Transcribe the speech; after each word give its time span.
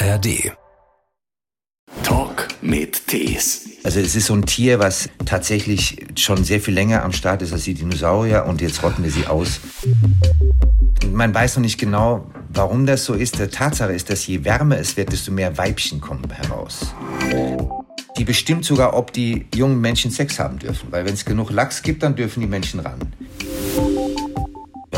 ARD. 0.00 0.52
Talk 2.04 2.46
mit 2.62 3.08
Tees. 3.08 3.68
Also 3.82 3.98
es 3.98 4.14
ist 4.14 4.26
so 4.26 4.34
ein 4.34 4.46
Tier, 4.46 4.78
was 4.78 5.08
tatsächlich 5.26 6.06
schon 6.16 6.44
sehr 6.44 6.60
viel 6.60 6.74
länger 6.74 7.02
am 7.02 7.12
Start 7.12 7.42
ist 7.42 7.52
als 7.52 7.64
die 7.64 7.74
Dinosaurier 7.74 8.44
und 8.46 8.60
jetzt 8.60 8.80
rotten 8.84 9.02
wir 9.02 9.10
sie 9.10 9.26
aus. 9.26 9.58
Man 11.12 11.34
weiß 11.34 11.56
noch 11.56 11.62
nicht 11.62 11.78
genau, 11.78 12.30
warum 12.50 12.86
das 12.86 13.06
so 13.06 13.14
ist. 13.14 13.40
Der 13.40 13.50
Tatsache 13.50 13.92
ist, 13.92 14.08
dass 14.08 14.24
je 14.24 14.44
wärmer 14.44 14.78
es 14.78 14.96
wird, 14.96 15.10
desto 15.10 15.32
mehr 15.32 15.58
Weibchen 15.58 16.00
kommen 16.00 16.30
heraus. 16.30 16.94
Die 18.16 18.24
bestimmt 18.24 18.64
sogar, 18.64 18.94
ob 18.94 19.12
die 19.12 19.46
jungen 19.52 19.80
Menschen 19.80 20.12
Sex 20.12 20.38
haben 20.38 20.60
dürfen. 20.60 20.92
Weil 20.92 21.06
wenn 21.06 21.14
es 21.14 21.24
genug 21.24 21.50
Lachs 21.50 21.82
gibt, 21.82 22.04
dann 22.04 22.14
dürfen 22.14 22.40
die 22.40 22.46
Menschen 22.46 22.78
ran. 22.80 23.00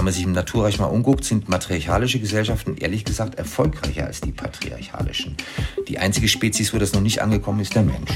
Wenn 0.00 0.06
man 0.06 0.14
sich 0.14 0.24
im 0.24 0.32
Naturreich 0.32 0.78
mal 0.78 0.86
umguckt, 0.86 1.26
sind 1.26 1.50
matriarchalische 1.50 2.20
Gesellschaften 2.20 2.74
ehrlich 2.78 3.04
gesagt 3.04 3.34
erfolgreicher 3.34 4.06
als 4.06 4.22
die 4.22 4.32
patriarchalischen. 4.32 5.36
Die 5.88 5.98
einzige 5.98 6.26
Spezies, 6.26 6.72
wo 6.72 6.78
das 6.78 6.94
noch 6.94 7.02
nicht 7.02 7.20
angekommen 7.20 7.60
ist, 7.60 7.74
der 7.74 7.82
Mensch. 7.82 8.10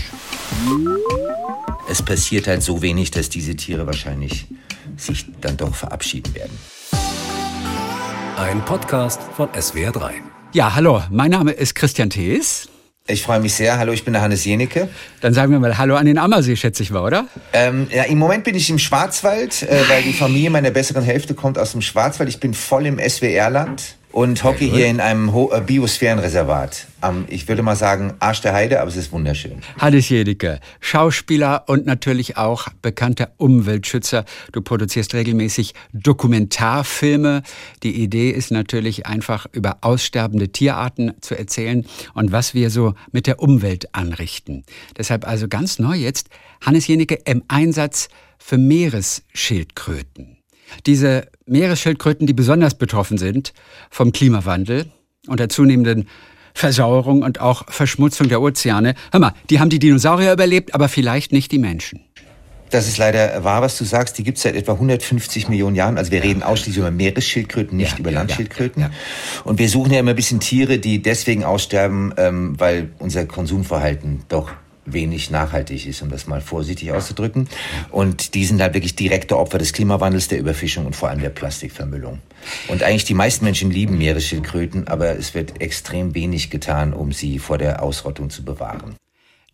Es 1.87 2.01
passiert 2.01 2.47
halt 2.47 2.63
so 2.63 2.81
wenig, 2.81 3.11
dass 3.11 3.29
diese 3.29 3.55
Tiere 3.55 3.87
wahrscheinlich 3.87 4.47
sich 4.97 5.27
dann 5.43 5.59
doch 5.59 5.75
verabschieden 5.75 6.35
werden. 6.35 6.59
Ein 8.39 8.65
Podcast 8.65 9.21
von 9.37 9.51
SWR3. 9.51 10.13
Ja, 10.55 10.75
hallo, 10.75 11.03
mein 11.11 11.33
Name 11.33 11.53
ist 11.53 11.75
Christian 11.75 12.09
Thees. 12.09 12.71
Ich 13.07 13.23
freue 13.23 13.39
mich 13.39 13.53
sehr. 13.53 13.77
Hallo, 13.77 13.93
ich 13.93 14.03
bin 14.03 14.15
der 14.15 14.23
Hannes 14.23 14.47
Jenecke. 14.47 14.89
Dann 15.21 15.35
sagen 15.35 15.53
wir 15.53 15.61
mal 15.61 15.77
Hallo 15.77 15.95
an 15.95 16.07
den 16.07 16.17
Ammersee, 16.17 16.57
schätze 16.57 16.83
ich 16.83 16.91
mal, 16.91 17.03
oder? 17.03 17.27
Ähm, 17.53 17.87
ja, 17.91 18.05
im 18.05 18.17
Moment 18.17 18.45
bin 18.45 18.55
ich 18.55 18.71
im 18.71 18.79
Schwarzwald, 18.79 19.63
äh, 19.63 19.83
weil 19.91 20.03
die 20.05 20.15
Familie 20.15 20.49
meiner 20.49 20.71
besseren 20.71 21.05
Hälfte 21.05 21.35
kommt 21.35 21.59
aus 21.59 21.73
dem 21.73 21.83
Schwarzwald. 21.83 22.31
Ich 22.31 22.41
bin 22.41 22.55
voll 22.55 22.87
im 22.87 22.99
SWR-Land 22.99 23.97
und 24.15 24.45
hocke 24.45 24.65
hier 24.65 24.87
in 24.87 25.01
einem 25.01 25.33
Ho 25.33 25.51
äh, 25.53 25.61
Biosphärenreservat. 25.61 26.87
Am, 27.01 27.25
ich 27.29 27.49
würde 27.49 27.63
mal 27.63 27.75
sagen, 27.75 28.15
Arsch 28.21 28.41
der 28.43 28.55
Heide, 28.55 28.81
aber 28.81 28.89
es 28.89 28.97
ist 28.97 29.11
wunderschön. 29.11 29.61
Hannes 29.77 30.09
Jedicke, 30.09 30.61
Schauspieler 30.79 31.65
und 31.67 31.85
natürlich 31.85 32.37
auch 32.37 32.69
bekannter 32.81 33.33
Umweltschützer. 33.39 34.25
Du 34.53 34.63
produzierst 34.63 35.15
regelmäßig 35.15 35.75
Dokumentarfilme. 35.93 37.43
Die 37.83 38.01
Idee 38.03 38.31
ist 38.31 38.53
natürlich 38.53 39.05
einfach 39.07 39.47
über 39.51 39.79
aussterbende 39.81 40.51
Tierarten 40.51 41.15
zu 41.21 41.37
erzählen 41.37 41.85
und 42.15 42.31
was 42.31 42.55
wir 42.55 42.71
so 42.71 42.95
mit 43.11 43.27
der 43.27 43.41
Umwelt 43.41 43.97
anrichten. 43.97 44.65
Deshalb 44.97 45.27
also 45.27 45.49
ganz 45.49 45.81
neu 45.81 45.97
jetzt 45.97 46.29
Hannes 46.61 46.87
Jenecke 46.87 47.19
im 47.25 47.43
Einsatz 47.49 48.09
für 48.39 48.59
Meeresschildkröten. 48.59 50.44
Diese 50.87 51.29
Meeresschildkröten, 51.47 52.27
die 52.27 52.35
besonders 52.35 52.75
betroffen 52.77 53.19
sind 53.19 53.53
vom 53.91 54.13
Klimawandel 54.13 54.87
und 55.27 55.41
der 55.41 55.49
zunehmenden 55.49 56.09
Versauerung 56.55 57.23
und 57.23 57.41
auch 57.41 57.65
Verschmutzung 57.69 58.29
der 58.29 58.41
Ozeane. 58.41 58.95
Hör 59.11 59.21
mal, 59.21 59.35
die 59.51 59.59
haben 59.59 59.71
die 59.71 59.81
Dinosaurier 59.81 60.33
überlebt, 60.33 60.75
aber 60.75 60.89
vielleicht 60.89 61.33
nicht 61.33 61.51
die 61.51 61.59
Menschen. 61.59 62.01
Das 62.71 62.89
ist 62.89 62.99
leider 62.99 63.45
wahr, 63.45 63.63
was 63.63 63.79
du 63.79 63.85
sagst. 63.85 64.19
Die 64.19 64.25
gibt 64.25 64.39
es 64.39 64.43
seit 64.43 64.57
etwa 64.57 64.73
150 64.73 65.49
Millionen 65.49 65.77
Jahren. 65.77 65.97
Also 65.99 66.11
wir 66.11 66.23
reden 66.23 66.43
ausschließlich 66.43 66.79
über 66.79 66.91
Meeresschildkröten, 66.91 67.77
nicht 67.77 67.93
ja, 67.93 67.99
über 67.99 68.11
Landschildkröten. 68.11 68.83
Ja, 68.83 68.89
ja, 68.89 68.95
und 69.45 69.59
wir 69.59 69.69
suchen 69.69 69.93
ja 69.93 70.01
immer 70.01 70.11
ein 70.11 70.17
bisschen 70.17 70.41
Tiere, 70.41 70.79
die 70.79 71.01
deswegen 71.01 71.45
aussterben, 71.45 72.15
ähm, 72.17 72.59
weil 72.59 72.91
unser 72.99 73.27
Konsumverhalten 73.27 74.25
doch 74.29 74.51
wenig 74.87 75.31
nachhaltig 75.31 75.87
ist, 75.87 76.03
um 76.03 76.11
das 76.11 76.27
mal 76.27 76.41
vorsichtig 76.41 76.93
auszudrücken. 76.93 77.49
Und 77.91 78.35
die 78.35 78.45
sind 78.45 78.61
halt 78.61 78.75
wirklich 78.75 78.97
direkte 78.97 79.39
Opfer 79.39 79.59
des 79.59 79.73
Klimawandels, 79.73 80.29
der 80.29 80.39
Überfischung 80.39 80.87
und 80.87 80.97
vor 80.97 81.09
allem 81.09 81.21
der 81.21 81.31
Plastikvermüllung. 81.31 82.19
Und 82.69 82.83
eigentlich 82.83 83.05
die 83.05 83.15
meisten 83.15 83.45
Menschen 83.45 83.71
lieben 83.71 83.99
Meeresschildkröten, 83.99 84.89
aber 84.89 85.19
es 85.19 85.35
wird 85.35 85.61
extrem 85.61 86.15
wenig 86.15 86.51
getan, 86.51 86.93
um 86.93 87.13
sie 87.13 87.39
vor 87.39 87.59
der 87.59 87.83
Ausrottung 87.83 88.31
zu 88.31 88.45
bewahren. 88.45 88.97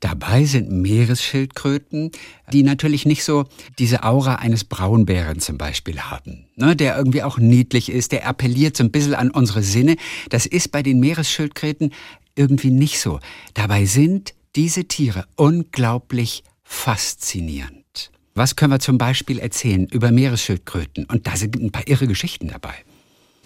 Dabei 0.00 0.47
sind 0.47 0.72
Meeresschildkröten, 0.72 2.10
die 2.54 2.62
natürlich 2.62 3.04
nicht 3.04 3.22
so 3.22 3.44
diese 3.78 4.03
Aura 4.03 4.37
eines 4.37 4.65
Braunbären 4.65 5.41
zum 5.41 5.59
Beispiel 5.59 6.00
haben, 6.00 6.47
ne, 6.56 6.75
der 6.75 6.97
irgendwie 6.97 7.22
auch 7.22 7.37
niedlich 7.37 7.93
ist, 7.93 8.12
der 8.12 8.27
appelliert 8.27 8.78
so 8.78 8.83
ein 8.83 8.91
bisschen 8.91 9.15
an 9.15 9.31
unsere 9.31 9.62
Sinne. 9.62 9.97
Das 10.31 10.47
ist 10.47 10.72
bei 10.72 10.83
den 10.83 11.00
Meeresschildkröten 11.00 11.93
irgendwie 12.34 12.71
nicht 12.71 12.99
so. 12.99 13.21
Dabei 13.53 13.84
sind 13.84 14.33
diese 14.56 14.84
Tiere 14.84 15.27
unglaublich 15.37 16.43
faszinierend. 16.62 18.11
Was 18.34 18.56
können 18.56 18.72
wir 18.72 18.81
zum 18.81 18.99
Beispiel 18.99 19.38
erzählen 19.38 19.87
über 19.87 20.12
Meeresschildkröten? 20.12 21.05
Und 21.06 21.27
da 21.27 21.37
sind 21.37 21.56
ein 21.56 21.72
paar 21.72 21.87
irre 21.87 22.06
Geschichten 22.06 22.49
dabei. 22.49 22.75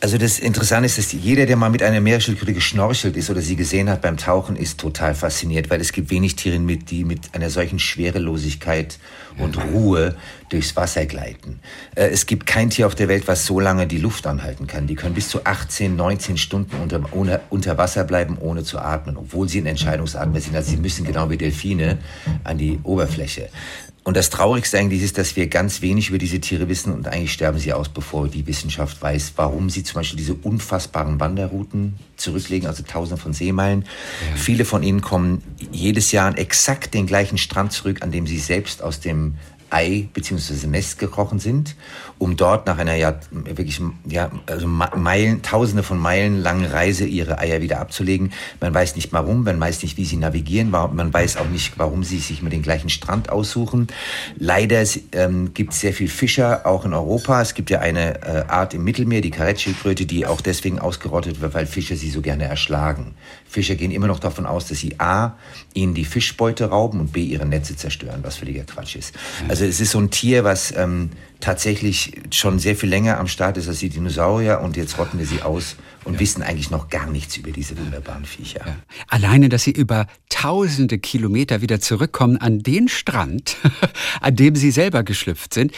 Also 0.05 0.19
das 0.19 0.39
Interessante 0.39 0.85
ist, 0.85 0.99
dass 0.99 1.13
jeder, 1.13 1.47
der 1.47 1.57
mal 1.57 1.71
mit 1.71 1.83
einer 1.83 1.99
Meeresschildkröte 1.99 2.53
geschnorchelt 2.53 3.17
ist 3.17 3.31
oder 3.31 3.41
sie 3.41 3.57
gesehen 3.57 3.89
hat 3.89 4.03
beim 4.03 4.19
Tauchen, 4.19 4.55
ist 4.55 4.79
total 4.79 5.15
fasziniert, 5.15 5.71
weil 5.71 5.81
es 5.81 5.93
gibt 5.93 6.11
wenig 6.11 6.37
Tiere, 6.37 6.59
mit, 6.59 6.91
die 6.91 7.05
mit 7.05 7.35
einer 7.35 7.49
solchen 7.49 7.79
Schwerelosigkeit 7.79 8.99
und 9.39 9.57
Ruhe 9.73 10.15
durchs 10.51 10.77
Wasser 10.77 11.07
gleiten. 11.07 11.59
Äh, 11.95 12.09
es 12.09 12.27
gibt 12.27 12.45
kein 12.45 12.69
Tier 12.69 12.87
auf 12.87 12.95
der 12.95 13.09
Welt, 13.09 13.27
was 13.29 13.47
so 13.47 13.61
lange 13.61 13.87
die 13.87 13.97
Luft 13.97 14.27
anhalten 14.27 14.67
kann. 14.67 14.87
Die 14.87 14.95
können 14.95 15.15
bis 15.15 15.31
zu 15.31 15.47
18, 15.47 15.97
19 15.97 16.37
Stunden 16.37 16.77
unter, 16.83 17.01
ohne, 17.13 17.41
unter 17.49 17.79
Wasser 17.79 18.05
bleiben, 18.05 18.37
ohne 18.39 18.63
zu 18.63 18.81
atmen, 18.81 19.17
obwohl 19.17 19.49
sie 19.49 19.63
ein 19.63 19.67
Entscheidungsatmer 19.67 20.39
sind. 20.39 20.55
Also 20.55 20.71
sie 20.73 20.77
müssen 20.77 21.07
genau 21.07 21.31
wie 21.31 21.39
Delfine 21.39 21.97
an 22.45 22.59
die 22.59 22.79
Oberfläche. 22.83 23.49
Und 24.05 24.19
das 24.19 24.29
Traurigste 24.29 24.79
eigentlich 24.79 25.03
ist, 25.03 25.17
dass 25.17 25.35
wir 25.35 25.47
ganz 25.47 25.81
wenig 25.81 26.11
über 26.11 26.19
diese 26.19 26.39
Tiere 26.39 26.69
wissen 26.69 26.93
und 26.93 27.09
eigentlich 27.09 27.33
sterben 27.33 27.59
sie 27.59 27.73
aus, 27.73 27.89
bevor 27.89 28.29
die 28.29 28.47
Wissenschaft 28.47 29.01
weiß, 29.01 29.33
warum 29.37 29.71
sie 29.71 29.83
zum 29.83 29.95
Beispiel 29.95 30.19
diese 30.19 30.35
unfassbaren 30.35 31.19
Wanderrouten 31.21 31.95
zurücklegen, 32.19 32.69
also 32.69 32.83
tausende 32.83 33.21
von 33.21 33.33
Seemeilen. 33.33 33.83
Ja. 33.83 34.37
Viele 34.37 34.67
von 34.67 34.83
ihnen 34.83 35.01
kommen 35.01 35.43
jedes 35.73 36.13
Jahr 36.13 36.27
an 36.27 36.37
exakt 36.37 36.93
den 36.93 37.07
gleichen 37.07 37.39
Strand 37.39 37.73
zurück, 37.73 38.03
an 38.03 38.13
dem 38.13 38.27
sie 38.27 38.39
selbst 38.39 38.83
aus 38.83 39.01
dem 39.01 39.37
Ei 39.75 40.09
bzw. 40.13 40.69
Nest 40.69 40.99
gekrochen 40.99 41.41
sind, 41.41 41.75
um 42.19 42.37
dort 42.37 42.67
nach 42.67 42.79
einer 42.79 42.95
ja 42.95 43.19
wirklich 43.31 43.81
ja 44.07 44.31
also 44.47 44.69
Meilen, 44.69 45.43
Tausende 45.43 45.83
von 45.83 45.99
Meilen 45.99 46.41
langen 46.41 46.65
Reise 46.65 47.05
ihre 47.05 47.39
Eier 47.39 47.61
wieder 47.61 47.81
abzulegen. 47.81 48.33
Man 48.61 48.73
weiß 48.73 48.95
nicht 48.95 49.13
warum, 49.13 49.43
man 49.43 49.59
weiß 49.59 49.83
nicht, 49.83 49.97
wie 49.97 50.05
sie 50.05 50.17
navigieren, 50.17 50.71
man 50.71 51.13
weiß 51.13 51.39
auch 51.39 51.49
nicht, 51.49 51.77
warum 51.77 52.05
sie 52.05 52.19
sich 52.19 52.41
mit 52.41 52.53
den 52.53 52.63
gleichen 52.63 52.89
Strand 52.89 53.31
aussuchen. 53.31 53.89
Leider 54.39 54.85
ähm, 55.13 55.53
gibt 55.55 55.73
es 55.73 55.81
sehr 55.81 55.93
viel 55.93 56.09
Fischer 56.09 56.67
auch 56.67 56.85
in 56.85 56.95
Europa. 56.95 57.43
Es 57.43 57.55
gibt 57.55 57.71
ja 57.71 57.81
eine 57.81 58.23
äh, 58.23 58.45
Art 58.47 58.75
im 58.75 58.85
Mittelmeer, 58.85 59.21
die 59.21 59.31
Karettschildkröte, 59.31 60.07
die 60.07 60.25
auch 60.25 60.41
deswegen 60.41 60.79
ausgerottet 60.79 61.41
wird, 61.41 61.55
weil 61.55 61.67
Fischer 61.67 61.97
sie 61.97 62.11
so 62.11 62.23
gerne 62.23 62.45
erschlagen. 62.45 63.15
Fischer 63.45 63.75
gehen 63.75 63.91
immer 63.91 64.07
noch 64.07 64.21
davon 64.21 64.47
aus, 64.47 64.69
dass 64.69 64.79
sie 64.79 65.01
a 65.01 65.37
ihnen 65.75 65.95
die 65.95 66.05
Fischbeute 66.05 66.67
rauben 66.67 67.01
und 67.01 67.13
b 67.13 67.23
ihre 67.23 67.47
Netze 67.47 67.77
zerstören, 67.77 68.21
was 68.23 68.37
völliger 68.37 68.65
Quatsch 68.65 68.97
ist. 68.97 69.15
Also 69.49 69.64
also 69.65 69.71
es 69.71 69.81
ist 69.81 69.93
so 69.93 69.99
ein 69.99 70.11
Tier, 70.11 70.45
was 70.45 70.75
ähm, 70.77 71.11
tatsächlich 71.41 72.21
schon 72.31 72.59
sehr 72.59 72.77
viel 72.77 72.89
länger 72.89 73.19
am 73.19 73.29
Start 73.29 73.57
ist 73.57 73.67
als 73.67 73.79
die 73.79 73.89
Dinosaurier 73.89 74.61
und 74.61 74.77
jetzt 74.77 74.99
rotten 74.99 75.19
wir 75.19 75.27
sie 75.27 75.41
aus 75.41 75.77
und 76.05 76.15
ja. 76.15 76.21
wissen 76.21 76.43
eigentlich 76.43 76.71
noch 76.71 76.91
gar 76.91 77.11
nichts 77.11 77.37
über 77.39 77.51
diese 77.51 77.79
wunderbaren 77.79 78.27
Viecher. 78.27 78.61
Ja. 78.67 78.77
Alleine, 79.09 79.49
dass 79.49 79.65
sie 79.65 79.71
über 79.71 80.07
tausende 80.29 80.99
Kilometer 80.99 81.63
wieder 81.63 81.81
zurückkommen 81.81 82.37
an 82.37 82.61
den 82.61 82.89
Strand, 82.89 83.57
an 84.21 84.37
dem 84.37 84.55
sie 84.55 84.71
selber 84.71 85.03
geschlüpft 85.03 85.55
sind, 85.55 85.73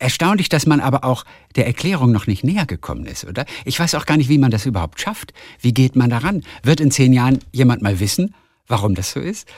Erstaunlich, 0.00 0.48
dass 0.48 0.66
man 0.66 0.80
aber 0.80 1.04
auch 1.04 1.24
der 1.54 1.66
Erklärung 1.66 2.10
noch 2.10 2.26
nicht 2.26 2.42
näher 2.42 2.66
gekommen 2.66 3.06
ist, 3.06 3.24
oder? 3.24 3.46
Ich 3.64 3.78
weiß 3.78 3.94
auch 3.94 4.06
gar 4.06 4.16
nicht, 4.16 4.28
wie 4.28 4.38
man 4.38 4.50
das 4.50 4.66
überhaupt 4.66 5.00
schafft. 5.00 5.32
Wie 5.60 5.72
geht 5.72 5.94
man 5.94 6.10
daran? 6.10 6.42
Wird 6.62 6.80
in 6.80 6.90
zehn 6.90 7.12
Jahren 7.12 7.38
jemand 7.52 7.80
mal 7.80 8.00
wissen, 8.00 8.34
warum 8.66 8.96
das 8.96 9.12
so 9.12 9.20
ist? 9.20 9.48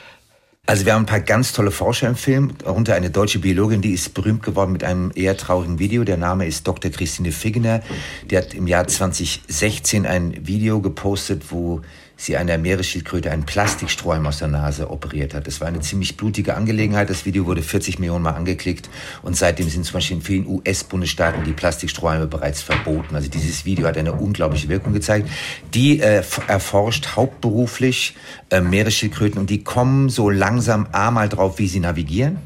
Also 0.69 0.85
wir 0.85 0.95
haben 0.95 1.03
ein 1.03 1.07
paar 1.07 1.21
ganz 1.21 1.53
tolle 1.53 1.71
Forscher 1.71 2.09
im 2.09 2.17
Film, 2.17 2.55
darunter 2.59 2.97
eine 2.97 3.09
deutsche 3.09 3.39
Biologin, 3.39 3.83
die 3.83 3.93
ist 3.93 4.15
berühmt 4.15 4.43
geworden 4.43 4.73
mit 4.73 4.83
einem 4.83 5.13
eher 5.15 5.37
traurigen 5.37 5.79
Video. 5.79 6.03
Der 6.03 6.17
Name 6.17 6.45
ist 6.45 6.67
Dr. 6.67 6.91
Christine 6.91 7.31
Figgener. 7.31 7.83
Die 8.29 8.37
hat 8.37 8.53
im 8.53 8.67
Jahr 8.67 8.89
2016 8.89 10.07
ein 10.07 10.45
Video 10.45 10.81
gepostet, 10.81 11.53
wo 11.53 11.83
sie 12.17 12.37
einer 12.37 12.57
Meeresschildkröte 12.57 13.31
einen 13.31 13.45
Plastikstrohhalm 13.45 14.27
aus 14.27 14.39
der 14.39 14.49
Nase 14.49 14.91
operiert 14.91 15.35
hat. 15.35 15.47
Das 15.47 15.61
war 15.61 15.69
eine 15.69 15.81
ziemlich 15.81 16.17
blutige 16.17 16.55
Angelegenheit. 16.55 17.11
Das 17.11 17.27
Video 17.27 17.47
wurde 17.47 17.63
40 17.63 17.99
Millionen 17.99 18.23
Mal 18.23 18.33
angeklickt 18.33 18.89
und 19.23 19.37
seitdem 19.37 19.69
sind 19.69 19.85
zum 19.85 19.95
Beispiel 19.95 20.17
in 20.17 20.23
vielen 20.23 20.47
US-Bundesstaaten 20.47 21.45
die 21.45 21.53
Plastikstrohhalme 21.53 22.27
bereits 22.27 22.63
verboten. 22.63 23.15
Also 23.15 23.29
dieses 23.29 23.67
Video 23.67 23.87
hat 23.87 23.99
eine 23.99 24.13
unglaubliche 24.13 24.69
Wirkung 24.69 24.95
gezeigt. 24.95 25.29
Die 25.75 26.01
äh, 26.01 26.23
erforscht 26.47 27.17
hauptberuflich 27.17 28.15
äh, 28.51 28.61
Meeresschildkröten 28.61 29.39
und 29.39 29.51
die 29.51 29.63
kommen 29.63 30.09
so 30.09 30.31
langsam 30.31 30.89
einmal 30.93 31.29
drauf, 31.29 31.59
wie 31.59 31.69
sie 31.69 31.81
navigieren. 31.81 32.39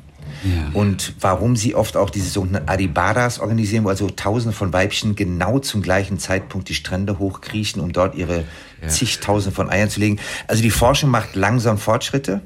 Ja. 0.45 0.71
Und 0.73 1.15
warum 1.21 1.57
sie 1.57 1.75
oft 1.75 1.97
auch 1.97 2.11
diese 2.11 2.31
sogenannten 2.31 2.69
Adibaras 2.69 3.41
organisieren, 3.41 3.85
wo 3.85 3.89
also 3.89 4.09
tausende 4.09 4.57
von 4.57 4.73
Weibchen 4.73 5.15
genau 5.15 5.59
zum 5.59 5.83
gleichen 5.83 6.19
Zeitpunkt 6.19 6.69
die 6.69 6.75
Strände 6.75 7.19
hochkriechen, 7.19 7.83
um 7.83 7.93
dort 7.93 8.15
ihre 8.15 8.45
ja. 8.83 8.89
zigtausende 8.89 9.55
von 9.55 9.71
Eiern 9.71 9.91
zu 9.91 10.01
legen. 10.01 10.19
Also 10.47 10.63
die 10.63 10.71
Forschung 10.71 11.11
macht 11.11 11.37
langsam 11.37 11.79
Fortschritte, 11.79 12.41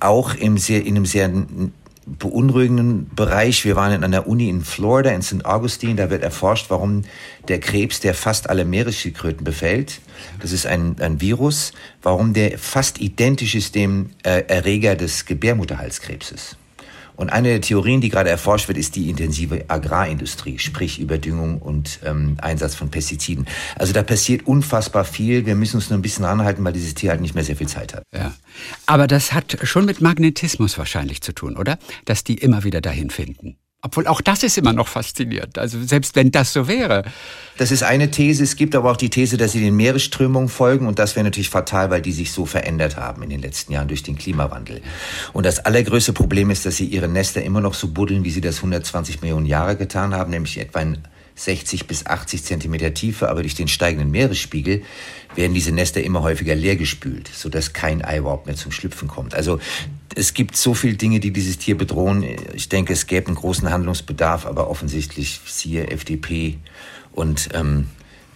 auch 0.00 0.34
im 0.34 0.58
sehr, 0.58 0.84
in 0.84 0.96
einem 0.96 1.06
sehr 1.06 1.30
beunruhigenden 2.06 3.10
Bereich. 3.14 3.64
Wir 3.64 3.74
waren 3.74 3.92
in 3.92 4.04
einer 4.04 4.28
Uni 4.28 4.48
in 4.48 4.62
Florida, 4.62 5.10
in 5.10 5.22
St. 5.22 5.44
Augustine. 5.44 5.96
Da 5.96 6.08
wird 6.08 6.22
erforscht, 6.22 6.66
warum 6.68 7.02
der 7.48 7.58
Krebs, 7.58 8.00
der 8.00 8.14
fast 8.14 8.48
alle 8.48 8.64
Meeresschildkröten 8.64 9.44
befällt, 9.44 10.00
das 10.40 10.52
ist 10.52 10.66
ein, 10.66 10.96
ein 11.00 11.20
Virus, 11.20 11.72
warum 12.02 12.32
der 12.32 12.58
fast 12.58 13.00
identisch 13.00 13.54
ist 13.54 13.74
dem 13.74 14.10
äh, 14.22 14.44
Erreger 14.46 14.94
des 14.94 15.26
Gebärmutterhalskrebses. 15.26 16.56
Und 17.16 17.30
eine 17.30 17.48
der 17.48 17.60
Theorien, 17.60 18.00
die 18.00 18.08
gerade 18.08 18.30
erforscht 18.30 18.68
wird, 18.68 18.78
ist 18.78 18.96
die 18.96 19.10
intensive 19.10 19.64
Agrarindustrie, 19.68 20.58
sprich 20.58 21.00
Überdüngung 21.00 21.60
und 21.60 22.00
ähm, 22.04 22.36
Einsatz 22.40 22.74
von 22.74 22.90
Pestiziden. 22.90 23.46
Also 23.76 23.92
da 23.92 24.02
passiert 24.02 24.46
unfassbar 24.46 25.04
viel. 25.04 25.46
Wir 25.46 25.54
müssen 25.54 25.76
uns 25.76 25.90
nur 25.90 25.98
ein 25.98 26.02
bisschen 26.02 26.24
ranhalten, 26.24 26.64
weil 26.64 26.72
dieses 26.72 26.94
Tier 26.94 27.10
halt 27.10 27.20
nicht 27.20 27.34
mehr 27.34 27.44
sehr 27.44 27.56
viel 27.56 27.68
Zeit 27.68 27.94
hat. 27.94 28.02
Ja. 28.14 28.34
Aber 28.86 29.06
das 29.06 29.32
hat 29.32 29.58
schon 29.62 29.84
mit 29.84 30.00
Magnetismus 30.00 30.78
wahrscheinlich 30.78 31.22
zu 31.22 31.32
tun, 31.32 31.56
oder? 31.56 31.78
Dass 32.04 32.24
die 32.24 32.34
immer 32.34 32.64
wieder 32.64 32.80
dahin 32.80 33.10
finden. 33.10 33.56
Obwohl 33.86 34.08
auch 34.08 34.20
das 34.20 34.42
ist 34.42 34.58
immer 34.58 34.72
noch 34.72 34.88
faszinierend. 34.88 35.58
Also 35.58 35.80
selbst 35.84 36.16
wenn 36.16 36.32
das 36.32 36.52
so 36.52 36.66
wäre. 36.66 37.04
Das 37.56 37.70
ist 37.70 37.84
eine 37.84 38.10
These. 38.10 38.42
Es 38.42 38.56
gibt 38.56 38.74
aber 38.74 38.90
auch 38.90 38.96
die 38.96 39.10
These, 39.10 39.36
dass 39.36 39.52
sie 39.52 39.60
den 39.60 39.76
Meeresströmungen 39.76 40.48
folgen. 40.48 40.88
Und 40.88 40.98
das 40.98 41.14
wäre 41.14 41.22
natürlich 41.22 41.50
fatal, 41.50 41.88
weil 41.90 42.02
die 42.02 42.10
sich 42.10 42.32
so 42.32 42.46
verändert 42.46 42.96
haben 42.96 43.22
in 43.22 43.30
den 43.30 43.40
letzten 43.40 43.72
Jahren 43.72 43.86
durch 43.86 44.02
den 44.02 44.18
Klimawandel. 44.18 44.82
Und 45.32 45.46
das 45.46 45.60
allergrößte 45.60 46.12
Problem 46.12 46.50
ist, 46.50 46.66
dass 46.66 46.78
sie 46.78 46.86
ihre 46.86 47.06
Nester 47.06 47.42
immer 47.42 47.60
noch 47.60 47.74
so 47.74 47.86
buddeln, 47.86 48.24
wie 48.24 48.30
sie 48.30 48.40
das 48.40 48.56
120 48.56 49.22
Millionen 49.22 49.46
Jahre 49.46 49.76
getan 49.76 50.12
haben, 50.12 50.32
nämlich 50.32 50.58
etwa 50.58 50.80
in 50.80 50.98
60 51.36 51.86
bis 51.86 52.06
80 52.06 52.42
Zentimeter 52.42 52.94
Tiefe, 52.94 53.28
aber 53.28 53.42
durch 53.42 53.54
den 53.54 53.68
steigenden 53.68 54.10
Meeresspiegel 54.10 54.82
werden 55.34 55.54
diese 55.54 55.70
Nester 55.70 56.02
immer 56.02 56.22
häufiger 56.22 56.54
leergespült, 56.54 57.28
sodass 57.32 57.74
kein 57.74 58.02
Ei 58.02 58.18
überhaupt 58.18 58.46
mehr 58.46 58.56
zum 58.56 58.72
Schlüpfen 58.72 59.06
kommt. 59.06 59.34
Also 59.34 59.60
es 60.14 60.32
gibt 60.32 60.56
so 60.56 60.72
viele 60.72 60.94
Dinge, 60.94 61.20
die 61.20 61.30
dieses 61.30 61.58
Tier 61.58 61.76
bedrohen. 61.76 62.24
Ich 62.54 62.70
denke, 62.70 62.94
es 62.94 63.06
gäbe 63.06 63.26
einen 63.26 63.36
großen 63.36 63.70
Handlungsbedarf, 63.70 64.46
aber 64.46 64.70
offensichtlich 64.70 65.40
siehe 65.46 65.90
FDP 65.90 66.56
und 67.12 67.50
ähm, 67.52 67.88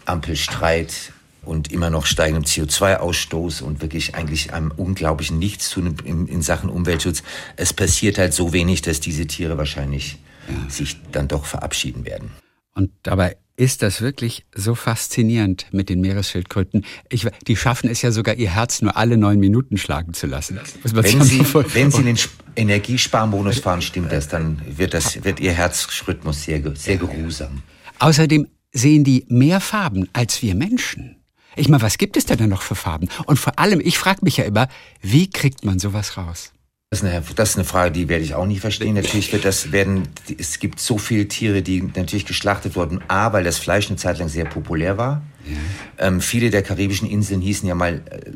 Ampelstreit 0.05 1.13
und 1.43 1.73
immer 1.73 1.89
noch 1.89 2.05
steigendem 2.05 2.45
CO2-Ausstoß 2.45 3.63
und 3.63 3.81
wirklich 3.81 4.15
eigentlich 4.15 4.53
einem 4.53 4.71
unglaublichen 4.77 5.39
Nichtstun 5.39 5.97
in, 6.05 6.27
in 6.27 6.43
Sachen 6.43 6.69
Umweltschutz. 6.69 7.23
Es 7.57 7.73
passiert 7.73 8.19
halt 8.19 8.35
so 8.35 8.53
wenig, 8.53 8.83
dass 8.83 9.01
diese 9.01 9.27
Tiere 9.27 9.57
wahrscheinlich 9.57 10.19
ja. 10.49 10.69
sich 10.69 10.99
dann 11.13 11.29
doch 11.29 11.47
verabschieden 11.47 12.05
werden. 12.05 12.31
Und 12.75 12.91
dabei 13.03 13.37
ist 13.61 13.83
das 13.83 14.01
wirklich 14.01 14.47
so 14.55 14.75
faszinierend 14.75 15.67
mit 15.71 15.91
den 15.91 16.01
Meeresschildkröten. 16.01 16.87
Ich, 17.11 17.27
die 17.47 17.57
schaffen 17.57 17.91
es 17.91 18.01
ja 18.01 18.11
sogar, 18.11 18.37
ihr 18.37 18.55
Herz 18.55 18.81
nur 18.81 18.97
alle 18.97 19.19
neun 19.19 19.39
Minuten 19.39 19.77
schlagen 19.77 20.15
zu 20.15 20.27
lassen. 20.27 20.59
Wenn 20.83 21.23
Sie, 21.23 21.41
wenn 21.75 21.91
Sie 21.91 22.03
den 22.03 22.19
Energiesparmodus 22.57 23.59
fahren, 23.59 23.83
stimmt 23.83 24.13
das, 24.13 24.29
dann 24.29 24.63
wird, 24.67 24.95
das, 24.95 25.23
wird 25.25 25.41
Ihr 25.41 25.53
Herzrhythmus 25.53 26.45
sehr, 26.45 26.63
sehr 26.75 26.97
geruhsam. 26.97 27.63
Außerdem 27.99 28.47
sehen 28.73 29.05
die 29.05 29.27
mehr 29.29 29.61
Farben 29.61 30.09
als 30.15 30.41
wir 30.41 30.55
Menschen. 30.55 31.17
Ich 31.55 31.69
meine, 31.69 31.83
was 31.83 31.99
gibt 31.99 32.17
es 32.17 32.25
denn 32.25 32.49
noch 32.49 32.63
für 32.63 32.77
Farben? 32.77 33.09
Und 33.27 33.39
vor 33.39 33.59
allem, 33.59 33.81
ich 33.81 33.99
frage 33.99 34.21
mich 34.23 34.39
ja 34.39 34.45
immer, 34.45 34.69
wie 35.03 35.29
kriegt 35.29 35.67
man 35.67 35.79
sowas 35.79 36.17
raus? 36.17 36.53
Das 36.93 37.05
ist, 37.05 37.09
eine, 37.09 37.23
das 37.37 37.51
ist 37.51 37.57
eine 37.57 37.65
Frage, 37.65 37.93
die 37.93 38.09
werde 38.09 38.25
ich 38.25 38.35
auch 38.35 38.47
nie 38.47 38.59
verstehen. 38.59 38.97
Natürlich 38.97 39.33
wird 39.33 39.45
das 39.45 39.71
werden, 39.71 40.09
es 40.39 40.59
gibt 40.59 40.81
so 40.81 40.99
viele 40.99 41.29
Tiere, 41.29 41.63
die 41.63 41.83
natürlich 41.83 42.27
geschlachtet 42.27 42.75
wurden. 42.75 43.01
A, 43.07 43.33
weil 43.33 43.45
das 43.45 43.59
Fleisch 43.59 43.87
eine 43.87 43.97
Zeit 43.97 44.19
lang 44.19 44.29
sehr 44.29 44.45
populär 44.45 44.99
war. 44.99 45.23
Ja. 45.47 46.07
Ähm, 46.07 46.21
viele 46.21 46.51
der 46.51 46.63
karibischen 46.63 47.09
Inseln 47.09 47.41
hießen 47.41 47.69
ja 47.69 47.75
mal 47.75 48.03
äh, 48.11 48.31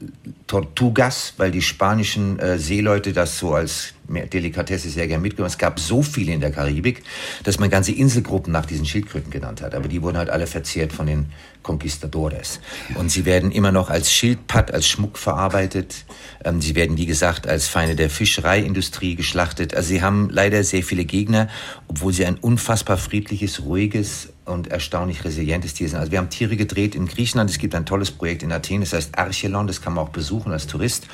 Tortugas, 0.47 1.35
weil 1.37 1.51
die 1.51 1.63
spanischen 1.63 2.39
äh, 2.39 2.59
Seeleute 2.59 3.13
das 3.13 3.39
so 3.39 3.55
als 3.55 3.95
Delikatesse 4.09 4.91
sehr 4.91 5.09
gern 5.09 5.23
mitgenommen. 5.23 5.51
Es 5.51 5.59
gab 5.59 5.81
so 5.81 6.03
viele 6.03 6.33
in 6.33 6.41
der 6.41 6.51
Karibik, 6.51 7.03
dass 7.43 7.59
man 7.59 7.71
ganze 7.71 7.93
Inselgruppen 7.93 8.53
nach 8.53 8.67
diesen 8.67 8.85
Schildkröten 8.85 9.31
genannt 9.31 9.63
hat. 9.63 9.75
Aber 9.75 9.89
die 9.89 10.03
wurden 10.03 10.19
halt 10.19 10.29
alle 10.29 10.47
verzehrt 10.47 10.93
von 10.93 11.07
den 11.07 11.33
Conquistadores. 11.63 12.61
Und 12.97 13.11
sie 13.11 13.25
werden 13.25 13.51
immer 13.51 13.73
noch 13.73 13.89
als 13.89 14.13
Schildpad, 14.13 14.73
als 14.73 14.87
Schmuck 14.87 15.17
verarbeitet. 15.17 16.05
Ähm, 16.45 16.61
sie 16.61 16.75
werden, 16.75 16.99
wie 16.99 17.07
gesagt, 17.07 17.47
als 17.47 17.67
Feinde 17.67 17.97
der 17.97 18.11
Fischereiindustrie 18.11 19.15
geschlachtet. 19.15 19.75
Also 19.75 19.89
sie 19.89 20.03
haben 20.03 20.29
leider 20.31 20.63
sehr 20.65 20.83
viele 20.83 21.07
Gegner, 21.07 21.49
obwohl 21.89 22.13
sie 22.13 22.27
ein 22.27 22.37
unfassbar 22.37 22.99
friedliches, 22.99 23.65
ruhiges 23.65 24.34
und 24.45 24.69
erstaunlich 24.69 25.25
resilientes 25.25 25.75
Tier 25.75 25.89
sind. 25.89 25.99
Also 25.99 26.13
wir 26.13 26.19
haben 26.19 26.29
Tiere 26.29 26.57
gedreht 26.57 26.95
in 26.95 27.07
Griechenland. 27.07 27.49
Es 27.49 27.59
gibt 27.59 27.75
ein 27.75 27.87
tolles 27.87 28.11
Projekt 28.11 28.43
in 28.43 28.53
Athen, 28.53 28.81
das 28.81 28.93
heißt 28.93 29.19
Archelon, 29.19 29.67
das 29.67 29.81
kann 29.81 29.95
man 29.95 30.05
auch 30.05 30.11
besuchen 30.11 30.53
als 30.53 30.67
Tourist. 30.67 31.07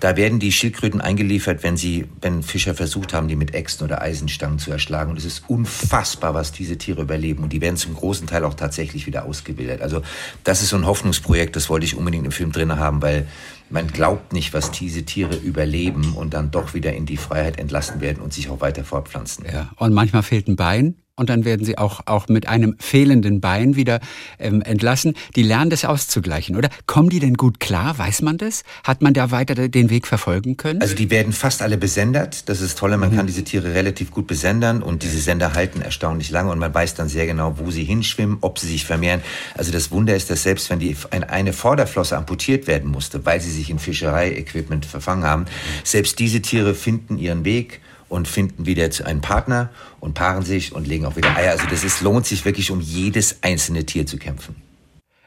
Da 0.00 0.16
werden 0.16 0.40
die 0.40 0.50
Schildkröten 0.50 1.00
eingeliefert, 1.00 1.62
wenn 1.62 1.76
sie, 1.76 2.06
wenn 2.20 2.42
Fischer 2.42 2.74
versucht 2.74 3.14
haben, 3.14 3.28
die 3.28 3.36
mit 3.36 3.54
Äxten 3.54 3.84
oder 3.84 4.02
Eisenstangen 4.02 4.58
zu 4.58 4.72
erschlagen. 4.72 5.10
Und 5.10 5.18
es 5.18 5.24
ist 5.24 5.44
unfassbar, 5.48 6.34
was 6.34 6.52
diese 6.52 6.76
Tiere 6.76 7.02
überleben. 7.02 7.44
Und 7.44 7.52
die 7.52 7.60
werden 7.60 7.76
zum 7.76 7.94
großen 7.94 8.26
Teil 8.26 8.44
auch 8.44 8.54
tatsächlich 8.54 9.06
wieder 9.06 9.24
ausgebildet. 9.24 9.80
Also 9.80 10.02
das 10.42 10.62
ist 10.62 10.70
so 10.70 10.76
ein 10.76 10.86
Hoffnungsprojekt, 10.86 11.54
das 11.56 11.68
wollte 11.68 11.86
ich 11.86 11.96
unbedingt 11.96 12.24
im 12.26 12.32
Film 12.32 12.50
drin 12.50 12.76
haben, 12.76 13.02
weil 13.02 13.26
man 13.70 13.86
glaubt 13.88 14.32
nicht, 14.32 14.52
was 14.52 14.70
diese 14.70 15.04
Tiere 15.04 15.36
überleben 15.36 16.12
und 16.14 16.34
dann 16.34 16.50
doch 16.50 16.74
wieder 16.74 16.92
in 16.92 17.06
die 17.06 17.16
Freiheit 17.16 17.58
entlassen 17.58 18.00
werden 18.00 18.22
und 18.22 18.32
sich 18.32 18.50
auch 18.50 18.60
weiter 18.60 18.84
fortpflanzen. 18.84 19.46
Ja, 19.50 19.70
und 19.76 19.92
manchmal 19.92 20.22
fehlt 20.22 20.48
ein 20.48 20.56
Bein 20.56 20.96
und 21.16 21.30
dann 21.30 21.44
werden 21.44 21.64
sie 21.64 21.78
auch, 21.78 22.00
auch 22.06 22.28
mit 22.28 22.48
einem 22.48 22.76
fehlenden 22.80 23.40
Bein 23.40 23.76
wieder 23.76 24.00
ähm, 24.38 24.62
entlassen. 24.62 25.14
Die 25.36 25.44
lernen 25.44 25.70
das 25.70 25.84
auszugleichen, 25.84 26.56
oder? 26.56 26.68
Kommen 26.86 27.08
die 27.08 27.20
denn 27.20 27.34
gut 27.34 27.60
klar? 27.60 27.98
Weiß 27.98 28.22
man 28.22 28.36
das? 28.36 28.64
Hat 28.82 29.00
man 29.00 29.14
da 29.14 29.30
weiter 29.30 29.54
den 29.68 29.90
Weg 29.90 30.08
verfolgen 30.08 30.56
können? 30.56 30.80
Also 30.80 30.96
die 30.96 31.10
werden 31.10 31.32
fast 31.32 31.62
alle 31.62 31.78
besendet. 31.78 32.48
Das 32.48 32.60
ist 32.60 32.78
toll. 32.78 32.96
Man 32.96 33.12
mhm. 33.12 33.16
kann 33.16 33.26
diese 33.26 33.44
Tiere 33.44 33.74
relativ 33.74 34.10
gut 34.10 34.26
besendern 34.26 34.82
und 34.82 35.02
diese 35.02 35.20
Sender 35.20 35.54
halten 35.54 35.82
erstaunlich 35.82 36.30
lange 36.30 36.50
und 36.50 36.58
man 36.58 36.74
weiß 36.74 36.94
dann 36.94 37.08
sehr 37.08 37.26
genau, 37.26 37.58
wo 37.58 37.70
sie 37.70 37.84
hinschwimmen, 37.84 38.38
ob 38.40 38.58
sie 38.58 38.66
sich 38.66 38.84
vermehren. 38.84 39.20
Also 39.56 39.70
das 39.70 39.92
Wunder 39.92 40.16
ist, 40.16 40.30
dass 40.30 40.42
selbst 40.42 40.68
wenn 40.70 40.80
die 40.80 40.96
eine 41.10 41.52
Vorderflosse 41.52 42.16
amputiert 42.16 42.66
werden 42.66 42.90
musste, 42.90 43.24
weil 43.24 43.40
sie 43.40 43.52
sich 43.52 43.70
in 43.70 43.78
Fischereiequipment 43.78 44.84
verfangen 44.84 45.24
haben, 45.24 45.44
selbst 45.84 46.18
diese 46.18 46.42
Tiere 46.42 46.74
finden 46.74 47.18
ihren 47.18 47.44
Weg 47.44 47.80
und 48.08 48.28
finden 48.28 48.66
wieder 48.66 48.88
einen 49.04 49.20
Partner 49.20 49.70
und 50.00 50.14
paaren 50.14 50.44
sich 50.44 50.72
und 50.72 50.86
legen 50.86 51.06
auch 51.06 51.16
wieder 51.16 51.36
Eier. 51.36 51.52
Also 51.52 51.66
das 51.68 51.84
ist, 51.84 52.00
lohnt 52.00 52.26
sich 52.26 52.44
wirklich, 52.44 52.70
um 52.70 52.80
jedes 52.80 53.42
einzelne 53.42 53.84
Tier 53.86 54.06
zu 54.06 54.18
kämpfen. 54.18 54.56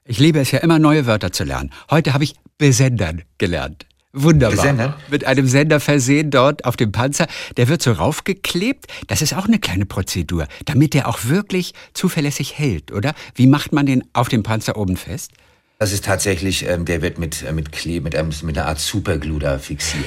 Ich 0.05 0.19
liebe 0.19 0.39
es 0.39 0.51
ja 0.51 0.59
immer, 0.59 0.79
neue 0.79 1.05
Wörter 1.05 1.31
zu 1.31 1.43
lernen. 1.43 1.71
Heute 1.89 2.13
habe 2.13 2.23
ich 2.23 2.35
besendern 2.57 3.23
gelernt. 3.37 3.85
Wunderbar. 4.13 4.55
Besendern? 4.55 4.93
Mit 5.11 5.25
einem 5.25 5.47
Sender 5.47 5.79
versehen 5.79 6.31
dort 6.31 6.65
auf 6.65 6.75
dem 6.75 6.91
Panzer. 6.91 7.27
Der 7.57 7.67
wird 7.67 7.81
so 7.81 7.91
raufgeklebt. 7.91 8.87
Das 9.07 9.21
ist 9.21 9.33
auch 9.33 9.45
eine 9.45 9.59
kleine 9.59 9.85
Prozedur, 9.85 10.47
damit 10.65 10.93
der 10.93 11.07
auch 11.07 11.25
wirklich 11.25 11.73
zuverlässig 11.93 12.57
hält, 12.57 12.91
oder? 12.91 13.13
Wie 13.35 13.47
macht 13.47 13.73
man 13.73 13.85
den 13.85 14.03
auf 14.13 14.29
dem 14.29 14.43
Panzer 14.43 14.77
oben 14.77 14.97
fest? 14.97 15.31
Das 15.79 15.91
ist 15.91 16.05
tatsächlich, 16.05 16.67
ähm, 16.67 16.85
der 16.85 17.03
wird 17.03 17.19
mit, 17.19 17.43
äh, 17.43 17.53
mit 17.53 17.71
Kleb, 17.71 18.03
mit, 18.03 18.15
einem, 18.15 18.31
mit 18.41 18.57
einer 18.57 18.67
Art 18.67 18.79
Superglue 18.79 19.39
da 19.39 19.59
fixiert. 19.59 20.05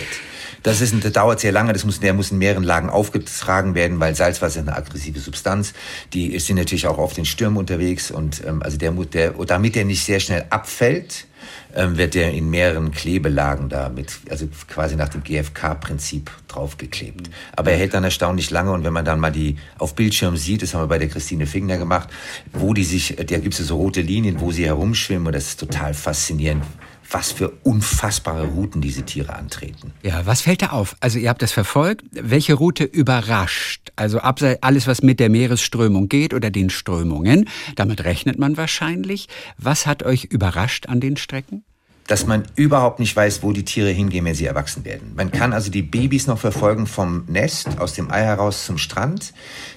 Das, 0.64 0.80
ist, 0.80 0.92
das 1.02 1.12
dauert 1.12 1.38
sehr 1.38 1.52
lange, 1.52 1.73
das 1.73 1.85
muss, 1.85 2.00
der 2.00 2.12
muss 2.12 2.33
in 2.33 2.38
mehreren 2.38 2.64
Lagen 2.64 2.90
aufgetragen 2.90 3.76
werden, 3.76 4.00
weil 4.00 4.16
Salzwasser 4.16 4.61
ist 4.61 4.68
eine 4.68 4.76
aggressive 4.76 5.21
Substanz. 5.21 5.73
Die 6.12 6.37
sind 6.40 6.56
natürlich 6.56 6.88
auch 6.88 6.99
auf 6.99 7.12
den 7.12 7.25
Stürmen 7.25 7.56
unterwegs 7.56 8.11
und 8.11 8.44
ähm, 8.44 8.62
also 8.64 8.78
der, 8.78 8.90
der, 8.90 9.30
damit 9.47 9.76
der 9.76 9.85
nicht 9.85 10.04
sehr 10.04 10.18
schnell 10.18 10.44
abfällt, 10.50 11.26
ähm, 11.75 11.97
wird 11.97 12.14
der 12.14 12.33
in 12.33 12.50
mehreren 12.50 12.90
Klebelagen 12.90 13.69
da 13.69 13.88
mit, 13.88 14.19
also 14.30 14.49
quasi 14.69 14.97
nach 14.97 15.09
dem 15.09 15.23
GFK-Prinzip 15.23 16.30
draufgeklebt. 16.49 17.30
Aber 17.57 17.71
er 17.73 17.78
hält 17.78 17.95
dann 17.95 18.04
erstaunlich 18.04 18.50
lange 18.50 18.73
und 18.73 18.85
wenn 18.85 18.92
man 18.92 19.04
dann 19.04 19.21
mal 19.21 19.33
die 19.33 19.57
auf 19.78 19.95
Bildschirm 19.95 20.37
sieht, 20.37 20.62
das 20.62 20.75
haben 20.75 20.83
wir 20.83 20.88
bei 20.88 20.99
der 20.99 21.09
Christine 21.09 21.47
Fingner 21.47 21.78
gemacht, 21.78 22.09
wo 22.52 22.75
die 22.75 22.85
sich, 22.85 23.16
da 23.16 23.38
gibt 23.38 23.59
es 23.59 23.66
so 23.66 23.76
rote 23.76 24.00
Linien, 24.00 24.40
wo 24.40 24.52
sie 24.52 24.66
herumschwimmen 24.66 25.28
und 25.28 25.35
das 25.35 25.49
ist 25.49 25.61
total 25.61 25.95
faszinierend 25.95 26.64
was 27.12 27.33
für 27.33 27.50
unfassbare 27.64 28.47
Routen 28.47 28.81
diese 28.81 29.05
Tiere 29.05 29.35
antreten. 29.35 29.93
Ja, 30.02 30.26
was 30.26 30.43
fällt 30.43 30.62
da 30.62 30.69
auf? 30.69 30.97
Also 31.00 31.19
ihr 31.19 31.29
habt 31.29 31.43
das 31.43 31.52
verfolgt. 31.52 32.05
Welche 32.12 32.55
Route 32.55 32.85
überrascht? 32.85 33.93
Also 33.97 34.21
alles, 34.21 34.87
was 34.87 35.02
mit 35.02 35.21
der 35.21 35.29
Meeresströmung 35.29 36.09
geht 36.09 36.35
oder 36.35 36.50
den 36.50 36.71
Strömungen, 36.71 37.49
damit 37.76 38.05
rechnet 38.05 38.38
man 38.38 38.57
wahrscheinlich. 38.57 39.29
Was 39.59 39.87
hat 39.87 40.02
euch 40.02 40.25
überrascht 40.25 40.87
an 40.87 41.00
den 41.00 41.17
Strecken? 41.17 41.64
Dass 42.11 42.26
man 42.26 42.43
überhaupt 42.57 42.99
nicht 42.99 43.14
weiß, 43.14 43.45
wo 43.45 43.52
die 43.52 43.64
Tiere 43.64 43.90
hingehen, 43.90 44.25
wenn 44.25 44.35
sie 44.35 44.47
erwachsen 44.47 44.85
werden. 44.85 45.12
Man 45.14 45.31
kann 45.31 45.52
also 45.52 45.71
die 45.71 45.83
Babys 45.83 46.26
noch 46.26 46.40
verfolgen 46.40 46.88
vom 46.88 47.23
Nest, 47.29 47.79
aus 47.79 47.93
dem 47.93 48.11
Ei 48.11 48.23
heraus 48.23 48.67
zum 48.67 48.79
Strand. 48.79 49.33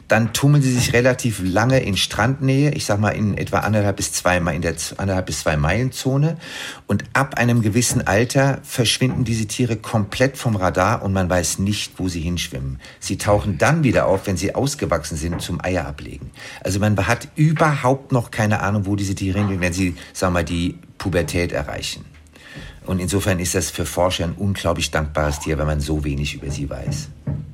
Dann 0.08 0.34
tummeln 0.34 0.64
sie 0.64 0.74
sich 0.74 0.94
relativ 0.94 1.42
lange 1.44 1.78
in 1.82 1.96
Strandnähe, 1.96 2.72
ich 2.72 2.86
sag 2.86 3.00
mal 3.00 3.10
in 3.10 3.38
etwa 3.38 3.60
anderthalb 3.60 3.98
bis 3.98 4.14
zwei, 4.14 4.38
in 4.38 4.64
der 4.64 4.74
anderthalb 4.98 5.28
bis 5.28 5.42
zwei 5.42 5.58
Meilen 5.58 5.92
Zone. 5.92 6.38
Und 6.88 7.04
ab 7.14 7.38
einem 7.38 7.62
gewissen 7.62 8.08
Alter 8.08 8.58
verschwinden 8.64 9.26
diese 9.26 9.46
Tiere 9.46 9.76
komplett 9.76 10.36
vom 10.36 10.56
Radar 10.56 11.04
und 11.04 11.14
man 11.14 11.30
weiß 11.30 11.60
nicht, 11.60 12.00
wo 12.00 12.08
sie 12.08 12.22
hinschwimmen. 12.22 12.80
Sie 13.00 13.20
tauchen 13.20 13.60
dann 13.60 13.84
wieder 13.84 14.08
auf, 14.08 14.26
wenn 14.26 14.38
sie 14.38 14.56
ausgewachsen 14.56 15.18
sind, 15.18 15.40
zum 15.40 15.64
Eier 15.64 15.86
ablegen. 15.86 16.32
Also 16.64 16.80
man 16.80 16.98
hat 17.06 17.28
überhaupt 17.36 18.12
noch 18.12 18.32
keine 18.32 18.62
Ahnung, 18.62 18.88
wo 18.88 18.96
diese 18.96 19.14
Tiere 19.14 19.38
hingehen, 19.38 19.62
wenn 19.62 19.74
sie, 19.74 19.94
wir 20.20 20.30
mal, 20.32 20.44
die 20.44 20.80
Pubertät 20.98 21.52
erreichen. 21.52 22.06
Und 22.86 23.00
insofern 23.00 23.40
ist 23.40 23.56
das 23.56 23.70
für 23.70 23.86
Forscher 23.86 24.26
ein 24.26 24.34
unglaublich 24.34 24.92
dankbares 24.92 25.40
Tier, 25.40 25.58
wenn 25.58 25.68
man 25.68 25.80
so 25.80 26.04
wenig 26.04 26.36
über 26.36 26.52
sie 26.52 26.70
weiß. 26.70 27.10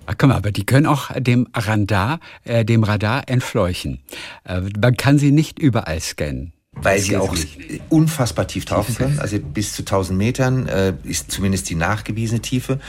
Ach, 0.05 0.15
komm, 0.17 0.31
aber 0.31 0.51
die 0.51 0.65
können 0.65 0.87
auch 0.87 1.11
dem 1.19 1.47
Radar, 1.53 2.19
äh, 2.43 2.65
dem 2.65 2.83
Radar 2.83 3.29
entfleuchen. 3.29 3.99
Äh, 4.43 4.61
man 4.81 4.97
kann 4.97 5.19
sie 5.19 5.31
nicht 5.31 5.59
überall 5.59 5.99
scannen. 5.99 6.53
Weil 6.73 6.99
sie 6.99 7.17
auch 7.17 7.35
unfassbar 7.89 8.47
tief 8.47 8.65
tauchen 8.65 8.95
können, 8.95 9.19
also 9.19 9.37
bis 9.37 9.73
zu 9.73 9.81
1000 9.81 10.17
Metern 10.17 10.67
äh, 10.67 10.93
ist 11.03 11.29
zumindest 11.31 11.69
die 11.69 11.75
nachgewiesene 11.75 12.41
Tiefe, 12.41 12.79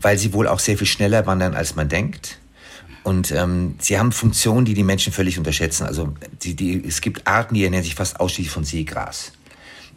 weil 0.00 0.18
sie 0.18 0.32
wohl 0.32 0.46
auch 0.46 0.58
sehr 0.58 0.76
viel 0.76 0.86
schneller 0.86 1.26
wandern, 1.26 1.54
als 1.54 1.74
man 1.74 1.88
denkt. 1.88 2.38
Und 3.04 3.32
ähm, 3.32 3.76
sie 3.78 3.98
haben 3.98 4.12
Funktionen, 4.12 4.66
die 4.66 4.74
die 4.74 4.82
Menschen 4.82 5.12
völlig 5.12 5.38
unterschätzen. 5.38 5.84
Also 5.84 6.12
die, 6.42 6.54
die, 6.54 6.84
es 6.86 7.00
gibt 7.00 7.26
Arten, 7.26 7.54
die 7.54 7.64
ernähren 7.64 7.84
sich 7.84 7.94
fast 7.94 8.20
ausschließlich 8.20 8.52
von 8.52 8.64
Seegras. 8.64 9.32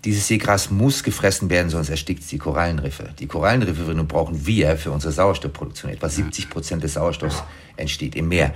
Dieses 0.03 0.27
Seegras 0.27 0.71
muss 0.71 1.03
gefressen 1.03 1.51
werden, 1.51 1.69
sonst 1.69 1.89
erstickt 1.89 2.23
es 2.23 2.29
die 2.29 2.39
Korallenriffe. 2.39 3.09
Die 3.19 3.27
Korallenriffe 3.27 3.83
brauchen 4.05 4.47
wir 4.47 4.75
für 4.75 4.89
unsere 4.89 5.13
Sauerstoffproduktion. 5.13 5.91
Etwa 5.91 6.09
70 6.09 6.49
Prozent 6.49 6.83
des 6.83 6.95
Sauerstoffs 6.95 7.43
entsteht 7.77 8.15
im 8.15 8.27
Meer. 8.27 8.51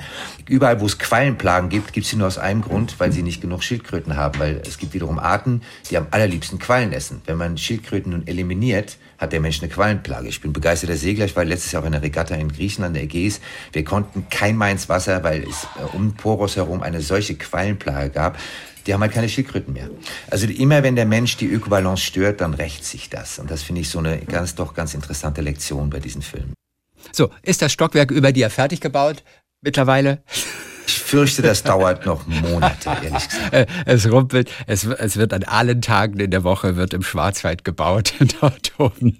Überall, 0.49 0.81
wo 0.81 0.87
es 0.87 0.97
Quallenplagen 0.97 1.69
gibt, 1.69 1.93
gibt 1.93 2.05
es 2.05 2.09
sie 2.09 2.17
nur 2.17 2.25
aus 2.25 2.39
einem 2.39 2.61
Grund, 2.61 2.99
weil 2.99 3.11
sie 3.11 3.21
nicht 3.21 3.41
genug 3.41 3.63
Schildkröten 3.63 4.15
haben. 4.15 4.39
Weil 4.39 4.63
es 4.65 4.79
gibt 4.79 4.95
wiederum 4.95 5.19
Arten, 5.19 5.61
die 5.91 5.97
am 5.97 6.07
allerliebsten 6.09 6.57
Quallen 6.57 6.91
essen. 6.91 7.21
Wenn 7.25 7.37
man 7.37 7.59
Schildkröten 7.59 8.11
nun 8.11 8.25
eliminiert, 8.25 8.97
hat 9.19 9.31
der 9.31 9.39
Mensch 9.39 9.61
eine 9.61 9.69
Quallenplage. 9.69 10.27
Ich 10.27 10.41
bin 10.41 10.51
begeisterter 10.51 10.97
Segler. 10.97 11.25
Ich 11.25 11.35
war 11.35 11.45
letztes 11.45 11.71
Jahr 11.71 11.83
auf 11.83 11.87
einer 11.87 12.01
Regatta 12.01 12.33
in 12.33 12.51
Griechenland, 12.51 12.95
der 12.95 13.03
Ägäis. 13.03 13.39
Wir 13.71 13.83
konnten 13.83 14.27
kein 14.31 14.57
Mal 14.57 14.71
ins 14.71 14.89
Wasser, 14.89 15.23
weil 15.23 15.43
es 15.43 15.67
äh, 15.75 15.95
um 15.95 16.15
Poros 16.15 16.55
herum 16.55 16.81
eine 16.81 17.01
solche 17.01 17.35
Quallenplage 17.35 18.09
gab 18.09 18.39
die 18.85 18.93
haben 18.93 19.01
halt 19.01 19.13
keine 19.13 19.29
Schildkröten 19.29 19.73
mehr. 19.73 19.89
Also 20.29 20.47
immer 20.47 20.83
wenn 20.83 20.95
der 20.95 21.05
Mensch 21.05 21.37
die 21.37 21.47
Ökobalance 21.47 22.03
stört, 22.03 22.41
dann 22.41 22.53
rächt 22.53 22.85
sich 22.85 23.09
das. 23.09 23.39
Und 23.39 23.49
das 23.49 23.63
finde 23.63 23.81
ich 23.81 23.89
so 23.89 23.99
eine 23.99 24.19
ganz, 24.19 24.55
doch 24.55 24.73
ganz 24.73 24.93
interessante 24.93 25.41
Lektion 25.41 25.89
bei 25.89 25.99
diesen 25.99 26.21
Filmen. 26.21 26.53
So, 27.11 27.29
ist 27.43 27.61
das 27.61 27.71
Stockwerk 27.71 28.11
über 28.11 28.31
dir 28.31 28.49
fertig 28.49 28.81
gebaut 28.81 29.23
mittlerweile? 29.61 30.23
Ich 30.87 30.99
fürchte, 30.99 31.41
das 31.41 31.63
dauert 31.63 32.05
noch 32.05 32.25
Monate, 32.27 32.89
ehrlich 33.03 33.27
gesagt. 33.27 33.53
Äh, 33.53 33.65
es 33.85 34.11
rumpelt, 34.11 34.51
es, 34.67 34.85
es 34.85 35.17
wird 35.17 35.33
an 35.33 35.43
allen 35.43 35.81
Tagen 35.81 36.19
in 36.19 36.31
der 36.31 36.43
Woche 36.43 36.75
wird 36.75 36.93
im 36.93 37.03
Schwarzwald 37.03 37.63
gebaut 37.63 38.13
dort 38.41 38.73
oben. 38.77 39.17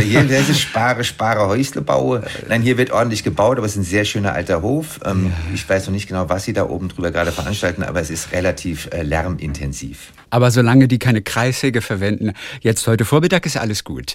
Hier 0.00 0.24
das 0.24 0.48
ist 0.48 0.60
Spare, 0.60 1.04
Spare, 1.04 1.46
Häusle 1.48 1.82
baue. 1.82 2.22
Nein, 2.48 2.62
hier 2.62 2.78
wird 2.78 2.90
ordentlich 2.90 3.22
gebaut, 3.24 3.58
aber 3.58 3.66
es 3.66 3.72
ist 3.72 3.78
ein 3.78 3.84
sehr 3.84 4.04
schöner 4.04 4.32
alter 4.32 4.62
Hof. 4.62 5.00
Ähm, 5.04 5.32
ich 5.52 5.68
weiß 5.68 5.86
noch 5.86 5.92
nicht 5.92 6.08
genau, 6.08 6.28
was 6.28 6.44
sie 6.44 6.52
da 6.52 6.68
oben 6.68 6.88
drüber 6.88 7.10
gerade 7.10 7.32
veranstalten, 7.32 7.82
aber 7.82 8.00
es 8.00 8.10
ist 8.10 8.32
relativ 8.32 8.88
äh, 8.92 9.02
lärmintensiv. 9.02 10.12
Aber 10.30 10.50
solange 10.50 10.88
die 10.88 10.98
keine 10.98 11.22
Kreissäge 11.22 11.80
verwenden, 11.80 12.32
jetzt 12.60 12.86
heute 12.86 13.04
Vormittag 13.04 13.46
ist 13.46 13.56
alles 13.56 13.84
gut. 13.84 14.14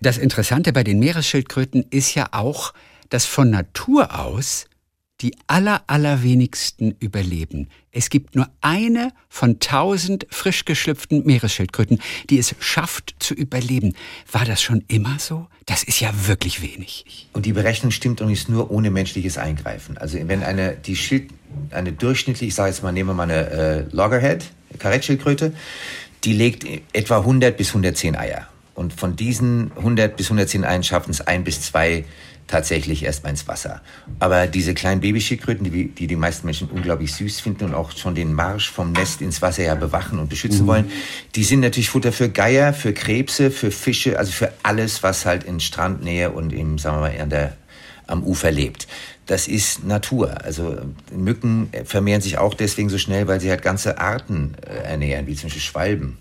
Das 0.00 0.18
Interessante 0.18 0.72
bei 0.72 0.84
den 0.84 0.98
Meeresschildkröten 0.98 1.84
ist 1.90 2.14
ja 2.14 2.28
auch, 2.32 2.72
dass 3.10 3.26
von 3.26 3.50
Natur 3.50 4.18
aus 4.18 4.66
die 5.20 5.36
aller, 5.46 5.82
allerwenigsten 5.86 6.96
überleben. 6.98 7.68
Es 7.92 8.10
gibt 8.10 8.34
nur 8.34 8.48
eine 8.60 9.12
von 9.28 9.60
tausend 9.60 10.26
frisch 10.30 10.64
geschlüpften 10.64 11.24
Meeresschildkröten, 11.24 12.00
die 12.30 12.38
es 12.38 12.54
schafft 12.58 13.14
zu 13.20 13.34
überleben. 13.34 13.94
War 14.30 14.44
das 14.44 14.60
schon 14.60 14.84
immer 14.88 15.18
so? 15.18 15.46
Das 15.66 15.84
ist 15.84 16.00
ja 16.00 16.12
wirklich 16.26 16.60
wenig. 16.60 17.28
Und 17.32 17.46
die 17.46 17.52
Berechnung 17.52 17.92
stimmt 17.92 18.20
und 18.20 18.30
ist 18.30 18.48
nur 18.48 18.70
ohne 18.70 18.90
menschliches 18.90 19.38
Eingreifen. 19.38 19.96
Also 19.98 20.18
wenn 20.26 20.42
eine, 20.42 20.74
die 20.74 20.96
Schild, 20.96 21.30
eine 21.70 21.92
durchschnittlich, 21.92 22.48
ich 22.48 22.54
sage 22.54 22.70
jetzt 22.70 22.82
mal, 22.82 22.92
nehmen 22.92 23.10
wir 23.10 23.14
mal 23.14 23.30
eine 23.30 23.50
äh, 23.50 23.84
Loggerhead, 23.92 24.44
Karettschildkröte, 24.78 25.54
die 26.24 26.32
legt 26.32 26.66
etwa 26.92 27.18
100 27.18 27.56
bis 27.56 27.68
110 27.68 28.16
Eier. 28.16 28.48
Und 28.74 28.92
von 28.92 29.14
diesen 29.14 29.70
100 29.76 30.16
bis 30.16 30.26
110 30.26 30.64
Eiern 30.64 30.82
schaffen 30.82 31.10
es 31.12 31.20
ein 31.20 31.44
bis 31.44 31.62
zwei 31.62 32.04
tatsächlich 32.46 33.04
erstmal 33.04 33.30
ins 33.30 33.48
Wasser. 33.48 33.80
Aber 34.18 34.46
diese 34.46 34.74
kleinen 34.74 35.00
Babyschildkröten, 35.00 35.70
die, 35.70 35.88
die 35.88 36.06
die 36.06 36.16
meisten 36.16 36.46
Menschen 36.46 36.68
unglaublich 36.68 37.12
süß 37.14 37.40
finden 37.40 37.64
und 37.64 37.74
auch 37.74 37.92
schon 37.92 38.14
den 38.14 38.32
Marsch 38.32 38.70
vom 38.70 38.92
Nest 38.92 39.22
ins 39.22 39.40
Wasser 39.42 39.64
ja 39.64 39.74
bewachen 39.74 40.18
und 40.18 40.28
beschützen 40.28 40.62
mhm. 40.62 40.66
wollen, 40.66 40.92
die 41.34 41.44
sind 41.44 41.60
natürlich 41.60 41.90
Futter 41.90 42.12
für 42.12 42.28
Geier, 42.28 42.74
für 42.74 42.92
Krebse, 42.92 43.50
für 43.50 43.70
Fische, 43.70 44.18
also 44.18 44.32
für 44.32 44.52
alles, 44.62 45.02
was 45.02 45.24
halt 45.24 45.44
in 45.44 45.60
Strandnähe 45.60 46.30
und 46.30 46.52
im, 46.52 46.78
sagen 46.78 46.96
wir 46.96 47.08
mal, 47.08 47.20
an 47.20 47.30
der, 47.30 47.56
am 48.06 48.22
Ufer 48.22 48.50
lebt. 48.50 48.86
Das 49.26 49.48
ist 49.48 49.84
Natur. 49.84 50.44
Also 50.44 50.76
Mücken 51.10 51.70
vermehren 51.84 52.20
sich 52.20 52.36
auch 52.36 52.52
deswegen 52.52 52.90
so 52.90 52.98
schnell, 52.98 53.26
weil 53.26 53.40
sie 53.40 53.48
halt 53.48 53.62
ganze 53.62 53.98
Arten 53.98 54.54
äh, 54.66 54.90
ernähren, 54.90 55.26
wie 55.26 55.34
zum 55.34 55.46
Beispiel 55.46 55.62
Schwalben 55.62 56.18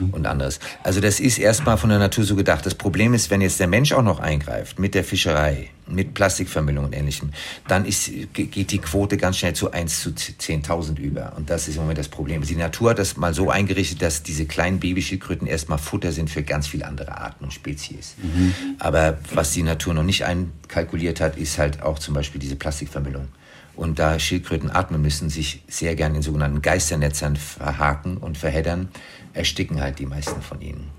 mhm. 0.00 0.10
und 0.10 0.26
anderes. 0.26 0.60
Also 0.82 1.00
das 1.00 1.20
ist 1.20 1.38
erstmal 1.38 1.76
von 1.76 1.90
der 1.90 1.98
Natur 1.98 2.24
so 2.24 2.36
gedacht. 2.36 2.64
Das 2.66 2.74
Problem 2.74 3.14
ist, 3.14 3.30
wenn 3.30 3.40
jetzt 3.40 3.60
der 3.60 3.66
Mensch 3.66 3.92
auch 3.92 4.02
noch 4.02 4.20
eingreift 4.20 4.78
mit 4.78 4.94
der 4.94 5.04
Fischerei, 5.04 5.70
mit 5.86 6.14
Plastikvermüllung 6.14 6.86
und 6.86 6.94
ähnlichem, 6.94 7.32
dann 7.68 7.84
ist, 7.84 8.10
geht 8.32 8.70
die 8.70 8.78
Quote 8.78 9.16
ganz 9.16 9.38
schnell 9.38 9.54
zu 9.54 9.72
1 9.72 10.00
zu 10.00 10.10
10.000 10.10 10.98
über. 10.98 11.34
Und 11.36 11.50
das 11.50 11.68
ist 11.68 11.76
im 11.76 11.82
Moment 11.82 11.98
das 11.98 12.08
Problem. 12.08 12.42
Die 12.42 12.56
Natur 12.56 12.90
hat 12.90 12.98
das 12.98 13.16
mal 13.16 13.34
so 13.34 13.50
eingerichtet, 13.50 14.02
dass 14.02 14.22
diese 14.22 14.46
kleinen 14.46 14.80
Babyschildkröten 14.80 15.46
erstmal 15.46 15.78
Futter 15.78 16.12
sind 16.12 16.30
für 16.30 16.42
ganz 16.42 16.66
viele 16.66 16.86
andere 16.86 17.18
Arten 17.18 17.44
und 17.44 17.52
Spezies. 17.52 18.14
Mhm. 18.22 18.54
Aber 18.78 19.18
was 19.32 19.52
die 19.52 19.62
Natur 19.62 19.94
noch 19.94 20.04
nicht 20.04 20.24
einkalkuliert 20.24 21.20
hat, 21.20 21.36
ist 21.36 21.58
halt 21.58 21.82
auch 21.82 21.98
zum 21.98 22.14
Beispiel 22.14 22.40
diese 22.40 22.56
Plastikvermüllung. 22.56 23.28
Und 23.74 23.98
da 23.98 24.18
Schildkröten 24.18 24.70
atmen 24.70 25.00
müssen, 25.00 25.30
sich 25.30 25.62
sehr 25.66 25.94
gern 25.94 26.14
in 26.14 26.20
sogenannten 26.20 26.60
Geisternetzern 26.60 27.36
verhaken 27.36 28.18
und 28.18 28.36
verheddern, 28.36 28.90
ersticken 29.34 29.80
halt 29.80 29.98
die 29.98 30.06
meisten 30.06 30.42
von 30.42 30.60
ihnen. 30.60 30.90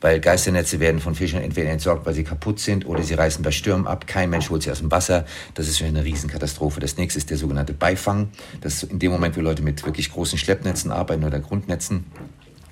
Weil 0.00 0.20
Geisternetze 0.20 0.78
werden 0.78 1.00
von 1.00 1.14
Fischern 1.14 1.42
entweder 1.42 1.70
entsorgt, 1.70 2.06
weil 2.06 2.14
sie 2.14 2.22
kaputt 2.22 2.60
sind, 2.60 2.86
oder 2.86 3.02
sie 3.02 3.14
reißen 3.14 3.42
bei 3.42 3.50
Stürmen 3.50 3.86
ab. 3.86 4.06
Kein 4.06 4.30
Mensch 4.30 4.48
holt 4.48 4.62
sie 4.62 4.70
aus 4.70 4.78
dem 4.78 4.90
Wasser. 4.90 5.24
Das 5.54 5.66
ist 5.66 5.82
eine 5.82 6.04
Riesenkatastrophe. 6.04 6.78
Das 6.78 6.96
nächste 6.96 7.18
ist 7.18 7.30
der 7.30 7.36
sogenannte 7.36 7.72
Beifang. 7.72 8.28
Das 8.60 8.74
ist 8.74 8.92
in 8.92 9.00
dem 9.00 9.10
Moment, 9.10 9.36
wo 9.36 9.40
Leute 9.40 9.62
mit 9.62 9.84
wirklich 9.84 10.12
großen 10.12 10.38
Schleppnetzen 10.38 10.92
arbeiten 10.92 11.24
oder 11.24 11.40
Grundnetzen 11.40 12.04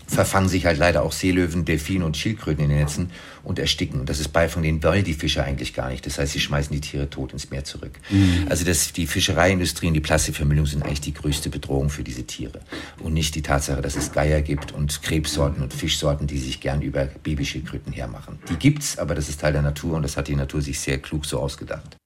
verfangen 0.07 0.49
sich 0.49 0.67
halt 0.67 0.79
leider 0.79 1.03
auch 1.03 1.13
Seelöwen, 1.13 1.65
Delfine 1.65 2.05
und 2.05 2.17
Schildkröten 2.17 2.65
in 2.65 2.71
den 2.71 2.79
Netzen 2.79 3.11
und 3.43 3.59
ersticken. 3.59 4.01
Und 4.01 4.09
das 4.09 4.21
ist 4.21 4.29
Beifang, 4.29 4.63
den 4.63 4.83
wollen 4.83 5.05
die 5.05 5.15
Fische 5.15 5.43
eigentlich 5.43 5.75
gar 5.75 5.91
nicht. 5.91 6.07
Das 6.07 6.19
heißt, 6.19 6.33
sie 6.33 6.41
schmeißen 6.41 6.73
die 6.73 6.81
Tiere 6.81 7.11
tot 7.11 7.33
ins 7.33 7.51
Meer 7.51 7.65
zurück. 7.65 7.93
Mhm. 8.11 8.47
Also 8.49 8.65
das, 8.65 8.93
die 8.93 9.07
Fischereiindustrie 9.07 9.89
und 9.89 9.95
die 9.95 10.01
Plastikvermüllung 10.01 10.67
sind 10.67 10.85
eigentlich 10.85 11.01
die 11.01 11.15
größte 11.15 11.51
Bedrohung 11.51 11.91
für 11.91 12.03
diese 12.03 12.25
Tiere. 12.25 12.61
Und 13.01 13.15
nicht 13.15 13.35
die 13.35 13.43
Tatsache, 13.43 13.83
dass 13.83 13.97
es 13.97 14.13
Geier 14.13 14.43
gibt 14.43 14.73
und 14.73 15.03
Krebssorten 15.03 15.63
und 15.63 15.73
Fischsorten, 15.73 16.27
die 16.27 16.39
sich 16.39 16.61
gern 16.61 16.83
über 16.83 17.07
Babyschildkröten 17.07 17.93
hermachen. 17.93 18.39
Die 18.49 18.57
gibt's, 18.57 18.99
aber 18.99 19.15
das 19.15 19.29
ist 19.29 19.41
Teil 19.41 19.53
der 19.53 19.63
Natur 19.63 19.97
und 19.97 20.03
das 20.03 20.17
hat 20.17 20.29
die 20.29 20.37
Natur 20.37 20.63
sich 20.63 20.81
sehr 20.81 20.99
klug 20.99 21.27
so 21.27 21.41
ausgedacht. 21.41 21.97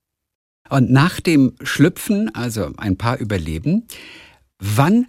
Und 0.68 0.90
nach 0.90 1.20
dem 1.20 1.54
Schlüpfen, 1.62 2.32
also 2.34 2.72
ein 2.76 2.96
paar 2.96 3.18
überleben, 3.18 3.88
wann 4.60 5.08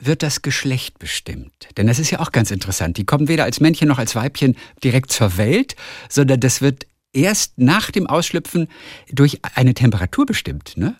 wird 0.00 0.22
das 0.22 0.42
Geschlecht 0.42 0.98
bestimmt? 0.98 1.68
Denn 1.76 1.86
das 1.86 1.98
ist 1.98 2.10
ja 2.10 2.20
auch 2.20 2.32
ganz 2.32 2.50
interessant. 2.50 2.96
Die 2.96 3.04
kommen 3.04 3.28
weder 3.28 3.44
als 3.44 3.60
Männchen 3.60 3.88
noch 3.88 3.98
als 3.98 4.14
Weibchen 4.14 4.56
direkt 4.82 5.12
zur 5.12 5.36
Welt, 5.36 5.76
sondern 6.08 6.40
das 6.40 6.60
wird 6.62 6.86
erst 7.12 7.58
nach 7.58 7.90
dem 7.90 8.06
Ausschlüpfen 8.06 8.68
durch 9.10 9.40
eine 9.54 9.74
Temperatur 9.74 10.26
bestimmt, 10.26 10.76
ne? 10.76 10.96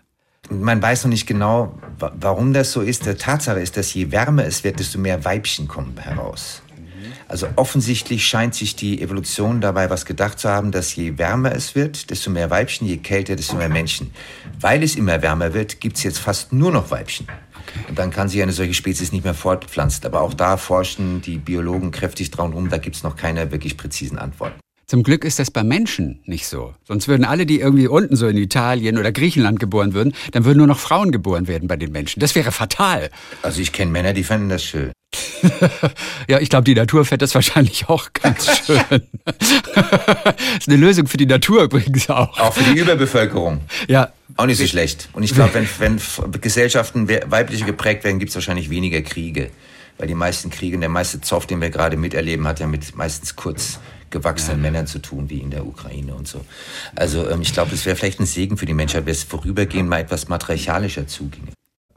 Man 0.49 0.81
weiß 0.81 1.03
noch 1.03 1.11
nicht 1.11 1.27
genau, 1.27 1.79
warum 1.99 2.51
das 2.51 2.71
so 2.71 2.81
ist. 2.81 3.05
Der 3.05 3.17
Tatsache 3.17 3.59
ist, 3.59 3.77
dass 3.77 3.93
je 3.93 4.11
wärmer 4.11 4.43
es 4.43 4.63
wird, 4.63 4.79
desto 4.79 4.97
mehr 4.97 5.23
Weibchen 5.23 5.67
kommen 5.67 5.95
heraus. 5.97 6.61
Also 7.27 7.47
offensichtlich 7.55 8.25
scheint 8.25 8.55
sich 8.55 8.75
die 8.75 9.01
Evolution 9.01 9.61
dabei 9.61 9.89
was 9.89 10.05
gedacht 10.05 10.39
zu 10.39 10.49
haben, 10.49 10.71
dass 10.71 10.95
je 10.95 11.17
wärmer 11.17 11.53
es 11.55 11.75
wird, 11.75 12.09
desto 12.09 12.29
mehr 12.29 12.49
Weibchen, 12.49 12.87
je 12.87 12.97
kälter, 12.97 13.37
desto 13.37 13.55
mehr 13.55 13.69
Männchen. 13.69 14.11
Weil 14.59 14.83
es 14.83 14.95
immer 14.95 15.21
wärmer 15.21 15.53
wird, 15.53 15.79
gibt 15.79 15.95
es 15.95 16.03
jetzt 16.03 16.19
fast 16.19 16.51
nur 16.51 16.71
noch 16.71 16.91
Weibchen. 16.91 17.27
Und 17.87 17.99
dann 17.99 18.11
kann 18.11 18.29
sich 18.29 18.41
eine 18.41 18.51
solche 18.51 18.73
Spezies 18.73 19.11
nicht 19.11 19.23
mehr 19.23 19.33
fortpflanzen. 19.33 20.05
Aber 20.05 20.21
auch 20.21 20.33
da 20.33 20.57
forschen 20.57 21.21
die 21.21 21.37
Biologen 21.37 21.91
kräftig 21.91 22.31
dran 22.31 22.53
rum. 22.53 22.69
Da 22.69 22.77
gibt 22.77 22.95
es 22.95 23.03
noch 23.03 23.15
keine 23.15 23.51
wirklich 23.51 23.77
präzisen 23.77 24.17
Antworten. 24.17 24.59
Zum 24.91 25.03
Glück 25.03 25.23
ist 25.23 25.39
das 25.39 25.49
bei 25.49 25.63
Menschen 25.63 26.19
nicht 26.25 26.47
so. 26.47 26.73
Sonst 26.83 27.07
würden 27.07 27.23
alle, 27.23 27.45
die 27.45 27.61
irgendwie 27.61 27.87
unten 27.87 28.17
so 28.17 28.27
in 28.27 28.35
Italien 28.35 28.97
oder 28.97 29.13
Griechenland 29.13 29.57
geboren 29.57 29.93
würden, 29.93 30.13
dann 30.33 30.43
würden 30.43 30.57
nur 30.57 30.67
noch 30.67 30.79
Frauen 30.79 31.13
geboren 31.13 31.47
werden 31.47 31.69
bei 31.69 31.77
den 31.77 31.93
Menschen. 31.93 32.19
Das 32.19 32.35
wäre 32.35 32.51
fatal. 32.51 33.09
Also 33.41 33.61
ich 33.61 33.71
kenne 33.71 33.89
Männer, 33.89 34.11
die 34.11 34.25
fänden 34.25 34.49
das 34.49 34.65
schön. 34.65 34.91
ja, 36.29 36.39
ich 36.39 36.49
glaube, 36.49 36.63
die 36.63 36.75
Natur 36.75 37.05
fände 37.05 37.23
das 37.23 37.35
wahrscheinlich 37.35 37.89
auch 37.89 38.13
ganz 38.13 38.45
schön. 38.65 38.79
das 39.25 39.51
ist 40.59 40.67
eine 40.67 40.77
Lösung 40.77 41.07
für 41.07 41.17
die 41.17 41.25
Natur 41.25 41.63
übrigens 41.63 42.09
auch. 42.09 42.37
Auch 42.39 42.53
für 42.53 42.63
die 42.63 42.79
Überbevölkerung. 42.79 43.61
Ja. 43.87 44.11
Auch 44.37 44.45
nicht 44.45 44.57
so 44.57 44.67
schlecht. 44.67 45.09
Und 45.13 45.23
ich 45.23 45.33
glaube, 45.33 45.53
wenn, 45.53 45.67
wenn 45.79 46.41
Gesellschaften 46.41 47.09
weibliche 47.09 47.65
geprägt 47.65 48.03
werden, 48.03 48.19
gibt 48.19 48.29
es 48.29 48.35
wahrscheinlich 48.35 48.69
weniger 48.69 49.01
Kriege. 49.01 49.49
Weil 49.97 50.07
die 50.07 50.15
meisten 50.15 50.49
Kriege, 50.49 50.79
der 50.79 50.89
meiste 50.89 51.19
Zoff, 51.21 51.45
den 51.45 51.59
wir 51.59 51.69
gerade 51.69 51.97
miterleben, 51.97 52.47
hat 52.47 52.59
ja 52.59 52.67
mit 52.67 52.95
meistens 52.95 53.35
kurz 53.35 53.79
gewachsenen 54.09 54.63
ja. 54.63 54.71
Männern 54.71 54.87
zu 54.87 54.99
tun, 54.99 55.29
wie 55.29 55.39
in 55.39 55.51
der 55.51 55.65
Ukraine 55.65 56.13
und 56.15 56.27
so. 56.27 56.43
Also 56.95 57.29
ähm, 57.29 57.41
ich 57.41 57.53
glaube, 57.53 57.73
es 57.73 57.85
wäre 57.85 57.95
vielleicht 57.95 58.19
ein 58.19 58.25
Segen 58.25 58.57
für 58.57 58.65
die 58.65 58.73
Menschheit, 58.73 59.05
wenn 59.05 59.13
es 59.13 59.23
vorübergehend 59.23 59.89
mal 59.89 59.99
etwas 59.99 60.27
matriarchalischer 60.27 61.07
zuginge. 61.07 61.51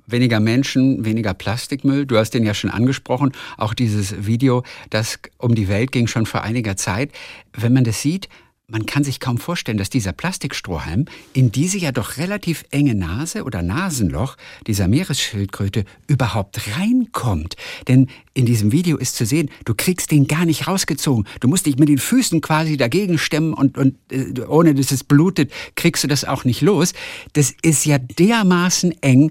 Weniger 0.07 0.41
Menschen, 0.41 1.05
weniger 1.05 1.35
Plastikmüll. 1.35 2.07
Du 2.07 2.17
hast 2.17 2.31
den 2.31 2.45
ja 2.45 2.55
schon 2.55 2.71
angesprochen. 2.71 3.33
Auch 3.57 3.75
dieses 3.75 4.27
Video, 4.27 4.63
das 4.91 5.19
um 5.39 5.55
die 5.55 5.69
Welt 5.69 5.93
ging 5.93 6.07
schon 6.07 6.27
vor 6.27 6.43
einiger 6.43 6.77
Zeit. 6.77 7.13
Wenn 7.53 7.73
man 7.73 7.85
das 7.85 8.03
sieht, 8.03 8.29
man 8.67 8.87
kann 8.87 9.05
sich 9.05 9.21
kaum 9.21 9.37
vorstellen, 9.37 9.77
dass 9.77 9.91
dieser 9.91 10.13
Plastikstrohhalm 10.13 11.05
in 11.35 11.53
diese 11.53 11.77
ja 11.77 11.93
doch 11.93 12.17
relativ 12.17 12.65
enge 12.71 12.95
Nase 12.95 13.45
oder 13.45 13.61
Nasenloch 13.61 14.37
dieser 14.67 14.89
Meeresschildkröte 14.89 15.85
überhaupt 16.07 16.63
reinkommt. 16.79 17.57
Denn 17.89 18.09
in 18.33 18.47
diesem 18.47 18.73
Video 18.73 18.97
ist 18.97 19.17
zu 19.17 19.27
sehen, 19.27 19.51
du 19.67 19.75
kriegst 19.75 20.11
den 20.11 20.27
gar 20.27 20.47
nicht 20.47 20.67
rausgezogen. 20.67 21.27
Du 21.41 21.49
musst 21.49 21.67
dich 21.67 21.79
mit 21.79 21.91
den 21.91 21.99
Füßen 21.99 22.41
quasi 22.41 22.79
dagegen 22.79 23.19
stemmen 23.19 23.53
und, 23.53 23.77
und 23.77 23.97
äh, 24.11 24.41
ohne 24.49 24.75
dass 24.75 24.93
es 24.93 25.05
blutet, 25.05 25.53
kriegst 25.75 26.03
du 26.03 26.09
das 26.09 26.25
auch 26.25 26.45
nicht 26.45 26.63
los. 26.63 26.95
Das 27.35 27.55
ist 27.61 27.85
ja 27.85 27.99
dermaßen 27.99 28.93
eng, 29.03 29.31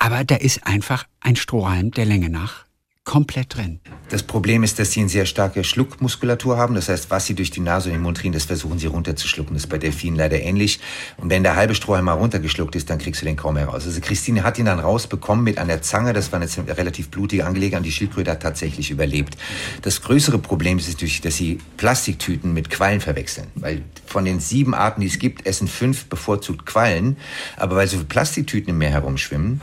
aber 0.00 0.24
da 0.24 0.34
ist 0.34 0.66
einfach 0.66 1.04
ein 1.20 1.36
Strohhalm 1.36 1.92
der 1.92 2.06
Länge 2.06 2.30
nach 2.30 2.64
komplett 3.10 3.56
drin. 3.56 3.80
Das 4.10 4.22
Problem 4.22 4.62
ist, 4.62 4.78
dass 4.78 4.92
sie 4.92 5.00
eine 5.00 5.08
sehr 5.08 5.26
starke 5.26 5.64
Schluckmuskulatur 5.64 6.58
haben. 6.58 6.76
Das 6.76 6.88
heißt, 6.88 7.10
was 7.10 7.26
sie 7.26 7.34
durch 7.34 7.50
die 7.50 7.58
Nase 7.58 7.88
und 7.88 7.94
den 7.94 8.02
Mund 8.02 8.18
kriegen, 8.18 8.32
das 8.32 8.44
versuchen 8.44 8.78
sie 8.78 8.86
runterzuschlucken. 8.86 9.54
Das 9.54 9.64
ist 9.64 9.68
bei 9.68 9.78
Delfinen 9.78 10.16
leider 10.16 10.40
ähnlich. 10.40 10.78
Und 11.16 11.28
wenn 11.28 11.42
der 11.42 11.56
halbe 11.56 11.74
Strohhalm 11.74 12.04
mal 12.04 12.12
runtergeschluckt 12.12 12.76
ist, 12.76 12.88
dann 12.88 12.98
kriegst 12.98 13.20
du 13.20 13.26
den 13.26 13.36
kaum 13.36 13.54
mehr 13.54 13.66
raus. 13.66 13.84
Also 13.84 14.00
Christine 14.00 14.44
hat 14.44 14.58
ihn 14.58 14.66
dann 14.66 14.78
rausbekommen 14.78 15.42
mit 15.42 15.58
einer 15.58 15.82
Zange. 15.82 16.12
Das 16.12 16.30
war 16.30 16.40
eine 16.40 16.78
relativ 16.78 17.08
blutige 17.08 17.46
Angelegenheit. 17.46 17.84
Die 17.84 17.90
Schildkröte 17.90 18.30
hat 18.30 18.42
tatsächlich 18.42 18.92
überlebt. 18.92 19.36
Das 19.82 20.02
größere 20.02 20.38
Problem 20.38 20.78
ist 20.78 20.88
natürlich, 20.88 21.20
dass 21.20 21.36
sie 21.36 21.58
Plastiktüten 21.78 22.52
mit 22.52 22.70
Quallen 22.70 23.00
verwechseln. 23.00 23.48
Weil 23.56 23.82
von 24.06 24.24
den 24.24 24.38
sieben 24.38 24.72
Arten, 24.72 25.00
die 25.00 25.08
es 25.08 25.18
gibt, 25.18 25.46
essen 25.46 25.66
fünf 25.66 26.04
bevorzugt 26.06 26.64
Quallen. 26.64 27.16
Aber 27.56 27.74
weil 27.74 27.88
so 27.88 27.96
viele 27.96 28.08
Plastiktüten 28.08 28.70
im 28.70 28.78
Meer 28.78 28.90
herumschwimmen, 28.90 29.60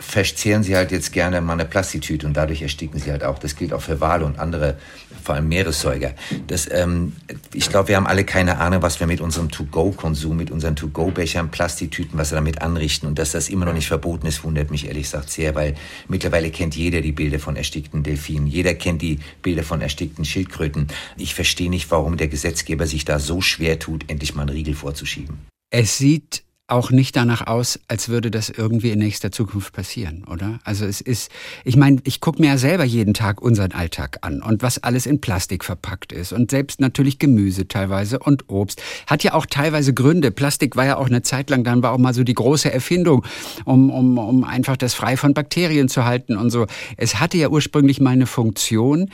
verzehren 0.00 0.62
sie 0.62 0.76
halt 0.76 0.90
jetzt 0.92 1.12
gerne 1.12 1.40
mal 1.40 1.52
eine 1.52 1.66
Plastiktüte 1.66 2.26
und 2.26 2.36
dadurch 2.36 2.62
ersticken 2.62 2.98
sie 2.98 3.10
halt 3.10 3.22
auch. 3.22 3.38
Das 3.38 3.54
gilt 3.54 3.72
auch 3.72 3.82
für 3.82 4.00
Wale 4.00 4.24
und 4.24 4.38
andere, 4.38 4.76
vor 5.22 5.34
allem 5.34 5.48
Meeressäuger. 5.48 6.14
Das, 6.46 6.68
ähm, 6.70 7.14
ich 7.52 7.68
glaube, 7.68 7.88
wir 7.88 7.96
haben 7.96 8.06
alle 8.06 8.24
keine 8.24 8.58
Ahnung, 8.58 8.82
was 8.82 8.98
wir 8.98 9.06
mit 9.06 9.20
unserem 9.20 9.50
To-Go-Konsum, 9.50 10.36
mit 10.36 10.50
unseren 10.50 10.74
To-Go-Bechern, 10.74 11.50
Plastiktüten, 11.50 12.18
was 12.18 12.32
wir 12.32 12.36
damit 12.36 12.62
anrichten. 12.62 13.06
Und 13.06 13.18
dass 13.18 13.32
das 13.32 13.48
immer 13.48 13.66
noch 13.66 13.74
nicht 13.74 13.88
verboten 13.88 14.26
ist, 14.26 14.42
wundert 14.42 14.70
mich 14.70 14.86
ehrlich 14.86 15.04
gesagt 15.04 15.30
sehr, 15.30 15.54
weil 15.54 15.74
mittlerweile 16.08 16.50
kennt 16.50 16.74
jeder 16.74 17.02
die 17.02 17.12
Bilder 17.12 17.38
von 17.38 17.56
erstickten 17.56 18.02
Delfinen. 18.02 18.46
Jeder 18.46 18.74
kennt 18.74 19.02
die 19.02 19.20
Bilder 19.42 19.62
von 19.62 19.82
erstickten 19.82 20.24
Schildkröten. 20.24 20.88
Ich 21.16 21.34
verstehe 21.34 21.70
nicht, 21.70 21.90
warum 21.90 22.16
der 22.16 22.28
Gesetzgeber 22.28 22.86
sich 22.86 23.04
da 23.04 23.18
so 23.18 23.40
schwer 23.40 23.78
tut, 23.78 24.10
endlich 24.10 24.34
mal 24.34 24.42
einen 24.42 24.50
Riegel 24.50 24.74
vorzuschieben. 24.74 25.38
Es 25.70 25.98
sieht 25.98 26.42
auch 26.70 26.90
nicht 26.90 27.16
danach 27.16 27.46
aus, 27.46 27.80
als 27.88 28.08
würde 28.08 28.30
das 28.30 28.48
irgendwie 28.48 28.90
in 28.90 28.98
nächster 28.98 29.32
Zukunft 29.32 29.72
passieren, 29.72 30.24
oder? 30.24 30.58
Also 30.64 30.84
es 30.84 31.00
ist, 31.00 31.30
ich 31.64 31.76
meine, 31.76 31.98
ich 32.04 32.20
gucke 32.20 32.40
mir 32.40 32.48
ja 32.48 32.58
selber 32.58 32.84
jeden 32.84 33.14
Tag 33.14 33.42
unseren 33.42 33.72
Alltag 33.72 34.18
an 34.22 34.42
und 34.42 34.62
was 34.62 34.82
alles 34.82 35.06
in 35.06 35.20
Plastik 35.20 35.64
verpackt 35.64 36.12
ist 36.12 36.32
und 36.32 36.50
selbst 36.50 36.80
natürlich 36.80 37.18
Gemüse 37.18 37.68
teilweise 37.68 38.18
und 38.18 38.48
Obst. 38.48 38.82
Hat 39.06 39.22
ja 39.22 39.34
auch 39.34 39.46
teilweise 39.46 39.94
Gründe. 39.94 40.30
Plastik 40.30 40.76
war 40.76 40.86
ja 40.86 40.96
auch 40.96 41.06
eine 41.06 41.22
Zeit 41.22 41.50
lang, 41.50 41.64
dann 41.64 41.82
war 41.82 41.92
auch 41.92 41.98
mal 41.98 42.14
so 42.14 42.24
die 42.24 42.34
große 42.34 42.72
Erfindung, 42.72 43.24
um, 43.64 43.90
um, 43.90 44.18
um 44.18 44.44
einfach 44.44 44.76
das 44.76 44.94
frei 44.94 45.16
von 45.16 45.34
Bakterien 45.34 45.88
zu 45.88 46.04
halten 46.04 46.36
und 46.36 46.50
so. 46.50 46.66
Es 46.96 47.20
hatte 47.20 47.38
ja 47.38 47.48
ursprünglich 47.48 48.00
mal 48.00 48.10
eine 48.10 48.26
Funktion, 48.26 49.10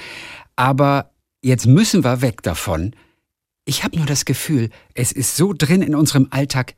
aber 0.56 1.10
jetzt 1.42 1.66
müssen 1.66 2.04
wir 2.04 2.22
weg 2.22 2.42
davon. 2.42 2.94
Ich 3.64 3.82
habe 3.82 3.96
nur 3.96 4.06
das 4.06 4.24
Gefühl, 4.24 4.70
es 4.94 5.10
ist 5.10 5.36
so 5.36 5.52
drin 5.52 5.82
in 5.82 5.94
unserem 5.94 6.28
Alltag, 6.30 6.74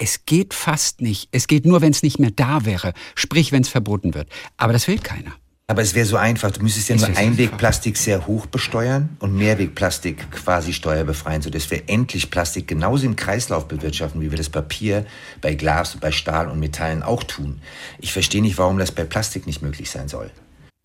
es 0.00 0.24
geht 0.24 0.54
fast 0.54 1.02
nicht. 1.02 1.28
Es 1.30 1.46
geht 1.46 1.66
nur, 1.66 1.82
wenn 1.82 1.92
es 1.92 2.02
nicht 2.02 2.18
mehr 2.18 2.30
da 2.30 2.64
wäre. 2.64 2.94
Sprich, 3.14 3.52
wenn 3.52 3.62
es 3.62 3.68
verboten 3.68 4.14
wird. 4.14 4.28
Aber 4.56 4.72
das 4.72 4.88
will 4.88 4.98
keiner. 4.98 5.32
Aber 5.66 5.82
es 5.82 5.94
wäre 5.94 6.06
so 6.06 6.16
einfach. 6.16 6.50
Du 6.50 6.62
müsstest 6.62 6.88
ja 6.88 6.96
nur 6.96 7.16
Einwegplastik 7.16 7.96
sehr 7.96 8.26
hoch 8.26 8.46
besteuern 8.46 9.10
und 9.20 9.36
Mehrwegplastik 9.36 10.30
quasi 10.32 10.72
steuerbefreien, 10.72 11.42
sodass 11.42 11.70
wir 11.70 11.88
endlich 11.88 12.30
Plastik 12.30 12.66
genauso 12.66 13.06
im 13.06 13.14
Kreislauf 13.14 13.68
bewirtschaften, 13.68 14.20
wie 14.20 14.30
wir 14.30 14.38
das 14.38 14.48
Papier 14.48 15.06
bei 15.42 15.54
Glas, 15.54 15.96
bei 16.00 16.10
Stahl 16.10 16.48
und 16.48 16.58
Metallen 16.58 17.04
auch 17.04 17.22
tun. 17.22 17.60
Ich 18.00 18.12
verstehe 18.12 18.42
nicht, 18.42 18.58
warum 18.58 18.78
das 18.78 18.90
bei 18.90 19.04
Plastik 19.04 19.46
nicht 19.46 19.62
möglich 19.62 19.90
sein 19.90 20.08
soll. 20.08 20.30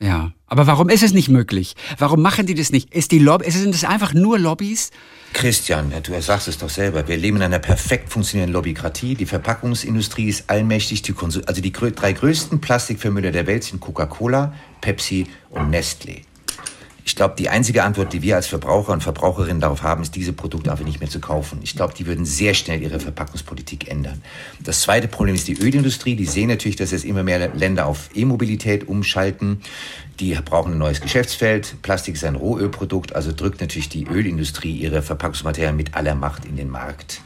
Ja, 0.02 0.34
aber 0.48 0.68
warum 0.68 0.90
ist 0.90 1.04
es 1.04 1.14
nicht 1.14 1.30
möglich? 1.30 1.76
Warum 1.98 2.22
machen 2.22 2.46
die 2.46 2.54
das 2.54 2.70
nicht? 2.70 2.94
Ist 2.94 3.12
die 3.12 3.20
Lobby, 3.20 3.50
sind 3.50 3.74
das 3.74 3.86
einfach 3.86 4.14
nur 4.14 4.38
Lobbys? 4.38 4.92
Christian, 5.32 5.92
du 6.04 6.22
sagst 6.22 6.50
es 6.50 6.58
doch 6.58 6.70
selber. 6.70 7.08
Wir 7.08 7.16
leben 7.16 7.38
in 7.38 7.44
einer 7.44 7.60
perfekt 7.60 8.12
funktionierenden 8.12 8.54
Lobbykratie. 8.54 9.16
Die 9.16 9.26
Verpackungsindustrie 9.26 10.28
ist 10.28 10.50
allmächtig. 10.50 11.02
Die 11.02 11.14
also 11.46 11.62
die 11.62 11.72
drei 11.72 12.12
größten 12.12 12.60
Plastikvermüller 12.60 13.32
der 13.32 13.48
Welt 13.48 13.64
sind 13.64 13.80
Coca-Cola, 13.80 14.54
Pepsi 14.82 15.28
und 15.50 15.74
Nestlé. 15.74 16.24
Ich 17.08 17.16
glaube, 17.16 17.36
die 17.38 17.50
einzige 17.50 17.84
Antwort, 17.84 18.14
die 18.14 18.24
wir 18.24 18.36
als 18.36 18.48
Verbraucher 18.48 18.92
und 18.92 19.04
Verbraucherinnen 19.04 19.62
darauf 19.62 19.84
haben, 19.84 20.02
ist, 20.02 20.16
diese 20.16 20.34
Produkte 20.34 20.72
einfach 20.72 20.84
nicht 20.84 21.00
mehr 21.00 21.10
zu 21.10 21.20
kaufen. 21.20 21.60
Ich 21.62 21.76
glaube, 21.76 21.94
die 21.94 22.08
würden 22.08 22.26
sehr 22.26 22.56
schnell 22.56 22.82
ihre 22.82 23.00
Verpackungspolitik 23.00 23.88
ändern. 23.92 24.24
Das 24.60 24.82
zweite 24.82 25.08
Problem 25.08 25.36
ist 25.36 25.48
die 25.48 25.54
Ölindustrie. 25.54 26.16
Die 26.16 26.26
sehen 26.26 26.50
natürlich, 26.50 26.78
dass 26.78 26.90
jetzt 26.90 27.06
immer 27.06 27.22
mehr 27.22 27.54
Länder 27.54 27.86
auf 27.86 28.10
E-Mobilität 28.16 28.88
umschalten. 28.88 29.62
Die 30.20 30.34
brauchen 30.34 30.74
ein 30.74 30.78
neues 30.80 31.00
Geschäftsfeld. 31.00 31.76
Plastik 31.84 32.16
ist 32.16 32.24
ein 32.24 32.36
Rohölprodukt, 32.36 33.16
also 33.16 33.32
drückt 33.32 33.62
natürlich 33.62 33.88
die 33.88 34.08
Ölindustrie 34.08 34.76
ihre 34.76 35.04
Verpackungsmaterialien 35.04 35.78
mit 35.78 35.94
aller 35.94 36.16
Macht 36.16 36.46
in 36.46 36.56
den 36.56 36.72
Markt. 36.72 37.22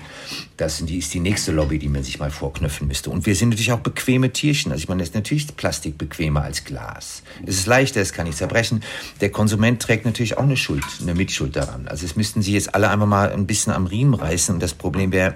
Das 0.57 0.81
ist 0.81 1.13
die 1.13 1.19
nächste 1.19 1.51
Lobby, 1.51 1.79
die 1.79 1.87
man 1.87 2.03
sich 2.03 2.19
mal 2.19 2.31
vorknöpfen 2.31 2.87
müsste. 2.87 3.09
Und 3.09 3.25
wir 3.25 3.35
sind 3.35 3.49
natürlich 3.49 3.71
auch 3.71 3.79
bequeme 3.79 4.31
Tierchen. 4.31 4.71
Also 4.71 4.83
ich 4.83 4.89
meine, 4.89 5.03
es 5.03 5.09
ist 5.09 5.15
natürlich 5.15 5.47
Plastik 5.55 5.97
bequemer 5.97 6.43
als 6.43 6.63
Glas. 6.63 7.23
Es 7.45 7.57
ist 7.57 7.67
leichter, 7.67 8.01
es 8.01 8.13
kann 8.13 8.27
nicht 8.27 8.37
zerbrechen. 8.37 8.83
Der 9.21 9.29
Konsument 9.29 9.81
trägt 9.81 10.05
natürlich 10.05 10.37
auch 10.37 10.43
eine 10.43 10.57
Schuld, 10.57 10.83
eine 11.01 11.15
Mitschuld 11.15 11.55
daran. 11.55 11.87
Also 11.87 12.05
es 12.05 12.15
müssten 12.15 12.41
sie 12.41 12.53
jetzt 12.53 12.75
alle 12.75 12.89
einfach 12.89 13.07
mal 13.07 13.31
ein 13.31 13.47
bisschen 13.47 13.73
am 13.73 13.85
Riemen 13.85 14.13
reißen. 14.13 14.55
Und 14.55 14.63
das 14.63 14.73
Problem 14.73 15.11
wäre, 15.11 15.35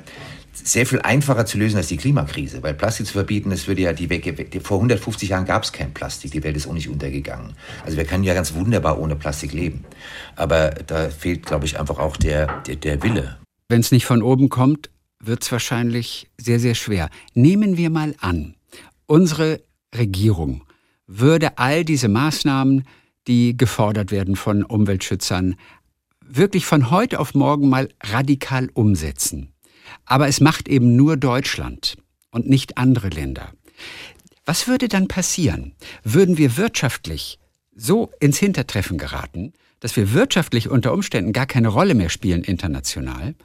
sehr 0.53 0.85
viel 0.85 1.01
einfacher 1.01 1.45
zu 1.45 1.57
lösen 1.57 1.77
als 1.77 1.87
die 1.87 1.97
Klimakrise, 1.97 2.61
weil 2.61 2.73
Plastik 2.73 3.07
zu 3.07 3.13
verbieten, 3.13 3.49
das 3.49 3.67
würde 3.67 3.81
ja 3.81 3.93
die 3.93 4.09
Wege, 4.09 4.61
vor 4.61 4.77
150 4.77 5.29
Jahren 5.29 5.45
gab 5.45 5.63
es 5.63 5.71
kein 5.71 5.93
Plastik, 5.93 6.31
die 6.31 6.43
Welt 6.43 6.55
ist 6.55 6.67
auch 6.67 6.73
nicht 6.73 6.89
untergegangen. 6.89 7.53
Also 7.85 7.97
wir 7.97 8.05
können 8.05 8.23
ja 8.23 8.33
ganz 8.33 8.53
wunderbar 8.53 8.99
ohne 8.99 9.15
Plastik 9.15 9.53
leben. 9.53 9.83
Aber 10.35 10.69
da 10.69 11.09
fehlt, 11.09 11.45
glaube 11.45 11.65
ich, 11.65 11.79
einfach 11.79 11.97
auch 11.97 12.17
der, 12.17 12.61
der, 12.67 12.75
der 12.75 13.01
Wille. 13.01 13.37
Wenn 13.73 13.81
es 13.81 13.91
nicht 13.91 14.05
von 14.05 14.21
oben 14.21 14.49
kommt, 14.49 14.91
wird 15.19 15.41
es 15.41 15.51
wahrscheinlich 15.51 16.29
sehr, 16.37 16.59
sehr 16.59 16.75
schwer. 16.75 17.09
Nehmen 17.33 17.75
wir 17.75 17.89
mal 17.89 18.13
an, 18.19 18.53
unsere 19.07 19.63
Regierung 19.95 20.63
würde 21.07 21.57
all 21.57 21.83
diese 21.83 22.07
Maßnahmen, 22.07 22.83
die 23.25 23.57
gefordert 23.57 24.11
werden 24.11 24.35
von 24.35 24.61
Umweltschützern, 24.63 25.55
wirklich 26.23 26.67
von 26.67 26.91
heute 26.91 27.19
auf 27.19 27.33
morgen 27.33 27.67
mal 27.67 27.89
radikal 28.03 28.69
umsetzen. 28.75 29.55
Aber 30.05 30.27
es 30.27 30.39
macht 30.39 30.67
eben 30.67 30.95
nur 30.95 31.17
Deutschland 31.17 31.97
und 32.29 32.47
nicht 32.47 32.77
andere 32.77 33.09
Länder. 33.09 33.53
Was 34.45 34.67
würde 34.67 34.87
dann 34.87 35.07
passieren? 35.07 35.73
Würden 36.03 36.37
wir 36.37 36.57
wirtschaftlich 36.57 37.39
so 37.75 38.11
ins 38.19 38.37
Hintertreffen 38.37 38.99
geraten, 38.99 39.51
dass 39.83 39.97
wir 39.97 40.13
wirtschaftlich 40.13 40.69
unter 40.69 40.93
Umständen 40.93 41.33
gar 41.33 41.45
keine 41.45 41.67
Rolle 41.67 41.93
mehr 41.93 42.09
spielen 42.09 42.45
international? 42.45 43.35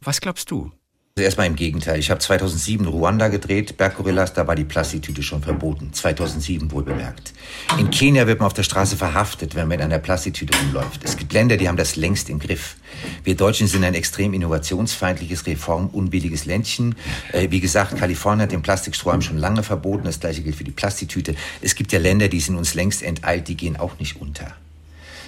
Was 0.00 0.20
glaubst 0.20 0.48
du? 0.52 0.70
Also 1.16 1.24
erstmal 1.24 1.48
im 1.48 1.56
Gegenteil. 1.56 1.98
Ich 1.98 2.10
habe 2.10 2.20
2007 2.20 2.86
Ruanda 2.86 3.26
gedreht, 3.26 3.76
Berggorillas, 3.76 4.32
da 4.32 4.46
war 4.46 4.54
die 4.54 4.62
Plastiktüte 4.62 5.24
schon 5.24 5.42
verboten. 5.42 5.92
2007 5.92 6.70
wohl 6.70 6.84
bemerkt. 6.84 7.32
In 7.80 7.90
Kenia 7.90 8.28
wird 8.28 8.38
man 8.38 8.46
auf 8.46 8.52
der 8.52 8.62
Straße 8.62 8.96
verhaftet, 8.96 9.56
wenn 9.56 9.62
man 9.62 9.70
mit 9.70 9.80
einer 9.80 9.98
Plastiktüte 9.98 10.56
rumläuft. 10.56 11.00
Es 11.02 11.16
gibt 11.16 11.32
Länder, 11.32 11.56
die 11.56 11.66
haben 11.66 11.76
das 11.76 11.96
längst 11.96 12.30
im 12.30 12.38
Griff. 12.38 12.76
Wir 13.24 13.34
Deutschen 13.34 13.66
sind 13.66 13.82
ein 13.82 13.94
extrem 13.94 14.34
innovationsfeindliches, 14.34 15.46
reformunwilliges 15.46 16.44
Ländchen. 16.44 16.94
Äh, 17.32 17.50
wie 17.50 17.58
gesagt, 17.58 17.96
Kalifornien 17.96 18.42
hat 18.42 18.52
den 18.52 18.62
Plastikstrohhalm 18.62 19.22
schon 19.22 19.38
lange 19.38 19.64
verboten. 19.64 20.04
Das 20.04 20.20
gleiche 20.20 20.42
gilt 20.42 20.54
für 20.54 20.62
die 20.62 20.70
Plastiktüte. 20.70 21.34
Es 21.60 21.74
gibt 21.74 21.90
ja 21.90 21.98
Länder, 21.98 22.28
die 22.28 22.38
sind 22.38 22.54
uns 22.54 22.74
längst 22.74 23.02
enteilt, 23.02 23.48
die 23.48 23.56
gehen 23.56 23.76
auch 23.76 23.98
nicht 23.98 24.20
unter. 24.20 24.54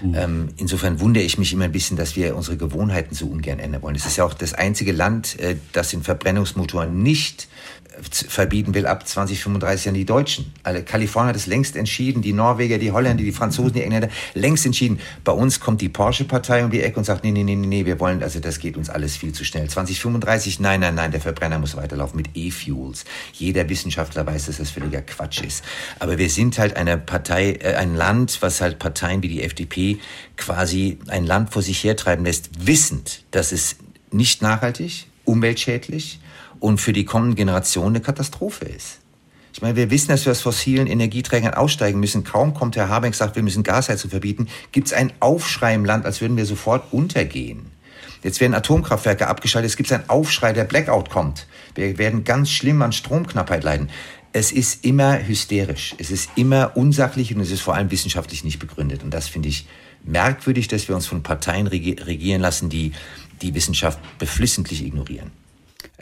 Mhm. 0.02 0.14
Ähm, 0.14 0.48
insofern 0.56 1.00
wundere 1.00 1.24
ich 1.24 1.38
mich 1.38 1.52
immer 1.52 1.64
ein 1.64 1.72
bisschen, 1.72 1.96
dass 1.96 2.16
wir 2.16 2.36
unsere 2.36 2.56
Gewohnheiten 2.56 3.14
so 3.14 3.26
ungern 3.26 3.58
ändern 3.58 3.82
wollen. 3.82 3.96
Es 3.96 4.06
ist 4.06 4.16
ja 4.16 4.24
auch 4.24 4.34
das 4.34 4.54
einzige 4.54 4.92
Land, 4.92 5.38
äh, 5.38 5.56
das 5.72 5.90
den 5.90 6.02
Verbrennungsmotoren 6.02 7.02
nicht 7.02 7.48
verbieten 8.02 8.74
will 8.74 8.86
ab 8.86 9.06
2035 9.06 9.88
an 9.88 9.94
die 9.94 10.04
Deutschen. 10.04 10.52
Alle 10.62 10.82
Kalifornien 10.82 11.30
hat 11.30 11.36
es 11.36 11.46
längst 11.46 11.76
entschieden, 11.76 12.22
die 12.22 12.32
Norweger, 12.32 12.78
die 12.78 12.92
Holländer, 12.92 13.22
die 13.22 13.32
Franzosen, 13.32 13.74
die 13.74 13.82
Engländer, 13.82 14.08
längst 14.34 14.66
entschieden. 14.66 15.00
Bei 15.24 15.32
uns 15.32 15.60
kommt 15.60 15.80
die 15.80 15.88
Porsche-Partei 15.88 16.64
um 16.64 16.70
die 16.70 16.82
Ecke 16.82 16.98
und 16.98 17.04
sagt, 17.04 17.24
nee, 17.24 17.30
nee, 17.30 17.44
nee, 17.44 17.56
nee, 17.56 17.86
wir 17.86 18.00
wollen, 18.00 18.22
also 18.22 18.40
das 18.40 18.58
geht 18.58 18.76
uns 18.76 18.90
alles 18.90 19.16
viel 19.16 19.32
zu 19.32 19.44
schnell. 19.44 19.68
2035, 19.68 20.60
nein, 20.60 20.80
nein, 20.80 20.94
nein, 20.94 21.10
der 21.10 21.20
Verbrenner 21.20 21.58
muss 21.58 21.76
weiterlaufen 21.76 22.16
mit 22.16 22.30
E-Fuels. 22.34 23.04
Jeder 23.32 23.68
Wissenschaftler 23.68 24.26
weiß, 24.26 24.46
dass 24.46 24.58
das 24.58 24.70
völliger 24.70 25.02
Quatsch 25.02 25.42
ist. 25.42 25.64
Aber 25.98 26.18
wir 26.18 26.30
sind 26.30 26.58
halt 26.58 26.76
eine 26.76 26.98
Partei, 26.98 27.52
äh, 27.52 27.74
ein 27.74 27.94
Land, 27.94 28.38
was 28.40 28.60
halt 28.60 28.78
Parteien 28.78 29.22
wie 29.22 29.28
die 29.28 29.42
FDP 29.42 29.98
quasi 30.36 30.98
ein 31.08 31.26
Land 31.26 31.52
vor 31.52 31.62
sich 31.62 31.82
hertreiben 31.84 32.24
lässt, 32.24 32.66
wissend, 32.66 33.24
dass 33.30 33.52
es 33.52 33.76
nicht 34.10 34.42
nachhaltig, 34.42 35.06
umweltschädlich, 35.24 36.20
und 36.61 36.81
für 36.81 36.92
die 36.92 37.05
kommenden 37.05 37.37
Generationen 37.37 37.96
eine 37.96 38.05
Katastrophe 38.05 38.66
ist. 38.66 39.01
Ich 39.53 39.62
meine, 39.62 39.75
wir 39.77 39.90
wissen, 39.90 40.09
dass 40.09 40.27
wir 40.27 40.31
aus 40.31 40.42
fossilen 40.42 40.87
Energieträgern 40.87 41.55
aussteigen 41.55 41.99
müssen. 41.99 42.23
Kaum 42.23 42.55
kommt 42.55 42.77
Herr 42.77 42.88
Habeck 42.88 43.14
sagt, 43.14 43.35
wir 43.35 43.42
müssen 43.42 43.64
Gasheizung 43.64 44.11
verbieten, 44.11 44.46
gibt 44.70 44.87
es 44.87 44.92
einen 44.92 45.12
Aufschrei 45.18 45.75
im 45.75 45.85
Land, 45.85 46.07
als 46.07 46.20
würden 46.20 46.37
wir 46.37 46.46
sofort 46.46 46.92
untergehen. 46.92 47.66
Jetzt 48.23 48.40
werden 48.40 48.55
Atomkraftwerke 48.55 49.27
abgeschaltet, 49.27 49.70
es 49.70 49.77
gibt 49.77 49.90
einen 49.92 50.09
Aufschrei, 50.09 50.53
der 50.53 50.64
Blackout 50.64 51.11
kommt. 51.11 51.46
Wir 51.75 51.99
werden 51.99 52.23
ganz 52.25 52.51
schlimm 52.51 52.83
an 52.83 52.92
Stromknappheit 52.92 53.64
leiden. 53.64 53.90
Es 54.33 54.53
ist 54.53 54.85
immer 54.85 55.18
hysterisch, 55.27 55.96
es 55.99 56.11
ist 56.11 56.31
immer 56.37 56.77
unsachlich 56.77 57.35
und 57.35 57.40
es 57.40 57.51
ist 57.51 57.62
vor 57.62 57.75
allem 57.75 57.90
wissenschaftlich 57.90 58.44
nicht 58.44 58.61
begründet. 58.61 59.03
Und 59.03 59.12
das 59.12 59.27
finde 59.27 59.49
ich 59.49 59.66
merkwürdig, 60.05 60.68
dass 60.68 60.87
wir 60.87 60.94
uns 60.94 61.07
von 61.07 61.23
Parteien 61.23 61.66
regieren 61.66 62.40
lassen, 62.40 62.68
die 62.68 62.92
die 63.42 63.55
Wissenschaft 63.55 63.99
beflissentlich 64.18 64.85
ignorieren. 64.85 65.33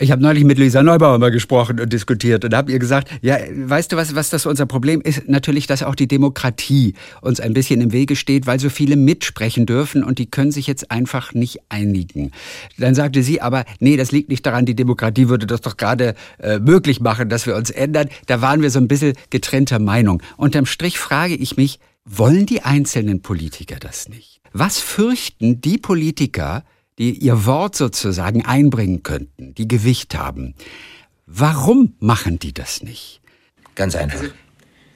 Ich 0.01 0.13
habe 0.13 0.23
neulich 0.23 0.45
mit 0.45 0.59
Lisa 0.59 0.81
Neubauer 0.81 1.19
mal 1.19 1.33
gesprochen 1.33 1.81
und 1.81 1.93
diskutiert 1.93 2.45
und 2.45 2.55
habe 2.55 2.71
ihr 2.71 2.79
gesagt, 2.79 3.09
ja, 3.21 3.37
weißt 3.53 3.91
du 3.91 3.97
was, 3.97 4.15
was 4.15 4.31
das 4.31 4.47
unser 4.47 4.65
Problem 4.65 5.01
ist? 5.01 5.29
Natürlich, 5.29 5.67
dass 5.67 5.83
auch 5.83 5.97
die 5.97 6.07
Demokratie 6.07 6.95
uns 7.21 7.41
ein 7.41 7.53
bisschen 7.53 7.81
im 7.81 7.93
Wege 7.93 8.15
steht, 8.15 8.47
weil 8.47 8.61
so 8.61 8.71
viele 8.71 8.95
mitsprechen 8.95 9.67
dürfen 9.67 10.05
und 10.05 10.21
die 10.21 10.31
können 10.31 10.53
sich 10.53 10.69
jetzt 10.69 10.93
einfach 10.93 11.35
nicht 11.35 11.59
einigen. 11.69 12.31
Dann 12.79 12.95
sagte 12.95 13.25
sie 13.25 13.41
aber, 13.41 13.65
nee, 13.81 13.97
das 13.97 14.13
liegt 14.13 14.29
nicht 14.29 14.47
daran, 14.47 14.67
die 14.67 14.77
Demokratie 14.77 15.29
würde 15.29 15.47
das 15.47 15.63
doch 15.63 15.77
gerade 15.77 16.15
äh, 16.39 16.61
möglich 16.61 17.01
machen, 17.01 17.29
dass 17.29 17.47
wir 17.47 17.57
uns 17.57 17.71
ändern. 17.71 18.09
Da 18.27 18.41
waren 18.41 18.63
wir 18.63 18.71
so 18.71 18.79
ein 18.79 18.87
bisschen 18.87 19.15
getrennter 19.31 19.81
Meinung. 19.81 20.23
Unterm 20.37 20.67
Strich 20.67 20.99
frage 20.99 21.35
ich 21.35 21.57
mich, 21.57 21.81
wollen 22.05 22.47
die 22.47 22.63
einzelnen 22.63 23.21
Politiker 23.21 23.77
das 23.81 24.09
nicht? 24.09 24.41
Was 24.53 24.79
fürchten 24.79 25.61
die 25.61 25.77
Politiker, 25.77 26.63
die 26.99 27.13
ihr 27.13 27.47
Wort 27.47 27.77
sozusagen 27.77 28.45
einbringen 28.45 29.03
könnten, 29.03 29.55
die 29.55 29.69
Gewicht 29.69 30.17
haben. 30.17 30.55
Warum 31.27 31.95
machen 32.01 32.39
die 32.39 32.53
das 32.53 32.83
nicht? 32.83 33.21
Ganz 33.75 33.95
einfach. 33.95 34.21
Also, 34.21 34.33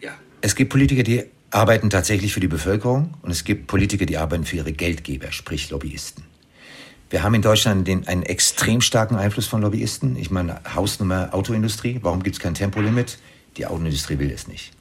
ja. 0.00 0.10
Es 0.40 0.56
gibt 0.56 0.70
Politiker, 0.70 1.02
die 1.02 1.24
arbeiten 1.50 1.90
tatsächlich 1.90 2.32
für 2.32 2.40
die 2.40 2.48
Bevölkerung 2.48 3.14
und 3.22 3.30
es 3.30 3.44
gibt 3.44 3.66
Politiker, 3.66 4.06
die 4.06 4.16
arbeiten 4.16 4.44
für 4.44 4.56
ihre 4.56 4.72
Geldgeber, 4.72 5.30
sprich 5.30 5.70
Lobbyisten. 5.70 6.24
Wir 7.10 7.22
haben 7.22 7.34
in 7.34 7.42
Deutschland 7.42 7.86
den, 7.86 8.08
einen 8.08 8.22
extrem 8.22 8.80
starken 8.80 9.16
Einfluss 9.16 9.46
von 9.46 9.60
Lobbyisten. 9.60 10.16
Ich 10.16 10.30
meine, 10.30 10.60
Hausnummer 10.74 11.34
Autoindustrie. 11.34 11.98
Warum 12.00 12.22
gibt 12.22 12.36
es 12.36 12.40
kein 12.40 12.54
Tempolimit? 12.54 13.18
Die 13.56 13.66
Autoindustrie 13.66 14.18
will 14.18 14.30
es 14.30 14.48
nicht. 14.48 14.72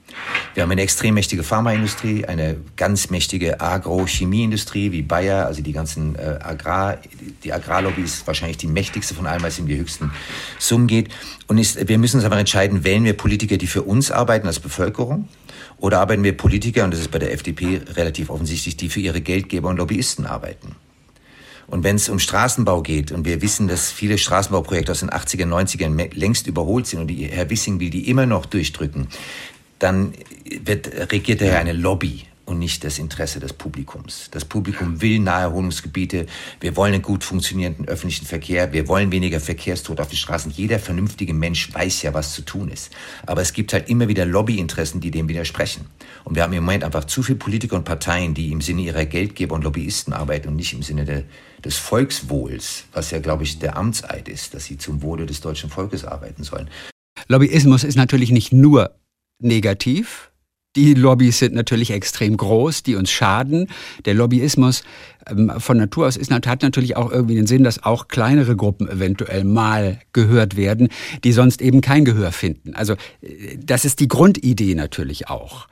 Wir 0.53 0.63
haben 0.63 0.71
eine 0.71 0.81
extrem 0.81 1.13
mächtige 1.13 1.43
Pharmaindustrie, 1.43 2.25
eine 2.25 2.57
ganz 2.75 3.09
mächtige 3.09 3.61
Agrochemieindustrie 3.61 4.91
wie 4.91 5.01
Bayer, 5.01 5.45
also 5.45 5.61
die 5.61 5.71
ganzen 5.71 6.15
äh, 6.15 6.39
Agrar, 6.41 6.97
die 7.43 7.53
Agrarlobby 7.53 8.01
ist 8.01 8.27
wahrscheinlich 8.27 8.57
die 8.57 8.67
mächtigste 8.67 9.13
von 9.13 9.27
allen, 9.27 9.41
weil 9.41 9.49
es 9.49 9.59
um 9.59 9.67
die 9.67 9.77
höchsten 9.77 10.11
Summen 10.59 10.87
geht. 10.87 11.09
Und 11.47 11.57
ist, 11.57 11.87
wir 11.87 11.97
müssen 11.97 12.17
uns 12.17 12.25
aber 12.25 12.37
entscheiden, 12.37 12.83
wählen 12.83 13.05
wir 13.05 13.13
Politiker, 13.13 13.57
die 13.57 13.67
für 13.67 13.83
uns 13.83 14.11
arbeiten 14.11 14.47
als 14.47 14.59
Bevölkerung, 14.59 15.29
oder 15.77 15.99
arbeiten 15.99 16.23
wir 16.23 16.35
Politiker, 16.35 16.83
und 16.83 16.91
das 16.91 16.99
ist 16.99 17.11
bei 17.11 17.19
der 17.19 17.33
FDP 17.33 17.81
relativ 17.95 18.29
offensichtlich, 18.29 18.77
die 18.77 18.89
für 18.89 18.99
ihre 18.99 19.21
Geldgeber 19.21 19.69
und 19.69 19.77
Lobbyisten 19.77 20.25
arbeiten. 20.25 20.75
Und 21.71 21.85
wenn 21.85 21.95
es 21.95 22.09
um 22.09 22.19
Straßenbau 22.19 22.81
geht, 22.81 23.13
und 23.13 23.25
wir 23.25 23.41
wissen, 23.41 23.69
dass 23.69 23.91
viele 23.91 24.17
Straßenbauprojekte 24.17 24.91
aus 24.91 24.99
den 24.99 25.09
80er, 25.09 25.45
90ern 25.45 26.13
längst 26.13 26.47
überholt 26.47 26.85
sind 26.85 26.99
und 26.99 27.07
die, 27.07 27.25
Herr 27.25 27.49
Wissing 27.49 27.79
will 27.79 27.89
die 27.89 28.09
immer 28.09 28.25
noch 28.25 28.45
durchdrücken, 28.45 29.07
dann 29.79 30.13
wird, 30.65 30.91
regiert 31.11 31.39
daher 31.39 31.59
eine 31.59 31.71
Lobby 31.71 32.25
und 32.45 32.59
nicht 32.59 32.83
das 32.83 32.99
Interesse 32.99 33.39
des 33.39 33.53
Publikums. 33.53 34.29
Das 34.31 34.45
Publikum 34.45 35.01
will 35.01 35.19
Naherholungsgebiete. 35.19 36.25
Wir 36.59 36.75
wollen 36.75 36.93
einen 36.93 37.01
gut 37.01 37.23
funktionierenden 37.23 37.87
öffentlichen 37.87 38.25
Verkehr. 38.25 38.73
Wir 38.73 38.87
wollen 38.87 39.11
weniger 39.11 39.39
Verkehrstod 39.39 39.99
auf 39.99 40.09
den 40.09 40.17
Straßen. 40.17 40.51
Jeder 40.51 40.79
vernünftige 40.79 41.33
Mensch 41.33 41.73
weiß 41.73 42.01
ja, 42.01 42.13
was 42.13 42.33
zu 42.33 42.41
tun 42.41 42.69
ist. 42.69 42.91
Aber 43.25 43.41
es 43.41 43.53
gibt 43.53 43.73
halt 43.73 43.89
immer 43.89 44.07
wieder 44.07 44.25
Lobbyinteressen, 44.25 45.01
die 45.01 45.11
dem 45.11 45.29
widersprechen. 45.29 45.85
Und 46.23 46.35
wir 46.35 46.43
haben 46.43 46.53
im 46.53 46.63
Moment 46.63 46.83
einfach 46.83 47.05
zu 47.05 47.23
viele 47.23 47.37
Politiker 47.37 47.75
und 47.75 47.85
Parteien, 47.85 48.33
die 48.33 48.51
im 48.51 48.61
Sinne 48.61 48.81
ihrer 48.81 49.05
Geldgeber 49.05 49.55
und 49.55 49.63
Lobbyisten 49.63 50.13
arbeiten 50.13 50.49
und 50.49 50.55
nicht 50.55 50.73
im 50.73 50.83
Sinne 50.83 51.05
der, 51.05 51.23
des 51.63 51.77
Volkswohls, 51.77 52.85
was 52.93 53.11
ja, 53.11 53.19
glaube 53.19 53.43
ich, 53.43 53.59
der 53.59 53.77
Amtseid 53.77 54.27
ist, 54.27 54.53
dass 54.53 54.65
sie 54.65 54.77
zum 54.77 55.01
Wohle 55.01 55.25
des 55.25 55.41
deutschen 55.41 55.69
Volkes 55.69 56.05
arbeiten 56.05 56.43
sollen. 56.43 56.69
Lobbyismus 57.27 57.83
ist 57.83 57.95
natürlich 57.95 58.31
nicht 58.31 58.51
nur 58.51 58.95
negativ. 59.39 60.30
Die 60.77 60.93
Lobbys 60.93 61.39
sind 61.39 61.53
natürlich 61.53 61.91
extrem 61.91 62.37
groß, 62.37 62.83
die 62.83 62.95
uns 62.95 63.11
schaden. 63.11 63.67
Der 64.05 64.13
Lobbyismus 64.13 64.83
ähm, 65.29 65.51
von 65.57 65.77
Natur 65.77 66.07
aus 66.07 66.15
ist, 66.15 66.31
hat 66.31 66.61
natürlich 66.61 66.95
auch 66.95 67.11
irgendwie 67.11 67.35
den 67.35 67.45
Sinn, 67.45 67.65
dass 67.65 67.83
auch 67.83 68.07
kleinere 68.07 68.55
Gruppen 68.55 68.87
eventuell 68.87 69.43
mal 69.43 69.99
gehört 70.13 70.55
werden, 70.55 70.87
die 71.25 71.33
sonst 71.33 71.61
eben 71.61 71.81
kein 71.81 72.05
Gehör 72.05 72.31
finden. 72.31 72.73
Also 72.73 72.93
äh, 73.21 73.57
das 73.57 73.83
ist 73.83 73.99
die 73.99 74.07
Grundidee 74.07 74.75
natürlich 74.75 75.27
auch. 75.27 75.67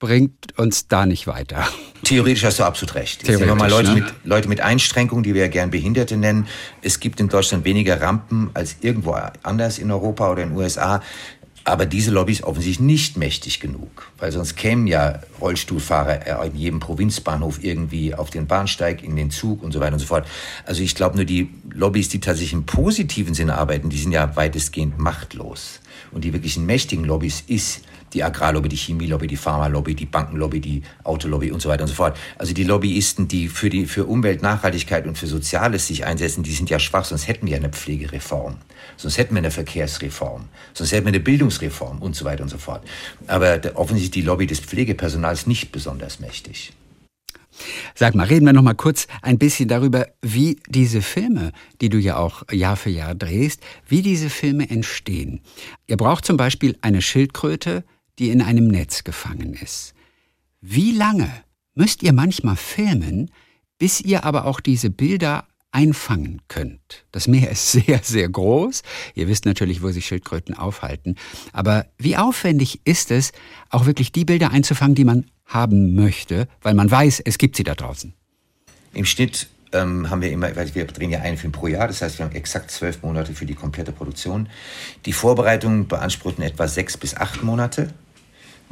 Bringt 0.00 0.58
uns 0.58 0.88
da 0.88 1.06
nicht 1.06 1.28
weiter. 1.28 1.64
Theoretisch 2.02 2.42
hast 2.42 2.58
du 2.58 2.64
absolut 2.64 2.96
recht. 2.96 3.24
Theoretisch, 3.24 3.46
wir 3.46 3.54
mal 3.54 3.70
Leute, 3.70 3.90
ne? 3.90 4.00
mit, 4.00 4.14
Leute 4.24 4.48
mit 4.48 4.60
Einschränkungen, 4.60 5.22
die 5.22 5.34
wir 5.34 5.42
ja 5.42 5.48
gern 5.48 5.70
Behinderte 5.70 6.16
nennen. 6.16 6.48
Es 6.82 6.98
gibt 6.98 7.20
in 7.20 7.28
Deutschland 7.28 7.64
weniger 7.64 8.00
Rampen 8.00 8.50
als 8.54 8.78
irgendwo 8.80 9.16
anders 9.44 9.78
in 9.78 9.92
Europa 9.92 10.32
oder 10.32 10.42
in 10.42 10.48
den 10.48 10.58
USA. 10.58 11.00
Aber 11.64 11.86
diese 11.86 12.10
Lobby 12.10 12.32
ist 12.32 12.42
offensichtlich 12.42 12.80
nicht 12.80 13.16
mächtig 13.16 13.60
genug, 13.60 14.10
weil 14.18 14.32
sonst 14.32 14.56
kämen 14.56 14.88
ja 14.88 15.20
Rollstuhlfahrer 15.40 16.44
in 16.44 16.56
jedem 16.56 16.80
Provinzbahnhof 16.80 17.62
irgendwie 17.62 18.14
auf 18.14 18.30
den 18.30 18.48
Bahnsteig, 18.48 19.04
in 19.04 19.14
den 19.14 19.30
Zug 19.30 19.62
und 19.62 19.70
so 19.72 19.78
weiter 19.78 19.92
und 19.92 20.00
so 20.00 20.06
fort. 20.06 20.26
Also 20.66 20.82
ich 20.82 20.96
glaube 20.96 21.16
nur 21.16 21.24
die 21.24 21.50
Lobbys, 21.72 22.08
die 22.08 22.18
tatsächlich 22.18 22.52
im 22.52 22.66
positiven 22.66 23.34
Sinne 23.34 23.56
arbeiten, 23.56 23.90
die 23.90 23.98
sind 23.98 24.10
ja 24.12 24.34
weitestgehend 24.34 24.98
machtlos. 24.98 25.80
Und 26.10 26.24
die 26.24 26.32
wirklichen 26.32 26.66
mächtigen 26.66 27.04
Lobbys 27.04 27.44
ist 27.46 27.82
die 28.14 28.22
Agrarlobby, 28.22 28.68
die 28.68 28.76
Chemielobby, 28.76 29.26
die 29.26 29.36
Pharmalobby, 29.36 29.94
die 29.94 30.06
Bankenlobby, 30.06 30.60
die 30.60 30.82
Autolobby 31.04 31.50
und 31.50 31.60
so 31.60 31.68
weiter 31.68 31.82
und 31.82 31.88
so 31.88 31.94
fort. 31.94 32.16
Also 32.38 32.54
die 32.54 32.64
Lobbyisten, 32.64 33.28
die 33.28 33.48
für 33.48 33.70
die 33.70 33.86
für 33.86 34.04
Umwelt, 34.04 34.42
Nachhaltigkeit 34.42 35.06
und 35.06 35.18
für 35.18 35.26
Soziales 35.26 35.86
sich 35.86 36.04
einsetzen, 36.04 36.42
die 36.42 36.52
sind 36.52 36.70
ja 36.70 36.78
schwach, 36.78 37.04
sonst 37.04 37.28
hätten 37.28 37.46
wir 37.46 37.56
eine 37.56 37.70
Pflegereform, 37.70 38.56
sonst 38.96 39.18
hätten 39.18 39.34
wir 39.34 39.38
eine 39.38 39.50
Verkehrsreform, 39.50 40.44
sonst 40.74 40.92
hätten 40.92 41.06
wir 41.06 41.10
eine 41.10 41.20
Bildungsreform 41.20 42.02
und 42.02 42.16
so 42.16 42.24
weiter 42.24 42.42
und 42.42 42.48
so 42.48 42.58
fort. 42.58 42.84
Aber 43.26 43.60
offensichtlich 43.74 44.22
die 44.22 44.22
Lobby 44.22 44.46
des 44.46 44.60
Pflegepersonals 44.60 45.46
nicht 45.46 45.72
besonders 45.72 46.20
mächtig. 46.20 46.72
Sag 47.94 48.14
mal, 48.14 48.26
reden 48.26 48.46
wir 48.46 48.52
noch 48.52 48.62
mal 48.62 48.74
kurz 48.74 49.06
ein 49.20 49.38
bisschen 49.38 49.68
darüber, 49.68 50.06
wie 50.22 50.56
diese 50.68 51.02
Filme, 51.02 51.52
die 51.80 51.90
du 51.90 51.98
ja 51.98 52.16
auch 52.16 52.42
Jahr 52.50 52.76
für 52.76 52.90
Jahr 52.90 53.14
drehst, 53.14 53.60
wie 53.86 54.02
diese 54.02 54.30
Filme 54.30 54.70
entstehen. 54.70 55.40
Ihr 55.86 55.96
braucht 55.96 56.24
zum 56.24 56.36
Beispiel 56.36 56.76
eine 56.80 57.02
Schildkröte, 57.02 57.84
die 58.18 58.30
in 58.30 58.42
einem 58.42 58.68
Netz 58.68 59.04
gefangen 59.04 59.54
ist. 59.54 59.94
Wie 60.60 60.92
lange 60.92 61.30
müsst 61.74 62.02
ihr 62.02 62.12
manchmal 62.12 62.56
filmen, 62.56 63.30
bis 63.78 64.00
ihr 64.00 64.24
aber 64.24 64.44
auch 64.44 64.60
diese 64.60 64.90
Bilder 64.90 65.46
einfangen 65.72 66.42
könnt. 66.48 67.04
Das 67.10 67.26
Meer 67.26 67.50
ist 67.50 67.72
sehr, 67.72 68.00
sehr 68.02 68.28
groß. 68.28 68.82
Ihr 69.14 69.26
wisst 69.26 69.46
natürlich, 69.46 69.82
wo 69.82 69.90
sich 69.90 70.06
Schildkröten 70.06 70.56
aufhalten. 70.56 71.16
Aber 71.52 71.86
wie 71.98 72.16
aufwendig 72.16 72.80
ist 72.84 73.10
es, 73.10 73.32
auch 73.70 73.86
wirklich 73.86 74.12
die 74.12 74.24
Bilder 74.24 74.50
einzufangen, 74.50 74.94
die 74.94 75.04
man 75.04 75.26
haben 75.46 75.94
möchte, 75.94 76.46
weil 76.60 76.74
man 76.74 76.90
weiß, 76.90 77.20
es 77.20 77.38
gibt 77.38 77.56
sie 77.56 77.64
da 77.64 77.74
draußen? 77.74 78.14
Im 78.94 79.04
Schnitt 79.04 79.48
ähm, 79.72 80.08
haben 80.10 80.20
wir 80.20 80.30
immer, 80.30 80.54
weil 80.54 80.74
wir 80.74 80.86
drehen 80.86 81.10
ja 81.10 81.20
einen 81.20 81.38
Film 81.38 81.52
pro 81.52 81.66
Jahr, 81.66 81.88
das 81.88 82.02
heißt, 82.02 82.18
wir 82.18 82.26
haben 82.26 82.34
exakt 82.34 82.70
zwölf 82.70 83.02
Monate 83.02 83.34
für 83.34 83.46
die 83.46 83.54
komplette 83.54 83.92
Produktion. 83.92 84.48
Die 85.06 85.12
Vorbereitung 85.12 85.88
beanspruchten 85.88 86.44
etwa 86.44 86.68
sechs 86.68 86.96
bis 86.96 87.16
acht 87.16 87.42
Monate 87.42 87.88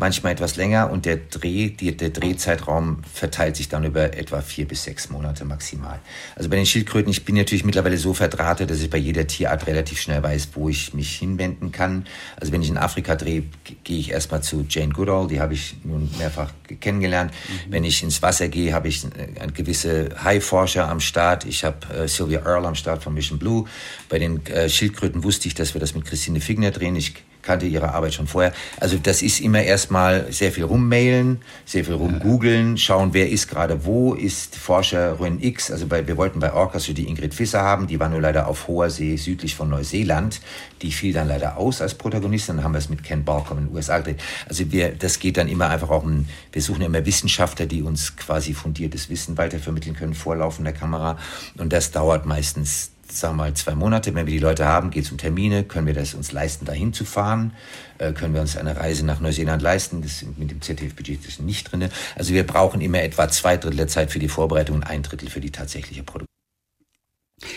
manchmal 0.00 0.32
etwas 0.32 0.56
länger 0.56 0.90
und 0.90 1.04
der 1.04 1.18
Dreh, 1.18 1.68
die, 1.68 1.96
der 1.96 2.08
Drehzeitraum 2.08 3.02
verteilt 3.12 3.54
sich 3.54 3.68
dann 3.68 3.84
über 3.84 4.16
etwa 4.16 4.40
vier 4.40 4.66
bis 4.66 4.84
sechs 4.84 5.10
Monate 5.10 5.44
maximal. 5.44 6.00
Also 6.34 6.48
bei 6.48 6.56
den 6.56 6.64
Schildkröten, 6.66 7.10
ich 7.10 7.24
bin 7.24 7.36
natürlich 7.36 7.64
mittlerweile 7.64 7.98
so 7.98 8.14
verdrahtet, 8.14 8.70
dass 8.70 8.80
ich 8.80 8.88
bei 8.88 8.98
jeder 8.98 9.26
Tierart 9.26 9.66
relativ 9.66 10.00
schnell 10.00 10.22
weiß, 10.22 10.48
wo 10.54 10.70
ich 10.70 10.94
mich 10.94 11.16
hinwenden 11.16 11.70
kann. 11.70 12.06
Also 12.40 12.50
wenn 12.50 12.62
ich 12.62 12.70
in 12.70 12.78
Afrika 12.78 13.14
drehe, 13.14 13.44
gehe 13.84 13.98
ich 13.98 14.10
erstmal 14.10 14.42
zu 14.42 14.64
Jane 14.68 14.92
Goodall, 14.92 15.28
die 15.28 15.40
habe 15.40 15.52
ich 15.52 15.76
nun 15.84 16.10
mehrfach 16.18 16.50
kennengelernt. 16.80 17.32
Mhm. 17.32 17.72
Wenn 17.72 17.84
ich 17.84 18.02
ins 18.02 18.22
Wasser 18.22 18.48
gehe, 18.48 18.72
habe 18.72 18.88
ich 18.88 19.04
eine 19.38 19.52
gewisse 19.52 20.08
Haiforscher 20.24 20.88
am 20.88 21.00
Start. 21.00 21.44
Ich 21.44 21.62
habe 21.62 21.94
äh, 21.94 22.08
Sylvia 22.08 22.40
Earle 22.46 22.68
am 22.68 22.74
Start 22.74 23.02
von 23.02 23.12
Mission 23.12 23.38
Blue. 23.38 23.66
Bei 24.08 24.18
den 24.18 24.44
äh, 24.46 24.70
Schildkröten 24.70 25.22
wusste 25.22 25.46
ich, 25.46 25.54
dass 25.54 25.74
wir 25.74 25.80
das 25.80 25.94
mit 25.94 26.06
Christine 26.06 26.40
Figner 26.40 26.70
drehen. 26.70 26.96
Ich 26.96 27.14
kannte 27.42 27.66
ihre 27.66 27.94
Arbeit 27.94 28.14
schon 28.14 28.26
vorher. 28.26 28.53
Also 28.79 28.98
das 28.98 29.22
ist 29.22 29.40
immer 29.40 29.62
erstmal 29.62 30.33
sehr 30.33 30.53
viel 30.53 30.64
rummailen, 30.64 31.40
sehr 31.64 31.85
viel 31.85 31.94
rumgoogeln, 31.94 32.76
schauen, 32.79 33.11
wer 33.12 33.29
ist 33.29 33.48
gerade 33.48 33.85
wo, 33.85 34.14
ist 34.14 34.57
Forscherin 34.57 35.42
X, 35.42 35.70
also 35.70 35.87
bei, 35.87 36.07
wir 36.07 36.16
wollten 36.16 36.40
bei 36.40 36.53
Orcas 36.53 36.85
die 36.87 37.09
Ingrid 37.09 37.35
Fisser 37.35 37.62
haben, 37.62 37.87
die 37.87 38.00
war 38.00 38.09
nur 38.09 38.20
leider 38.20 38.46
auf 38.46 38.68
hoher 38.68 38.90
See 38.90 39.16
südlich 39.16 39.55
von 39.55 39.68
Neuseeland, 39.68 40.40
die 40.83 40.92
fiel 40.92 41.12
dann 41.12 41.29
leider 41.29 41.57
aus 41.57 41.81
als 41.81 41.94
Protagonistin, 41.94 42.57
dann 42.57 42.64
haben 42.64 42.72
wir 42.72 42.79
es 42.79 42.88
mit 42.88 43.05
Ken 43.05 43.24
Balcom 43.24 43.59
in 43.59 43.66
den 43.66 43.74
USA 43.74 43.98
gedreht. 43.98 44.20
Also 44.48 44.70
wir, 44.72 44.90
das 44.90 45.18
geht 45.18 45.37
dann 45.37 45.48
immer 45.48 45.68
einfach 45.68 45.90
auch 45.90 46.03
um, 46.03 46.26
wir 46.53 46.62
suchen 46.62 46.83
immer 46.83 47.05
Wissenschaftler, 47.07 47.66
die 47.66 47.83
uns 47.83 48.16
quasi 48.16 48.55
fundiertes 48.55 49.09
Wissen 49.09 49.38
weitervermitteln 49.38 49.94
können 49.94 50.14
vor 50.14 50.37
laufender 50.37 50.72
Kamera 50.72 51.18
und 51.59 51.72
das 51.72 51.90
dauert 51.90 52.26
meistens 52.26 52.90
sagen 53.12 53.37
wir 53.37 53.44
mal, 53.44 53.55
zwei 53.55 53.75
Monate. 53.75 54.14
Wenn 54.14 54.27
wir 54.27 54.33
die 54.33 54.38
Leute 54.38 54.66
haben, 54.66 54.90
geht 54.90 55.05
es 55.05 55.12
um 55.12 55.18
Termine. 55.18 55.64
Können 55.64 55.87
wir 55.87 55.94
das 55.94 56.14
uns 56.14 56.33
leisten, 56.33 56.64
dahin 56.64 56.92
zu 56.92 57.05
fahren? 57.05 57.53
Äh, 57.99 58.12
können 58.12 58.35
wir 58.35 58.40
uns 58.40 58.57
eine 58.57 58.77
Reise 58.77 59.05
nach 59.05 59.20
Neuseeland 59.20 59.62
leisten? 59.62 60.03
Das 60.03 60.25
mit 60.37 60.51
dem 60.51 60.61
ZDF-Budget 60.61 61.27
ist 61.27 61.40
nicht 61.40 61.70
drin. 61.70 61.88
Also 62.16 62.35
wir 62.35 62.46
brauchen 62.46 62.81
immer 62.81 63.03
etwa 63.03 63.29
zwei 63.29 63.57
Drittel 63.57 63.77
der 63.77 63.88
Zeit 63.88 64.11
für 64.11 64.18
die 64.18 64.29
Vorbereitung 64.29 64.77
und 64.77 64.85
ein 64.85 65.03
Drittel 65.03 65.31
für 65.31 65.40
die 65.40 65.51
tatsächliche 65.51 66.03
Produktion. 66.03 66.27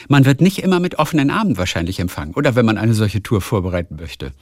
Man 0.07 0.25
wird 0.25 0.41
nicht 0.41 0.59
immer 0.59 0.79
mit 0.79 0.99
offenen 0.99 1.29
Armen 1.29 1.57
wahrscheinlich 1.57 1.99
empfangen, 1.99 2.33
oder 2.33 2.55
wenn 2.55 2.65
man 2.65 2.77
eine 2.77 2.93
solche 2.93 3.21
Tour 3.21 3.41
vorbereiten 3.41 3.97
möchte. 3.97 4.33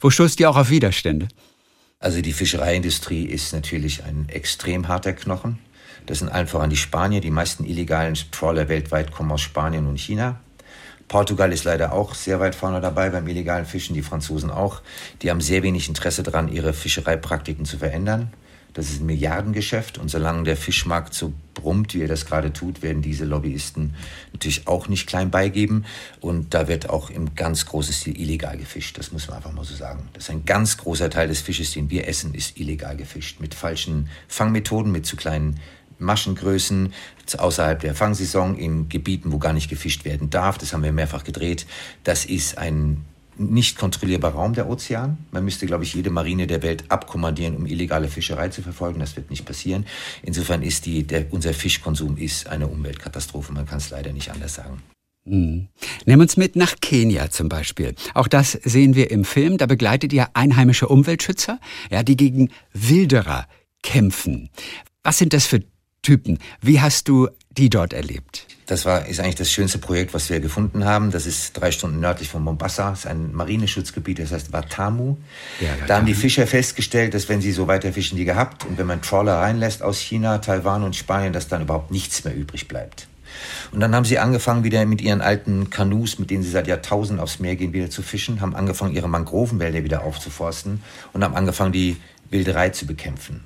Wo 0.00 0.10
stoßt 0.10 0.40
ihr 0.40 0.50
auch 0.50 0.56
auf 0.56 0.70
Widerstände? 0.70 1.28
Also 2.00 2.22
die 2.22 2.32
Fischereiindustrie 2.32 3.24
ist 3.24 3.52
natürlich 3.52 4.04
ein 4.04 4.28
extrem 4.28 4.88
harter 4.88 5.12
Knochen. 5.12 5.58
Das 6.06 6.20
sind 6.20 6.30
allen 6.30 6.46
voran 6.46 6.70
die 6.70 6.76
Spanier. 6.76 7.20
Die 7.20 7.30
meisten 7.30 7.64
illegalen 7.64 8.14
Trawler 8.30 8.68
weltweit 8.68 9.12
kommen 9.12 9.32
aus 9.32 9.42
Spanien 9.42 9.86
und 9.86 9.98
China. 9.98 10.40
Portugal 11.08 11.52
ist 11.52 11.64
leider 11.64 11.92
auch 11.92 12.14
sehr 12.14 12.38
weit 12.38 12.54
vorne 12.54 12.80
dabei 12.80 13.10
beim 13.10 13.26
illegalen 13.26 13.64
Fischen, 13.64 13.94
die 13.94 14.02
Franzosen 14.02 14.50
auch. 14.50 14.82
Die 15.22 15.30
haben 15.30 15.40
sehr 15.40 15.62
wenig 15.62 15.88
Interesse 15.88 16.22
daran, 16.22 16.52
ihre 16.52 16.74
Fischereipraktiken 16.74 17.64
zu 17.64 17.78
verändern. 17.78 18.30
Das 18.74 18.90
ist 18.90 19.00
ein 19.00 19.06
Milliardengeschäft 19.06 19.98
und 19.98 20.08
solange 20.08 20.44
der 20.44 20.56
Fischmarkt 20.56 21.12
so 21.12 21.32
brummt, 21.54 21.94
wie 21.94 22.02
er 22.02 22.06
das 22.06 22.26
gerade 22.26 22.52
tut, 22.52 22.82
werden 22.82 23.02
diese 23.02 23.24
Lobbyisten 23.24 23.96
natürlich 24.32 24.68
auch 24.68 24.86
nicht 24.86 25.08
klein 25.08 25.30
beigeben. 25.30 25.84
Und 26.20 26.54
da 26.54 26.68
wird 26.68 26.88
auch 26.88 27.10
im 27.10 27.34
ganz 27.34 27.66
großen 27.66 27.92
Stil 27.92 28.20
illegal 28.20 28.56
gefischt. 28.56 28.96
Das 28.98 29.10
muss 29.10 29.26
man 29.26 29.38
einfach 29.38 29.52
mal 29.52 29.64
so 29.64 29.74
sagen. 29.74 30.08
Das 30.12 30.24
ist 30.24 30.30
ein 30.30 30.44
ganz 30.44 30.76
großer 30.76 31.10
Teil 31.10 31.26
des 31.26 31.40
Fisches, 31.40 31.72
den 31.72 31.90
wir 31.90 32.06
essen, 32.06 32.34
ist 32.34 32.60
illegal 32.60 32.96
gefischt. 32.96 33.40
Mit 33.40 33.54
falschen 33.54 34.10
Fangmethoden, 34.28 34.92
mit 34.92 35.06
zu 35.06 35.16
kleinen 35.16 35.58
Maschengrößen 35.98 36.92
außerhalb 37.36 37.80
der 37.80 37.94
Fangsaison 37.94 38.56
in 38.56 38.88
Gebieten, 38.88 39.32
wo 39.32 39.38
gar 39.38 39.52
nicht 39.52 39.68
gefischt 39.68 40.04
werden 40.04 40.30
darf. 40.30 40.58
Das 40.58 40.72
haben 40.72 40.82
wir 40.82 40.92
mehrfach 40.92 41.24
gedreht. 41.24 41.66
Das 42.04 42.24
ist 42.24 42.58
ein 42.58 43.04
nicht 43.38 43.78
kontrollierbar 43.78 44.32
Raum 44.32 44.54
der 44.54 44.68
Ozean. 44.68 45.18
Man 45.30 45.44
müsste, 45.44 45.66
glaube 45.66 45.84
ich, 45.84 45.94
jede 45.94 46.10
Marine 46.10 46.46
der 46.46 46.62
Welt 46.62 46.84
abkommandieren, 46.88 47.56
um 47.56 47.66
illegale 47.66 48.08
Fischerei 48.08 48.48
zu 48.48 48.62
verfolgen. 48.62 48.98
Das 48.98 49.16
wird 49.16 49.30
nicht 49.30 49.44
passieren. 49.44 49.86
Insofern 50.22 50.62
ist 50.62 50.86
die, 50.86 51.04
der, 51.04 51.32
unser 51.32 51.54
Fischkonsum 51.54 52.16
ist 52.16 52.48
eine 52.48 52.66
Umweltkatastrophe. 52.66 53.52
Man 53.52 53.66
kann 53.66 53.78
es 53.78 53.90
leider 53.90 54.12
nicht 54.12 54.30
anders 54.30 54.54
sagen. 54.54 54.82
Mhm. 55.24 55.68
Nehmen 56.04 56.22
uns 56.22 56.36
mit 56.36 56.56
nach 56.56 56.74
Kenia 56.80 57.30
zum 57.30 57.48
Beispiel. 57.48 57.94
Auch 58.14 58.28
das 58.28 58.52
sehen 58.52 58.94
wir 58.94 59.10
im 59.10 59.24
Film. 59.24 59.58
Da 59.58 59.66
begleitet 59.66 60.12
ihr 60.12 60.28
einheimische 60.34 60.88
Umweltschützer, 60.88 61.60
ja, 61.90 62.02
die 62.02 62.16
gegen 62.16 62.50
Wilderer 62.72 63.46
kämpfen. 63.82 64.50
Was 65.04 65.18
sind 65.18 65.32
das 65.32 65.46
für 65.46 65.62
Typen? 66.08 66.38
Wie 66.62 66.80
hast 66.80 67.06
du 67.08 67.28
die 67.50 67.68
dort 67.68 67.92
erlebt? 67.92 68.46
Das 68.64 68.86
war, 68.86 69.04
ist 69.04 69.20
eigentlich 69.20 69.34
das 69.34 69.52
schönste 69.52 69.76
Projekt, 69.76 70.14
was 70.14 70.30
wir 70.30 70.40
gefunden 70.40 70.86
haben. 70.86 71.10
Das 71.10 71.26
ist 71.26 71.52
drei 71.52 71.70
Stunden 71.70 72.00
nördlich 72.00 72.30
von 72.30 72.42
Mombasa. 72.42 72.88
Das 72.88 73.00
ist 73.00 73.06
ein 73.06 73.34
Marineschutzgebiet, 73.34 74.18
das 74.18 74.32
heißt 74.32 74.50
Watamu. 74.50 75.18
Ja, 75.60 75.68
da 75.86 75.98
haben 75.98 76.06
die 76.06 76.14
Fischer 76.14 76.46
festgestellt, 76.46 77.12
dass 77.12 77.28
wenn 77.28 77.42
sie 77.42 77.52
so 77.52 77.66
weiter 77.66 77.92
fischen 77.92 78.16
wie 78.16 78.24
gehabt 78.24 78.64
und 78.64 78.78
wenn 78.78 78.86
man 78.86 79.02
Trawler 79.02 79.34
reinlässt 79.34 79.82
aus 79.82 80.00
China, 80.00 80.38
Taiwan 80.38 80.82
und 80.82 80.96
Spanien, 80.96 81.34
dass 81.34 81.46
dann 81.48 81.60
überhaupt 81.60 81.90
nichts 81.90 82.24
mehr 82.24 82.34
übrig 82.34 82.68
bleibt. 82.68 83.06
Und 83.70 83.80
dann 83.80 83.94
haben 83.94 84.06
sie 84.06 84.18
angefangen, 84.18 84.64
wieder 84.64 84.86
mit 84.86 85.02
ihren 85.02 85.20
alten 85.20 85.68
Kanus, 85.68 86.18
mit 86.18 86.30
denen 86.30 86.42
sie 86.42 86.48
seit 86.48 86.68
Jahrtausenden 86.68 87.22
aufs 87.22 87.38
Meer 87.38 87.56
gehen, 87.56 87.74
wieder 87.74 87.90
zu 87.90 88.00
fischen, 88.00 88.40
haben 88.40 88.56
angefangen, 88.56 88.94
ihre 88.94 89.10
Mangrovenwälder 89.10 89.84
wieder 89.84 90.04
aufzuforsten 90.04 90.82
und 91.12 91.22
haben 91.22 91.34
angefangen, 91.34 91.72
die 91.72 91.98
Wilderei 92.30 92.70
zu 92.70 92.86
bekämpfen 92.86 93.44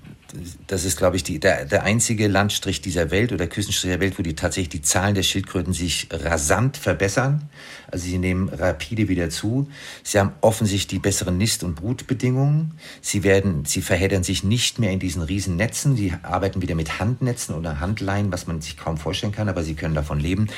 das 0.66 0.84
ist, 0.84 0.96
glaube 0.96 1.16
ich, 1.16 1.24
die, 1.24 1.38
der, 1.38 1.64
der 1.64 1.82
einzige 1.82 2.28
Landstrich 2.28 2.80
dieser 2.80 3.10
Welt 3.10 3.32
oder 3.32 3.46
Küstenstrich 3.46 3.90
der 3.90 4.00
Welt, 4.00 4.18
wo 4.18 4.22
die 4.22 4.34
tatsächlich 4.34 4.70
die 4.70 4.82
Zahlen 4.82 5.14
der 5.14 5.22
Schildkröten 5.22 5.72
sich 5.72 6.08
rasant 6.10 6.76
verbessern. 6.76 7.48
Also 7.90 8.06
sie 8.06 8.18
nehmen 8.18 8.48
rapide 8.48 9.08
wieder 9.08 9.28
zu. 9.28 9.68
Sie 10.02 10.18
haben 10.18 10.32
offensichtlich 10.40 10.86
die 10.86 10.98
besseren 10.98 11.36
Nist- 11.36 11.62
und 11.62 11.74
Brutbedingungen. 11.74 12.72
Sie 13.02 13.22
werden, 13.22 13.64
sie 13.66 13.82
verheddern 13.82 14.22
sich 14.22 14.44
nicht 14.44 14.78
mehr 14.78 14.90
in 14.90 14.98
diesen 14.98 15.22
riesen 15.22 15.56
Netzen. 15.56 15.96
Sie 15.96 16.14
arbeiten 16.22 16.62
wieder 16.62 16.74
mit 16.74 16.98
Handnetzen 16.98 17.54
oder 17.54 17.80
Handleinen, 17.80 18.32
was 18.32 18.46
man 18.46 18.62
sich 18.62 18.76
kaum 18.76 18.96
vorstellen 18.96 19.32
kann, 19.32 19.48
aber 19.48 19.62
sie 19.62 19.74
können 19.74 19.94
davon 19.94 20.18
leben. 20.18 20.48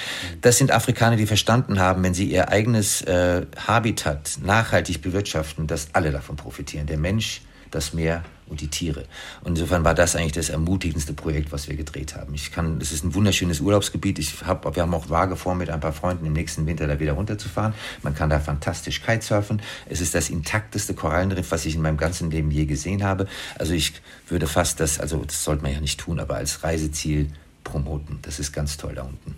Das 0.43 0.59
sind 0.59 0.71
Afrikaner, 0.71 1.17
die 1.17 1.27
verstanden 1.27 1.81
haben, 1.81 2.03
wenn 2.05 2.15
sie 2.15 2.31
ihr 2.31 2.51
eigenes 2.51 3.03
äh, 3.03 3.47
Habitat 3.67 4.39
nachhaltig 4.43 5.03
bewirtschaften, 5.03 5.67
dass 5.67 5.89
alle 5.93 6.13
davon 6.13 6.37
profitieren. 6.37 6.87
Der 6.87 6.99
Mensch, 6.99 7.43
das 7.75 7.93
Meer 7.93 8.25
und 8.47 8.61
die 8.61 8.69
Tiere. 8.69 9.05
Und 9.43 9.53
insofern 9.53 9.85
war 9.85 9.95
das 9.95 10.17
eigentlich 10.17 10.33
das 10.33 10.51
ermutigendste 10.51 11.13
Projekt, 11.13 11.51
was 11.53 11.69
wir 11.69 11.77
gedreht 11.77 12.15
haben. 12.15 12.35
Ich 12.35 12.53
kann, 12.53 12.79
es 12.81 12.93
ist 12.93 13.05
ein 13.05 13.15
wunderschönes 13.15 13.61
Urlaubsgebiet. 13.61 14.19
Ich 14.19 14.45
hab, 14.45 14.77
wir 14.77 14.83
haben 14.83 14.95
auch 14.95 15.09
vage 15.09 15.37
vor, 15.37 15.55
mit 15.55 15.71
ein 15.71 15.81
paar 15.81 15.93
Freunden 15.93 16.27
im 16.27 16.35
nächsten 16.35 16.67
Winter 16.67 16.87
da 16.87 17.01
wieder 17.01 17.13
runterzufahren. 17.13 17.75
Man 18.03 18.15
kann 18.15 18.31
da 18.31 18.41
fantastisch 18.41 19.03
Kitesurfen. 19.03 19.63
Es 19.89 20.01
ist 20.01 20.15
das 20.15 20.29
intakteste 20.29 20.95
Korallenriff, 20.95 21.51
was 21.51 21.65
ich 21.65 21.75
in 21.75 21.83
meinem 21.83 21.97
ganzen 21.97 22.31
Leben 22.31 22.51
je 22.51 22.67
gesehen 22.67 23.03
habe. 23.03 23.27
Also 23.59 23.73
ich 23.73 23.95
würde 24.29 24.47
fast 24.47 24.81
das, 24.81 25.01
also 25.01 25.25
das 25.25 25.43
sollte 25.43 25.63
man 25.63 25.73
ja 25.73 25.81
nicht 25.81 26.01
tun, 26.01 26.21
aber 26.21 26.37
als 26.37 26.63
Reiseziel 26.63 27.31
promoten. 27.65 28.19
Das 28.23 28.39
ist 28.39 28.53
ganz 28.53 28.77
toll 28.77 28.95
da 28.95 29.03
unten. 29.03 29.37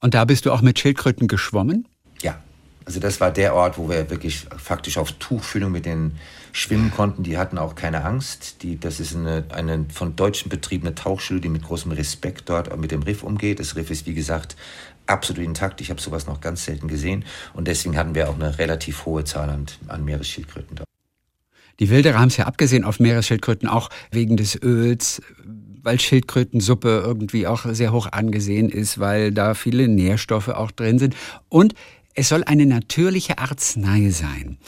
Und 0.00 0.14
da 0.14 0.24
bist 0.24 0.46
du 0.46 0.52
auch 0.52 0.62
mit 0.62 0.78
Schildkröten 0.78 1.28
geschwommen? 1.28 1.86
Ja, 2.22 2.40
also 2.86 3.00
das 3.00 3.20
war 3.20 3.30
der 3.30 3.54
Ort, 3.54 3.76
wo 3.76 3.88
wir 3.88 4.08
wirklich 4.08 4.46
faktisch 4.56 4.96
auf 4.98 5.12
Tuchfüllung 5.12 5.72
mit 5.72 5.84
den 5.84 6.12
schwimmen 6.52 6.90
konnten. 6.90 7.22
Die 7.22 7.38
hatten 7.38 7.58
auch 7.58 7.74
keine 7.74 8.04
Angst. 8.04 8.62
Die, 8.62 8.78
das 8.78 9.00
ist 9.00 9.14
eine, 9.14 9.44
eine 9.50 9.86
von 9.92 10.16
Deutschen 10.16 10.48
betriebene 10.48 10.94
Tauchschule, 10.94 11.40
die 11.40 11.48
mit 11.48 11.62
großem 11.62 11.92
Respekt 11.92 12.48
dort 12.48 12.76
mit 12.78 12.90
dem 12.90 13.02
Riff 13.02 13.22
umgeht. 13.22 13.60
Das 13.60 13.76
Riff 13.76 13.90
ist, 13.90 14.06
wie 14.06 14.14
gesagt, 14.14 14.56
absolut 15.06 15.42
intakt. 15.44 15.80
Ich 15.80 15.90
habe 15.90 16.00
sowas 16.00 16.26
noch 16.26 16.40
ganz 16.40 16.64
selten 16.64 16.88
gesehen. 16.88 17.24
Und 17.54 17.68
deswegen 17.68 17.96
hatten 17.96 18.14
wir 18.14 18.28
auch 18.30 18.34
eine 18.34 18.58
relativ 18.58 19.04
hohe 19.06 19.24
Zahl 19.24 19.50
an, 19.50 19.66
an 19.88 20.04
Meeresschildkröten 20.04 20.76
dort. 20.76 20.86
Die 21.80 21.88
Wilderer 21.88 22.18
haben 22.18 22.28
es 22.28 22.36
ja 22.36 22.46
abgesehen 22.46 22.84
auf 22.84 23.00
Meeresschildkröten 23.00 23.68
auch 23.68 23.88
wegen 24.10 24.36
des 24.36 24.60
Öls, 24.62 25.22
weil 25.82 25.98
Schildkrötensuppe 25.98 27.02
irgendwie 27.04 27.46
auch 27.46 27.64
sehr 27.72 27.92
hoch 27.92 28.06
angesehen 28.12 28.68
ist, 28.68 28.98
weil 28.98 29.32
da 29.32 29.54
viele 29.54 29.88
Nährstoffe 29.88 30.48
auch 30.48 30.70
drin 30.70 30.98
sind. 30.98 31.16
Und 31.48 31.74
es 32.14 32.28
soll 32.28 32.44
eine 32.44 32.66
natürliche 32.66 33.38
Arznei 33.38 34.10
sein. 34.10 34.58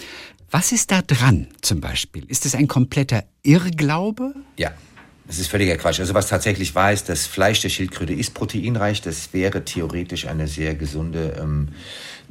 Was 0.53 0.71
ist 0.71 0.91
da 0.91 1.01
dran 1.01 1.47
zum 1.63 1.81
Beispiel? 1.81 2.25
Ist 2.29 2.45
es 2.45 2.55
ein 2.55 2.69
kompletter 2.69 3.25
Irrglaube? 3.43 4.35
Ja, 4.59 4.73
das 5.27 5.39
ist 5.39 5.47
völliger 5.47 5.79
Quatsch. 5.79 5.99
Also 5.99 6.13
was 6.13 6.29
tatsächlich 6.29 6.75
war, 6.75 6.93
ist, 6.93 7.09
das 7.09 7.27
Fleisch 7.27 7.63
der 7.63 7.71
Schildkröte 7.71 8.13
ist 8.13 8.35
proteinreich. 8.35 9.01
Das 9.01 9.33
wäre 9.33 9.65
theoretisch 9.65 10.27
eine 10.27 10.47
sehr 10.47 10.75
gesunde 10.75 11.39
ähm, 11.41 11.71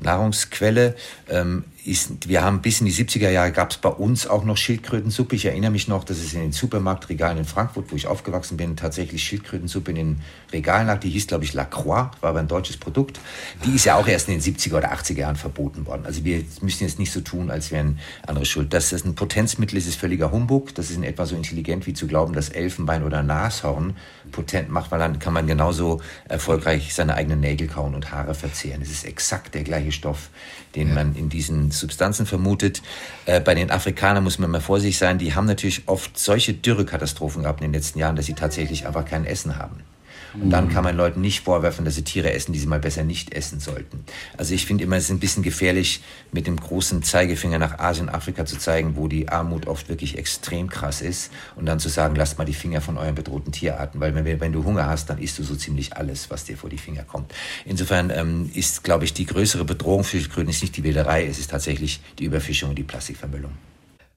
Nahrungsquelle. 0.01 0.95
Ähm, 1.29 1.63
ist, 1.85 2.27
wir 2.27 2.43
haben 2.43 2.61
bis 2.61 2.79
in 2.79 2.85
die 2.85 2.93
70er 2.93 3.29
Jahre 3.29 3.51
gab 3.51 3.71
es 3.71 3.77
bei 3.77 3.89
uns 3.89 4.27
auch 4.27 4.43
noch 4.43 4.57
Schildkrötensuppe. 4.57 5.35
Ich 5.35 5.45
erinnere 5.45 5.71
mich 5.71 5.87
noch, 5.87 6.03
dass 6.03 6.17
es 6.17 6.33
in 6.33 6.41
den 6.41 6.51
Supermarktregalen 6.51 7.39
in 7.39 7.45
Frankfurt, 7.45 7.91
wo 7.91 7.95
ich 7.95 8.07
aufgewachsen 8.07 8.57
bin, 8.57 8.75
tatsächlich 8.75 9.23
Schildkrötensuppe 9.23 9.91
in 9.91 9.95
den 9.95 10.21
Regalen 10.51 10.87
lag. 10.87 10.99
Die 10.99 11.09
hieß, 11.09 11.27
glaube 11.27 11.43
ich, 11.43 11.53
La 11.53 11.65
Croix, 11.65 12.11
war 12.21 12.29
aber 12.29 12.39
ein 12.39 12.47
deutsches 12.47 12.77
Produkt. 12.77 13.19
Die 13.65 13.71
ist 13.71 13.85
ja 13.85 13.95
auch 13.95 14.07
erst 14.07 14.29
in 14.29 14.39
den 14.39 14.41
70er 14.41 14.77
oder 14.77 14.93
80er 14.93 15.17
Jahren 15.17 15.35
verboten 15.35 15.85
worden. 15.87 16.05
Also 16.05 16.23
wir 16.23 16.43
müssen 16.61 16.83
jetzt 16.83 16.99
nicht 16.99 17.11
so 17.11 17.21
tun, 17.21 17.49
als 17.49 17.71
wären 17.71 17.97
andere 18.27 18.45
schuld. 18.45 18.73
Dass 18.73 18.91
das 18.91 19.03
ein 19.03 19.15
Potenzmittel 19.15 19.77
ist, 19.77 19.87
ist 19.87 19.99
völliger 19.99 20.31
Humbug. 20.31 20.75
Das 20.75 20.91
ist 20.91 20.97
in 20.97 21.03
etwa 21.03 21.25
so 21.25 21.35
intelligent 21.35 21.87
wie 21.87 21.93
zu 21.93 22.05
glauben, 22.05 22.33
dass 22.33 22.49
Elfenbein 22.49 23.03
oder 23.03 23.23
Nashorn 23.23 23.95
potent 24.31 24.69
macht, 24.69 24.91
weil 24.91 24.99
dann 24.99 25.17
kann 25.17 25.33
man 25.33 25.47
genauso 25.47 25.99
erfolgreich 26.29 26.93
seine 26.93 27.15
eigenen 27.15 27.39
Nägel 27.39 27.67
kauen 27.67 27.95
und 27.95 28.11
Haare 28.11 28.35
verzehren. 28.35 28.81
Es 28.81 28.91
ist 28.91 29.05
exakt 29.05 29.55
der 29.55 29.63
gleiche 29.63 29.90
Stoff, 29.91 30.29
den 30.75 30.89
ja. 30.89 30.95
man 30.95 31.15
in 31.15 31.29
diesen 31.29 31.71
Substanzen 31.71 32.25
vermutet. 32.25 32.81
Äh, 33.25 33.39
bei 33.39 33.55
den 33.55 33.71
Afrikanern 33.71 34.23
muss 34.23 34.39
man 34.39 34.49
immer 34.49 34.61
vorsichtig 34.61 34.97
sein. 34.97 35.17
Die 35.17 35.35
haben 35.35 35.45
natürlich 35.45 35.83
oft 35.87 36.17
solche 36.17 36.53
Dürrekatastrophen 36.53 37.43
gehabt 37.43 37.61
in 37.61 37.67
den 37.67 37.73
letzten 37.73 37.99
Jahren, 37.99 38.15
dass 38.15 38.25
sie 38.25 38.33
tatsächlich 38.33 38.87
einfach 38.87 39.05
kein 39.05 39.25
Essen 39.25 39.57
haben. 39.57 39.83
Und 40.33 40.49
dann 40.49 40.69
kann 40.69 40.83
man 40.83 40.95
Leuten 40.95 41.21
nicht 41.21 41.41
vorwerfen, 41.41 41.83
dass 41.85 41.95
sie 41.95 42.03
Tiere 42.03 42.31
essen, 42.33 42.53
die 42.53 42.59
sie 42.59 42.67
mal 42.67 42.79
besser 42.79 43.03
nicht 43.03 43.33
essen 43.33 43.59
sollten. 43.59 44.05
Also 44.37 44.53
ich 44.53 44.65
finde 44.65 44.83
immer, 44.83 44.95
es 44.95 45.05
ist 45.05 45.09
ein 45.11 45.19
bisschen 45.19 45.43
gefährlich, 45.43 46.01
mit 46.31 46.47
dem 46.47 46.57
großen 46.57 47.03
Zeigefinger 47.03 47.59
nach 47.59 47.79
Asien, 47.79 48.09
Afrika 48.09 48.45
zu 48.45 48.57
zeigen, 48.57 48.95
wo 48.95 49.07
die 49.07 49.29
Armut 49.29 49.67
oft 49.67 49.89
wirklich 49.89 50.17
extrem 50.17 50.69
krass 50.69 51.01
ist 51.01 51.31
und 51.55 51.65
dann 51.65 51.79
zu 51.79 51.89
sagen, 51.89 52.15
lasst 52.15 52.37
mal 52.37 52.45
die 52.45 52.53
Finger 52.53 52.81
von 52.81 52.97
euren 52.97 53.15
bedrohten 53.15 53.51
Tierarten, 53.51 53.99
weil 53.99 54.15
wenn, 54.15 54.39
wenn 54.39 54.53
du 54.53 54.63
Hunger 54.63 54.87
hast, 54.87 55.09
dann 55.09 55.17
isst 55.17 55.37
du 55.39 55.43
so 55.43 55.55
ziemlich 55.55 55.97
alles, 55.97 56.29
was 56.29 56.45
dir 56.45 56.57
vor 56.57 56.69
die 56.69 56.77
Finger 56.77 57.03
kommt. 57.03 57.33
Insofern 57.65 58.09
ähm, 58.09 58.49
ist, 58.53 58.83
glaube 58.83 59.05
ich, 59.05 59.13
die 59.13 59.25
größere 59.25 59.65
Bedrohung 59.65 60.03
für 60.03 60.17
Schildkröten 60.17 60.49
ist 60.49 60.61
nicht 60.61 60.77
die 60.77 60.83
Wilderei, 60.83 61.25
es 61.25 61.39
ist 61.39 61.51
tatsächlich 61.51 61.99
die 62.19 62.25
Überfischung 62.25 62.69
und 62.69 62.75
die 62.77 62.83
Plastikvermüllung. 62.83 63.51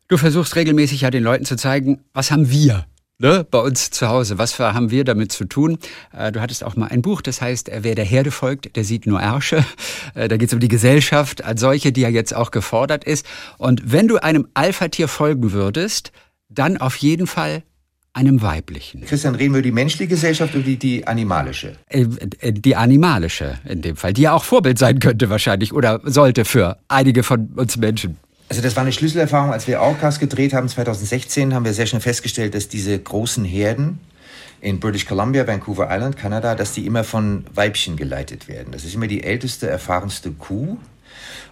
Du 0.09 0.19
versuchst 0.19 0.55
regelmäßig 0.55 1.01
ja 1.01 1.11
den 1.11 1.23
Leuten 1.23 1.45
zu 1.45 1.57
zeigen, 1.57 2.01
was 2.13 2.31
haben 2.31 2.51
wir 2.51 2.87
ne, 3.19 3.47
bei 3.51 3.59
uns 3.59 3.91
zu 3.91 4.09
Hause. 4.09 4.39
Was 4.39 4.59
haben 4.59 4.91
wir 4.91 5.05
damit 5.05 5.33
zu 5.33 5.45
tun? 5.45 5.79
Äh, 6.13 6.33
du 6.33 6.41
hattest 6.41 6.65
auch 6.65 6.77
mal 6.77 6.89
ein 6.89 7.03
Buch, 7.03 7.23
das 7.23 7.41
heißt, 7.41 7.71
wer 7.73 7.95
der 7.95 8.05
Herde 8.05 8.31
folgt, 8.31 8.77
der 8.77 8.85
sieht 8.85 9.07
nur 9.07 9.21
Ärsche. 9.21 9.65
Äh, 10.15 10.29
da 10.29 10.37
geht 10.37 10.49
es 10.49 10.55
um 10.55 10.61
die 10.61 10.69
Gesellschaft 10.69 11.43
als 11.43 11.61
solche, 11.61 11.91
die 11.91 12.03
ja 12.03 12.09
jetzt 12.09 12.37
auch 12.37 12.51
gefordert 12.51 13.05
ist. 13.05 13.27
Und 13.59 13.91
wenn 13.91 14.07
du 14.07 14.23
einem 14.23 14.47
Alpha-Tier 14.55 15.09
folgen 15.09 15.53
würdest, 15.53 16.13
dann 16.49 16.77
auf 16.77 16.97
jeden 16.97 17.27
Fall 17.27 17.65
einem 18.13 18.43
weiblichen. 18.43 19.01
Christian, 19.03 19.35
reden 19.35 19.55
wir 19.55 19.59
über 19.59 19.63
die 19.63 19.73
menschliche 19.73 20.07
Gesellschaft 20.09 20.55
oder 20.55 20.63
die, 20.63 20.77
die 20.77 21.07
animalische? 21.07 21.73
Äh, 21.89 22.07
äh, 22.39 22.53
die 22.53 22.77
animalische 22.77 23.59
in 23.65 23.83
dem 23.83 23.97
Fall, 23.97 24.13
die 24.13 24.23
ja 24.23 24.33
auch 24.33 24.45
Vorbild 24.45 24.79
sein 24.79 25.01
könnte 25.01 25.31
wahrscheinlich 25.31 25.73
oder 25.73 26.01
sollte 26.05 26.45
für 26.45 26.79
einige 26.89 27.23
von 27.25 27.49
uns 27.57 27.77
Menschen. 27.77 28.19
Also 28.49 28.63
das 28.63 28.77
war 28.77 28.83
eine 28.83 28.93
Schlüsselerfahrung, 28.93 29.53
als 29.53 29.67
wir 29.67 29.81
Orcas 29.81 30.19
gedreht 30.19 30.53
haben 30.53 30.69
2016, 30.69 31.55
haben 31.55 31.65
wir 31.65 31.73
sehr 31.73 31.87
schnell 31.87 32.03
festgestellt, 32.03 32.55
dass 32.55 32.69
diese 32.69 32.99
großen 32.99 33.45
Herden 33.45 33.99
in 34.61 34.81
British 34.81 35.07
Columbia, 35.07 35.47
Vancouver 35.47 35.89
Island, 35.91 36.17
Kanada, 36.17 36.55
dass 36.55 36.73
die 36.73 36.87
immer 36.87 37.05
von 37.05 37.45
Weibchen 37.55 37.97
geleitet 37.97 38.49
werden. 38.49 38.73
Das 38.73 38.85
ist 38.85 38.95
immer 38.95 39.07
die 39.07 39.23
älteste, 39.23 39.69
erfahrenste 39.69 40.31
Kuh. 40.33 40.79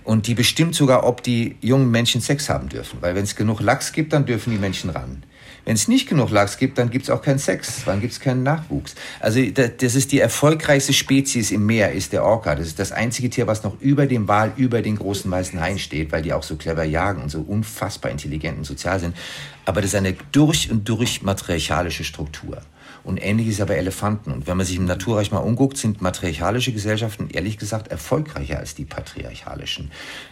Und 0.05 0.27
die 0.27 0.35
bestimmt 0.35 0.75
sogar, 0.75 1.05
ob 1.05 1.23
die 1.23 1.57
jungen 1.61 1.91
Menschen 1.91 2.21
Sex 2.21 2.49
haben 2.49 2.69
dürfen. 2.69 2.99
Weil 3.01 3.15
wenn 3.15 3.25
es 3.25 3.37
genug 3.37 3.61
Lachs 3.61 3.93
gibt, 3.93 4.13
dann 4.13 4.27
dürfen 4.27 4.51
die 4.51 4.59
Menschen 4.59 4.91
ran. 4.91 5.23
Wenn 5.65 5.75
es 5.75 5.87
nicht 5.87 6.09
genug 6.09 6.31
Lachs 6.31 6.59
gibt, 6.59 6.79
dann 6.79 6.91
gibt 6.91 7.05
es 7.05 7.11
auch 7.11 7.23
keinen 7.23 7.39
Sex, 7.39 7.85
dann 7.85 8.01
gibt 8.01 8.13
es 8.13 8.21
keinen 8.21 8.43
Nachwuchs. 8.43 8.97
Also 9.21 9.41
das 9.51 9.95
ist 9.95 10.11
die 10.11 10.19
erfolgreichste 10.19 10.93
Spezies 10.93 11.53
im 11.53 11.67
Meer, 11.67 11.93
ist 11.93 12.13
der 12.13 12.25
Orca. 12.25 12.57
Das 12.57 12.67
ist 12.67 12.79
das 12.81 12.91
einzige 12.91 13.31
Tier, 13.31 13.47
was 13.47 13.63
noch 13.63 13.81
über 13.81 14.07
dem 14.07 14.27
Wal, 14.27 14.53
über 14.57 14.83
den 14.83 14.97
großen 14.97 15.31
weißen 15.31 15.61
Hain 15.61 15.79
steht, 15.79 16.11
weil 16.11 16.23
die 16.23 16.33
auch 16.33 16.43
so 16.43 16.57
clever 16.57 16.83
jagen 16.83 17.23
und 17.23 17.29
so 17.29 17.41
unfassbar 17.41 18.11
intelligent 18.11 18.59
und 18.59 18.65
sozial 18.65 18.99
sind. 18.99 19.17
Aber 19.65 19.81
das 19.81 19.91
ist 19.91 19.97
eine 19.97 20.17
durch 20.33 20.71
und 20.71 20.89
durch 20.89 21.23
matriarchalische 21.23 22.03
Struktur. 22.03 22.63
Und 23.05 23.25
ähnlich 23.25 23.49
ist 23.49 23.61
aber 23.61 23.77
Elefanten. 23.77 24.33
Und 24.33 24.47
wenn 24.47 24.57
man 24.57 24.67
sich 24.67 24.77
im 24.77 24.85
Naturreich 24.85 25.31
mal 25.31 25.39
umguckt, 25.39 25.77
sind 25.77 26.01
matriarchalische 26.01 26.73
Gesellschaften 26.73 27.31
ehrlich 27.31 27.59
gesagt 27.59 27.89
erfolgreicher 27.89 28.59
als 28.59 28.75
die 28.75 28.85
patriarchalischen. 28.85 29.91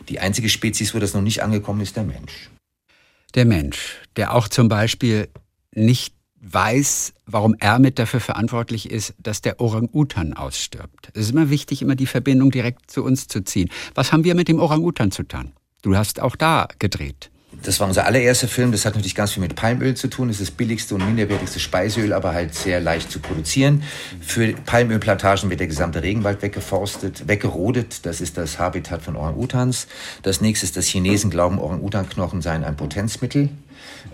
Die 0.08 0.18
einzige 0.18 0.48
Spezies, 0.48 0.94
wo 0.94 0.98
das 0.98 1.14
noch 1.14 1.22
nicht 1.22 1.42
angekommen 1.42 1.80
ist, 1.80 1.96
der 1.96 2.04
Mensch 2.04 2.50
der 3.36 3.44
Mensch, 3.44 3.98
der 4.16 4.34
auch 4.34 4.48
zum 4.48 4.68
Beispiel 4.68 5.28
nicht 5.74 6.14
weiß, 6.40 7.12
warum 7.26 7.54
er 7.58 7.78
mit 7.78 7.98
dafür 7.98 8.20
verantwortlich 8.20 8.90
ist, 8.90 9.14
dass 9.18 9.42
der 9.42 9.60
Orang-Utan 9.60 10.32
ausstirbt. 10.32 11.10
Es 11.12 11.22
ist 11.22 11.32
immer 11.32 11.50
wichtig, 11.50 11.82
immer 11.82 11.96
die 11.96 12.06
Verbindung 12.06 12.50
direkt 12.50 12.90
zu 12.90 13.04
uns 13.04 13.28
zu 13.28 13.44
ziehen. 13.44 13.68
Was 13.94 14.12
haben 14.12 14.24
wir 14.24 14.34
mit 14.34 14.48
dem 14.48 14.58
Orang-Utan 14.58 15.10
zu 15.10 15.22
tun? 15.22 15.52
Du 15.82 15.96
hast 15.96 16.20
auch 16.20 16.36
da 16.36 16.68
gedreht. 16.78 17.30
Das 17.62 17.78
war 17.78 17.86
unser 17.88 18.06
allererster 18.06 18.48
Film. 18.48 18.72
Das 18.72 18.84
hat 18.84 18.94
natürlich 18.94 19.14
ganz 19.14 19.32
viel 19.32 19.42
mit 19.42 19.54
Palmöl 19.54 19.94
zu 19.94 20.08
tun. 20.08 20.28
Das 20.28 20.40
ist 20.40 20.48
das 20.48 20.56
billigste 20.56 20.94
und 20.94 21.04
minderwertigste 21.04 21.60
Speiseöl, 21.60 22.12
aber 22.12 22.32
halt 22.32 22.54
sehr 22.54 22.80
leicht 22.80 23.10
zu 23.10 23.20
produzieren. 23.20 23.82
Für 24.20 24.52
Palmölplantagen 24.52 25.50
wird 25.50 25.60
der 25.60 25.66
gesamte 25.66 26.02
Regenwald 26.02 26.42
weggeforstet, 26.42 27.28
weggerodet. 27.28 28.06
Das 28.06 28.20
ist 28.20 28.38
das 28.38 28.58
Habitat 28.58 29.02
von 29.02 29.16
Orang-Utans. 29.16 29.88
Das 30.22 30.40
nächste 30.40 30.66
ist, 30.66 30.76
dass 30.76 30.86
Chinesen 30.86 31.30
glauben, 31.30 31.58
Orang-Utan-Knochen 31.58 32.40
seien 32.40 32.64
ein 32.64 32.76
Potenzmittel. 32.76 33.50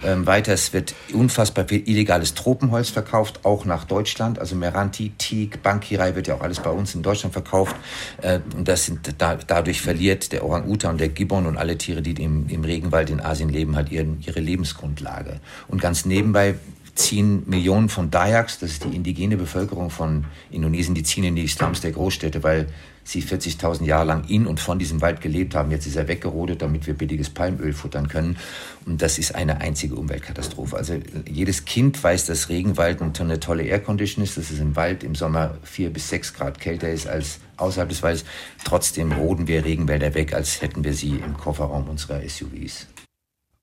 Ähm, 0.04 0.26
weiter, 0.26 0.56
wird 0.72 0.94
unfassbar 1.12 1.66
viel 1.68 1.88
illegales 1.88 2.34
Tropenholz 2.34 2.90
verkauft, 2.90 3.44
auch 3.44 3.64
nach 3.64 3.84
Deutschland. 3.84 4.38
Also 4.38 4.56
Meranti, 4.56 5.12
Teak, 5.16 5.62
Bankirai 5.62 6.14
wird 6.14 6.26
ja 6.26 6.34
auch 6.34 6.40
alles 6.40 6.60
bei 6.60 6.70
uns 6.70 6.94
in 6.94 7.02
Deutschland 7.02 7.32
verkauft. 7.32 7.76
Äh, 8.20 8.40
und 8.56 8.68
das 8.68 8.86
sind, 8.86 9.14
da, 9.18 9.36
dadurch 9.36 9.80
verliert 9.80 10.32
der 10.32 10.44
Orang-Utan 10.44 10.92
und 10.92 11.00
der 11.00 11.08
Gibbon 11.08 11.46
und 11.46 11.56
alle 11.56 11.78
Tiere, 11.78 12.02
die 12.02 12.12
im, 12.22 12.48
im 12.48 12.64
Regenwald 12.64 13.10
in 13.10 13.20
Asien 13.20 13.48
leben, 13.48 13.76
halt 13.76 13.90
ihren, 13.90 14.22
ihre 14.26 14.40
Lebensgrundlage. 14.40 15.40
Und 15.68 15.80
ganz 15.80 16.04
nebenbei 16.04 16.56
ziehen 16.94 17.42
Millionen 17.46 17.88
von 17.88 18.10
Dayaks, 18.10 18.58
das 18.58 18.72
ist 18.72 18.84
die 18.84 18.96
indigene 18.96 19.36
Bevölkerung 19.36 19.90
von 19.90 20.24
Indonesien, 20.50 20.94
die 20.94 21.02
ziehen 21.02 21.24
in 21.24 21.36
die 21.36 21.46
Slums 21.46 21.80
der 21.80 21.92
Großstädte, 21.92 22.42
weil 22.42 22.68
sie 23.06 23.22
40.000 23.22 23.84
Jahre 23.84 24.06
lang 24.06 24.24
in 24.28 24.46
und 24.46 24.58
von 24.58 24.78
diesem 24.78 25.00
Wald 25.00 25.20
gelebt 25.20 25.54
haben. 25.54 25.70
Jetzt 25.70 25.86
ist 25.86 25.96
er 25.96 26.08
weggerodet, 26.08 26.60
damit 26.60 26.86
wir 26.86 26.94
billiges 26.94 27.30
Palmöl 27.30 27.72
futtern 27.72 28.08
können. 28.08 28.36
Und 28.84 29.00
das 29.00 29.18
ist 29.18 29.34
eine 29.34 29.60
einzige 29.60 29.94
Umweltkatastrophe. 29.94 30.76
Also 30.76 30.94
jedes 31.28 31.64
Kind 31.64 32.02
weiß, 32.02 32.26
dass 32.26 32.48
Regenwald 32.48 33.00
eine 33.00 33.40
tolle 33.40 33.62
Aircondition 33.62 34.24
ist, 34.24 34.36
dass 34.36 34.50
es 34.50 34.58
im 34.58 34.74
Wald 34.74 35.04
im 35.04 35.14
Sommer 35.14 35.56
vier 35.62 35.90
bis 35.90 36.08
sechs 36.08 36.34
Grad 36.34 36.58
kälter 36.58 36.90
ist 36.90 37.06
als 37.06 37.38
außerhalb 37.56 37.88
des 37.88 38.02
Waldes. 38.02 38.24
Trotzdem 38.64 39.12
roden 39.12 39.46
wir 39.46 39.64
Regenwälder 39.64 40.14
weg, 40.14 40.34
als 40.34 40.60
hätten 40.60 40.82
wir 40.82 40.92
sie 40.92 41.16
im 41.24 41.36
Kofferraum 41.36 41.88
unserer 41.88 42.20
SUVs. 42.28 42.88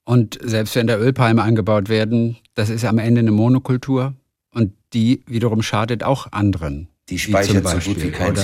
Und 0.06 0.40
selbst 0.42 0.76
wenn 0.76 0.88
da 0.88 0.98
Ölpalme 0.98 1.42
angebaut 1.42 1.90
werden, 1.90 2.38
das 2.56 2.70
ist 2.70 2.86
am 2.86 2.98
Ende 2.98 3.20
eine 3.20 3.32
Monokultur 3.32 4.14
und 4.54 4.74
die 4.94 5.22
wiederum 5.28 5.62
schadet 5.62 6.04
auch 6.04 6.28
anderen. 6.32 6.88
Die 7.10 7.20
speichert 7.20 7.68
so 7.68 7.92
gut 7.92 8.02
wie 8.02 8.12
kein 8.12 8.36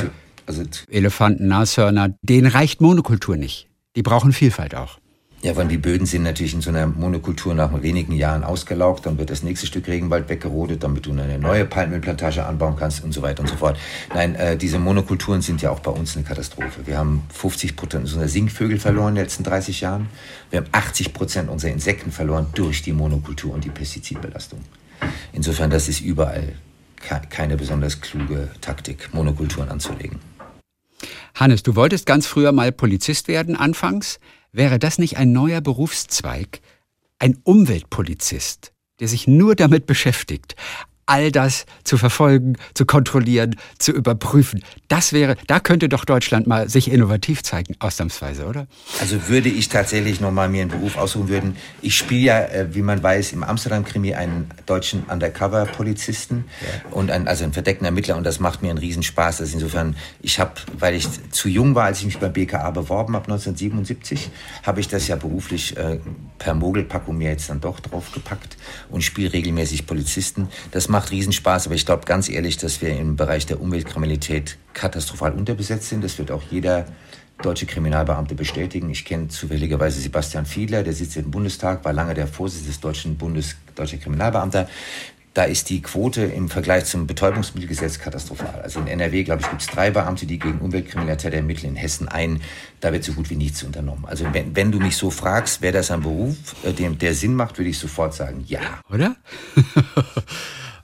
also 0.50 0.64
Elefanten, 0.90 1.48
Nashörner, 1.48 2.16
denen 2.24 2.48
reicht 2.48 2.82
Monokultur 2.82 3.38
nicht. 3.38 3.68
Die 3.96 4.02
brauchen 4.02 4.34
Vielfalt 4.34 4.76
auch. 4.76 4.98
Ja, 5.42 5.56
weil 5.56 5.70
die 5.70 5.78
Böden 5.78 6.06
sind 6.06 6.24
natürlich 6.24 6.54
in 6.54 6.60
so 6.62 6.70
einer 6.70 6.86
Monokultur 6.86 7.54
nach 7.54 7.82
wenigen 7.82 8.12
Jahren 8.12 8.44
ausgelaugt, 8.44 9.06
dann 9.06 9.18
wird 9.18 9.30
das 9.30 9.42
nächste 9.42 9.68
Stück 9.68 9.88
Regenwald 9.88 10.28
weggerodet, 10.28 10.84
damit 10.84 11.06
du 11.06 11.12
eine 11.12 11.40
neue 11.40 11.64
Palmölplantage 11.64 12.46
anbauen 12.46 12.76
kannst 12.78 13.06
und 13.06 13.14
so 13.14 13.22
weiter 13.22 13.44
und 13.44 13.48
so 13.48 13.56
fort. 13.56 13.80
Nein, 14.14 14.36
äh, 14.36 14.58
diese 14.58 14.80
Monokulturen 14.80 15.42
sind 15.42 15.62
ja 15.62 15.70
auch 15.70 15.80
bei 15.80 15.92
uns 15.92 16.18
eine 16.18 16.26
Katastrophe. 16.26 16.86
Wir 16.86 16.98
haben 16.98 17.24
50 17.32 17.78
Prozent 17.78 18.04
unserer 18.04 18.28
Singvögel 18.28 18.80
verloren 18.80 19.10
in 19.10 19.16
den 19.16 19.24
letzten 19.24 19.44
30 19.44 19.80
Jahren. 19.80 20.10
Wir 20.50 20.60
haben 20.60 20.68
80 20.74 21.14
Prozent 21.14 21.50
unserer 21.50 21.72
Insekten 21.72 22.12
verloren 22.12 22.48
durch 22.54 22.82
die 22.82 22.92
Monokultur 22.92 23.54
und 23.54 23.64
die 23.64 23.70
Pestizidbelastung. 23.70 24.60
Insofern, 25.32 25.70
das 25.70 25.88
ist 25.88 26.02
überall 26.02 26.52
keine 27.30 27.56
besonders 27.56 28.02
kluge 28.02 28.50
Taktik, 28.60 29.14
Monokulturen 29.14 29.70
anzulegen. 29.70 30.20
Hannes, 31.36 31.64
du 31.64 31.76
wolltest 31.76 32.06
ganz 32.06 32.28
früher 32.28 32.52
mal 32.52 32.72
Polizist 32.72 33.28
werden 33.28 33.56
anfangs. 33.56 34.20
Wäre 34.52 34.80
das 34.80 34.98
nicht 34.98 35.18
ein 35.18 35.32
neuer 35.32 35.62
Berufszweig? 35.62 36.62
Ein 37.20 37.38
Umweltpolizist, 37.44 38.74
der 39.00 39.08
sich 39.08 39.28
nur 39.28 39.56
damit 39.56 39.86
beschäftigt, 39.86 40.56
all 41.10 41.32
das 41.32 41.66
zu 41.84 41.98
verfolgen, 41.98 42.56
zu 42.76 42.86
kontrollieren, 42.86 43.56
zu 43.80 43.92
überprüfen. 43.92 44.64
Das 44.88 45.12
wäre, 45.12 45.36
da 45.48 45.60
könnte 45.60 45.90
doch 45.90 46.06
Deutschland 46.06 46.46
mal 46.46 46.70
sich 46.70 46.92
innovativ 46.92 47.42
zeigen, 47.42 47.76
ausnahmsweise, 47.80 48.46
oder? 48.46 48.68
Also 49.02 49.28
würde 49.28 49.50
ich 49.50 49.70
tatsächlich 49.70 50.22
nochmal 50.22 50.50
mir 50.50 50.62
einen 50.62 50.72
Beruf 50.72 50.98
aussuchen 50.98 51.30
würden. 51.30 51.56
Ich 51.82 51.98
spiele 51.98 52.22
ja, 52.22 52.40
äh, 52.40 52.76
wie 52.76 52.84
man 52.84 53.02
weiß, 53.02 53.34
im 53.34 53.44
Amsterdam-Krimi 53.44 54.14
einen 54.14 54.52
deutschen 54.68 55.04
Undercover-Polizisten 55.04 56.46
ja. 56.62 56.92
und 56.92 57.10
ein, 57.10 57.28
also 57.28 57.44
einen 57.44 57.54
verdeckten 57.54 57.86
Ermittler 57.86 58.16
und 58.16 58.24
das 58.24 58.40
macht 58.40 58.62
mir 58.62 58.70
einen 58.70 58.78
Riesenspaß. 58.78 59.42
Also 59.42 59.54
insofern, 59.56 59.96
ich 60.22 60.40
habe, 60.40 60.54
weil 60.78 60.94
ich 60.94 61.08
zu 61.32 61.50
jung 61.50 61.74
war, 61.74 61.86
als 61.86 62.00
ich 62.00 62.06
mich 62.06 62.20
beim 62.20 62.34
BKA 62.34 62.70
beworben 62.70 63.16
habe, 63.16 63.26
1977, 63.26 64.30
habe 64.62 64.80
ich 64.80 64.88
das 64.88 65.08
ja 65.08 65.16
beruflich 65.16 65.76
äh, 65.76 66.00
per 66.38 66.54
Mogelpackung 66.54 67.18
mir 67.18 67.32
jetzt 67.32 67.50
dann 67.50 67.62
doch 67.62 67.80
draufgepackt 67.80 68.58
und 68.90 69.04
spiele 69.04 69.34
regelmäßig 69.34 69.88
Polizisten. 69.88 70.50
Das 70.72 70.88
macht 70.88 70.99
macht 71.00 71.12
Riesenspaß, 71.12 71.68
aber 71.68 71.76
ich 71.76 71.86
glaube 71.86 72.04
ganz 72.06 72.28
ehrlich, 72.28 72.58
dass 72.58 72.82
wir 72.82 72.90
im 72.90 73.16
Bereich 73.16 73.46
der 73.46 73.62
Umweltkriminalität 73.62 74.58
katastrophal 74.74 75.32
unterbesetzt 75.32 75.88
sind. 75.88 76.04
Das 76.04 76.18
wird 76.18 76.30
auch 76.30 76.44
jeder 76.52 76.88
deutsche 77.42 77.66
Kriminalbeamte 77.66 78.36
bestätigen. 78.36 78.90
Ich 78.90 79.06
kenne 79.06 79.30
zufälligerweise 79.30 80.02
Sebastian 80.02 80.46
Fiedler, 80.46 80.84
der 80.84 80.92
sitzt 80.92 81.16
im 81.16 81.32
Bundestag, 81.32 81.86
war 81.86 81.94
lange 81.94 82.16
der 82.16 82.28
Vorsitzende 82.28 82.72
des 82.72 82.82
deutschen 82.82 83.16
Bundes, 83.16 83.56
deutscher 83.76 83.96
Kriminalbeamter. 83.96 84.68
Da 85.34 85.44
ist 85.46 85.70
die 85.70 85.82
Quote 85.82 86.24
im 86.24 86.50
Vergleich 86.50 86.84
zum 86.84 87.08
Betäubungsmittelgesetz 87.08 88.00
katastrophal. 88.00 88.60
Also 88.62 88.82
in 88.82 88.88
NRW, 88.88 89.24
glaube 89.24 89.42
ich, 89.42 89.50
gibt 89.50 89.62
es 89.62 89.68
drei 89.68 89.92
Beamte, 89.92 90.26
die 90.26 90.38
gegen 90.38 90.60
Umweltkriminalität 90.60 91.34
ermitteln. 91.34 91.70
In 91.70 91.76
Hessen 91.78 92.10
ein, 92.10 92.42
da 92.82 92.92
wird 92.92 93.06
so 93.06 93.14
gut 93.14 93.30
wie 93.30 93.38
nichts 93.38 93.64
unternommen. 93.64 94.04
Also 94.06 94.26
wenn, 94.34 94.54
wenn 94.54 94.74
du 94.74 94.80
mich 94.80 94.98
so 94.98 95.12
fragst, 95.12 95.62
wäre 95.62 95.72
das 95.72 95.92
ein 95.92 96.02
Beruf, 96.02 96.36
äh, 96.66 96.74
dem, 96.74 96.98
der 96.98 97.14
Sinn 97.16 97.36
macht, 97.36 97.58
würde 97.58 97.70
ich 97.70 97.80
sofort 97.80 98.14
sagen, 98.14 98.44
ja. 98.48 98.60
Oder? 98.92 99.16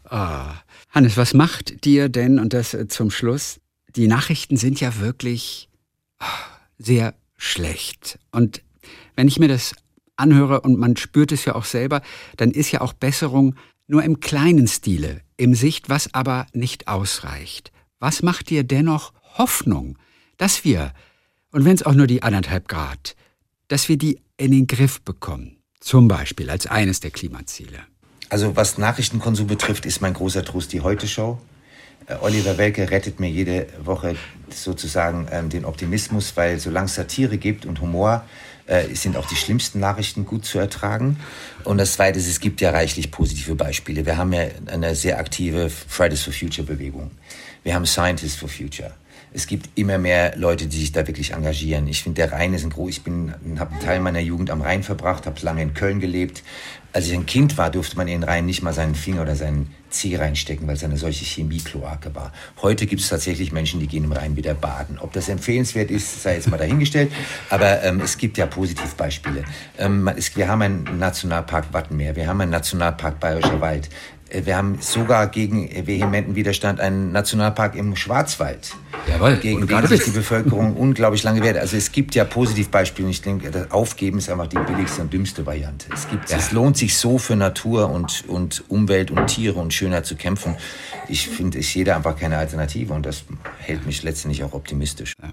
Ah. 0.10 0.56
Hannes, 0.89 1.18
was 1.18 1.34
macht 1.34 1.84
dir 1.86 2.10
denn, 2.10 2.39
und 2.39 2.54
das 2.54 2.74
äh, 2.74 2.88
zum 2.88 3.12
Schluss, 3.12 3.60
die 3.96 4.08
Nachrichten 4.08 4.58
sind 4.58 4.80
ja 4.80 5.00
wirklich 5.00 5.70
ah, 6.20 6.28
sehr 6.78 7.15
schlecht. 7.38 8.20
Und 8.32 8.62
wenn 9.15 9.28
ich 9.28 9.39
mir 9.39 9.48
das 9.48 9.74
anhöre 10.15 10.62
und 10.62 10.78
man 10.78 10.96
spürt 10.96 11.32
es 11.32 11.46
ja 11.46 11.56
auch 11.56 11.65
selber, 11.65 12.02
dann 12.38 12.52
ist 12.52 12.72
ja 12.72 12.82
auch 12.82 12.94
Besserung 12.94 13.56
nur 13.88 14.04
im 14.04 14.20
kleinen 14.20 14.68
Stile 14.68 15.22
im 15.38 15.54
Sicht, 15.54 15.89
was 15.89 16.13
aber 16.13 16.48
nicht 16.54 16.88
ausreicht. 16.88 17.72
Was 18.00 18.24
macht 18.24 18.50
dir 18.50 18.63
dennoch 18.63 19.13
Hoffnung, 19.38 19.98
dass 20.38 20.63
wir, 20.63 20.94
und 21.52 21.65
wenn 21.65 21.76
es 21.76 21.84
auch 21.84 21.94
nur 21.94 22.08
die 22.08 22.24
anderthalb 22.24 22.68
Grad, 22.68 23.15
dass 23.68 23.89
wir 23.89 23.98
die 23.98 24.20
in 24.38 24.52
den 24.52 24.68
Griff 24.68 25.02
bekommen? 25.02 25.58
Zum 25.80 26.08
Beispiel 26.08 26.50
als 26.50 26.68
eines 26.68 27.00
der 27.00 27.12
Klimaziele. 27.12 27.80
Also 28.29 28.55
was 28.55 28.77
Nachrichtenkonsum 28.77 29.47
betrifft, 29.47 29.85
ist 29.85 30.01
mein 30.01 30.13
großer 30.13 30.43
Trost 30.43 30.73
die 30.73 30.81
Heute-Show. 30.81 31.38
Äh, 32.07 32.15
Oliver 32.21 32.57
Welke 32.57 32.89
rettet 32.89 33.19
mir 33.19 33.29
jede 33.29 33.67
Woche 33.83 34.15
sozusagen 34.49 35.27
ähm, 35.31 35.49
den 35.49 35.65
Optimismus, 35.65 36.35
weil 36.35 36.59
solange 36.59 36.85
es 36.85 36.95
Satire 36.95 37.38
gibt 37.38 37.65
und 37.65 37.81
Humor, 37.81 38.23
äh, 38.67 38.93
sind 38.95 39.15
auch 39.15 39.27
die 39.27 39.35
schlimmsten 39.35 39.79
Nachrichten 39.79 40.26
gut 40.26 40.45
zu 40.45 40.57
ertragen. 40.57 41.17
Und 41.63 41.78
das 41.78 41.93
Zweite 41.93 42.17
ist, 42.17 42.28
es 42.28 42.39
gibt 42.39 42.61
ja 42.61 42.71
reichlich 42.71 43.11
positive 43.11 43.55
Beispiele. 43.55 44.05
Wir 44.05 44.17
haben 44.17 44.34
ja 44.34 44.47
eine 44.67 44.95
sehr 44.95 45.19
aktive 45.19 45.69
Fridays 45.69 46.23
for 46.23 46.34
Future 46.34 46.65
Bewegung. 46.65 47.11
Wir 47.63 47.76
haben 47.76 47.86
Scientists 47.86 48.38
for 48.38 48.49
Future. 48.49 48.93
Es 49.36 49.47
gibt 49.47 49.69
immer 49.75 49.97
mehr 49.97 50.38
Leute, 50.38 50.65
die 50.67 50.77
sich 50.77 50.93
da 50.93 51.05
wirklich 51.07 51.33
engagieren. 51.33 51.88
Ich 51.89 52.03
finde, 52.03 52.21
der 52.21 52.31
Rhein 52.31 52.53
ist 52.53 52.63
ein 52.63 52.69
groß. 52.69 52.89
Ich 52.89 53.03
bin, 53.03 53.33
habe 53.59 53.71
einen 53.71 53.81
Teil 53.81 53.99
meiner 53.99 54.21
Jugend 54.21 54.49
am 54.49 54.61
Rhein 54.61 54.81
verbracht, 54.81 55.25
habe 55.25 55.38
lange 55.41 55.61
in 55.61 55.73
Köln 55.73 55.99
gelebt. 55.99 56.41
Als 56.93 57.07
ich 57.07 57.13
ein 57.13 57.25
Kind 57.25 57.57
war, 57.57 57.69
durfte 57.69 57.97
man 57.97 58.07
in 58.07 58.21
den 58.21 58.23
Rhein 58.23 58.45
nicht 58.45 58.61
mal 58.61 58.71
seinen 58.71 58.95
Finger 58.95 59.23
oder 59.23 59.36
seinen 59.36 59.75
Zeh 59.89 60.15
reinstecken, 60.15 60.65
weil 60.67 60.75
es 60.75 60.83
eine 60.86 60.95
solche 60.95 61.25
Chemiekloake 61.25 62.15
war. 62.15 62.31
Heute 62.61 62.86
gibt 62.86 63.01
es 63.01 63.09
tatsächlich 63.09 63.51
Menschen, 63.51 63.81
die 63.81 63.88
gehen 63.88 64.05
im 64.05 64.13
Rhein 64.13 64.38
wieder 64.38 64.53
baden. 64.53 64.97
Ob 64.99 65.11
das 65.11 65.27
empfehlenswert 65.27 65.91
ist, 65.91 66.23
sei 66.23 66.36
jetzt 66.36 66.49
mal 66.49 66.57
dahingestellt. 66.57 67.11
Aber 67.49 67.83
ähm, 67.83 67.99
es 67.99 68.17
gibt 68.17 68.38
ja 68.38 68.45
Positivbeispiele. 68.45 69.43
Ähm, 69.77 70.09
es, 70.15 70.33
wir 70.38 70.47
haben 70.47 70.61
einen 70.61 70.97
Nationalpark 70.97 71.73
Wattenmeer, 71.73 72.15
wir 72.15 72.27
haben 72.27 72.39
einen 72.39 72.51
Nationalpark 72.51 73.19
Bayerischer 73.19 73.59
Wald. 73.59 73.89
Äh, 74.30 74.45
wir 74.45 74.57
haben 74.57 74.78
sogar 74.82 75.28
gegen 75.28 75.69
vehementen 75.88 76.36
Widerstand 76.36 76.80
einen 76.80 77.11
Nationalpark 77.11 77.76
im 77.76 77.95
Schwarzwald. 77.95 78.76
Jawohl, 79.07 79.38
gegen 79.38 79.67
den 79.67 79.88
sich 79.88 80.03
die 80.03 80.11
Bevölkerung 80.11 80.76
unglaublich 80.78 81.23
lange 81.23 81.41
wehrt. 81.43 81.57
Also 81.57 81.78
es 81.78 81.91
gibt 81.91 82.15
ja 82.15 82.26
Positivbeispiele 82.26 83.09
ich 83.09 83.21
denke, 83.21 83.51
das 83.51 83.71
Aufgeben 83.71 84.17
ist 84.17 84.30
einfach 84.30 84.47
die 84.47 84.57
billigste 84.57 85.01
und 85.01 85.13
dümmste 85.13 85.45
Variante. 85.45 85.88
Es, 85.93 86.07
gibt, 86.09 86.30
ja. 86.30 86.38
es 86.38 86.51
lohnt 86.51 86.78
sich 86.78 86.97
so 86.97 87.17
für 87.17 87.36
Natur 87.36 87.89
und, 87.89 88.23
und 88.28 88.63
Umwelt 88.67 89.11
und 89.11 89.28
Tiere 89.28 89.59
und 89.59 89.73
Schönheit 89.73 90.05
zu 90.05 90.15
kämpfen. 90.15 90.55
Ich 91.07 91.28
finde, 91.28 91.59
ich 91.59 91.71
sehe 91.71 91.84
da 91.84 91.95
einfach 91.95 92.17
keine 92.17 92.38
Alternative 92.38 92.93
und 92.93 93.05
das 93.05 93.23
hält 93.59 93.86
mich 93.86 94.01
letztendlich 94.03 94.43
auch 94.43 94.53
optimistisch. 94.53 95.13
Ja. 95.21 95.32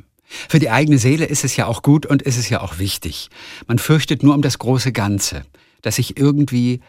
Für 0.49 0.59
die 0.59 0.71
eigene 0.71 0.99
Seele 0.99 1.27
ist 1.27 1.45
es 1.45 1.57
ja 1.57 1.67
auch 1.67 1.83
gut 1.83 2.07
und 2.07 2.23
ist 2.23 2.39
es 2.39 2.49
ja 2.49 2.61
auch 2.61 2.79
wichtig. 2.79 3.29
Man 3.67 3.79
fürchtet 3.79 4.23
nur 4.23 4.35
um 4.35 4.43
das 4.43 4.59
große 4.59 4.93
Ganze, 4.93 5.45
dass 5.83 5.97
sich 5.97 6.17
irgendwie 6.17 6.81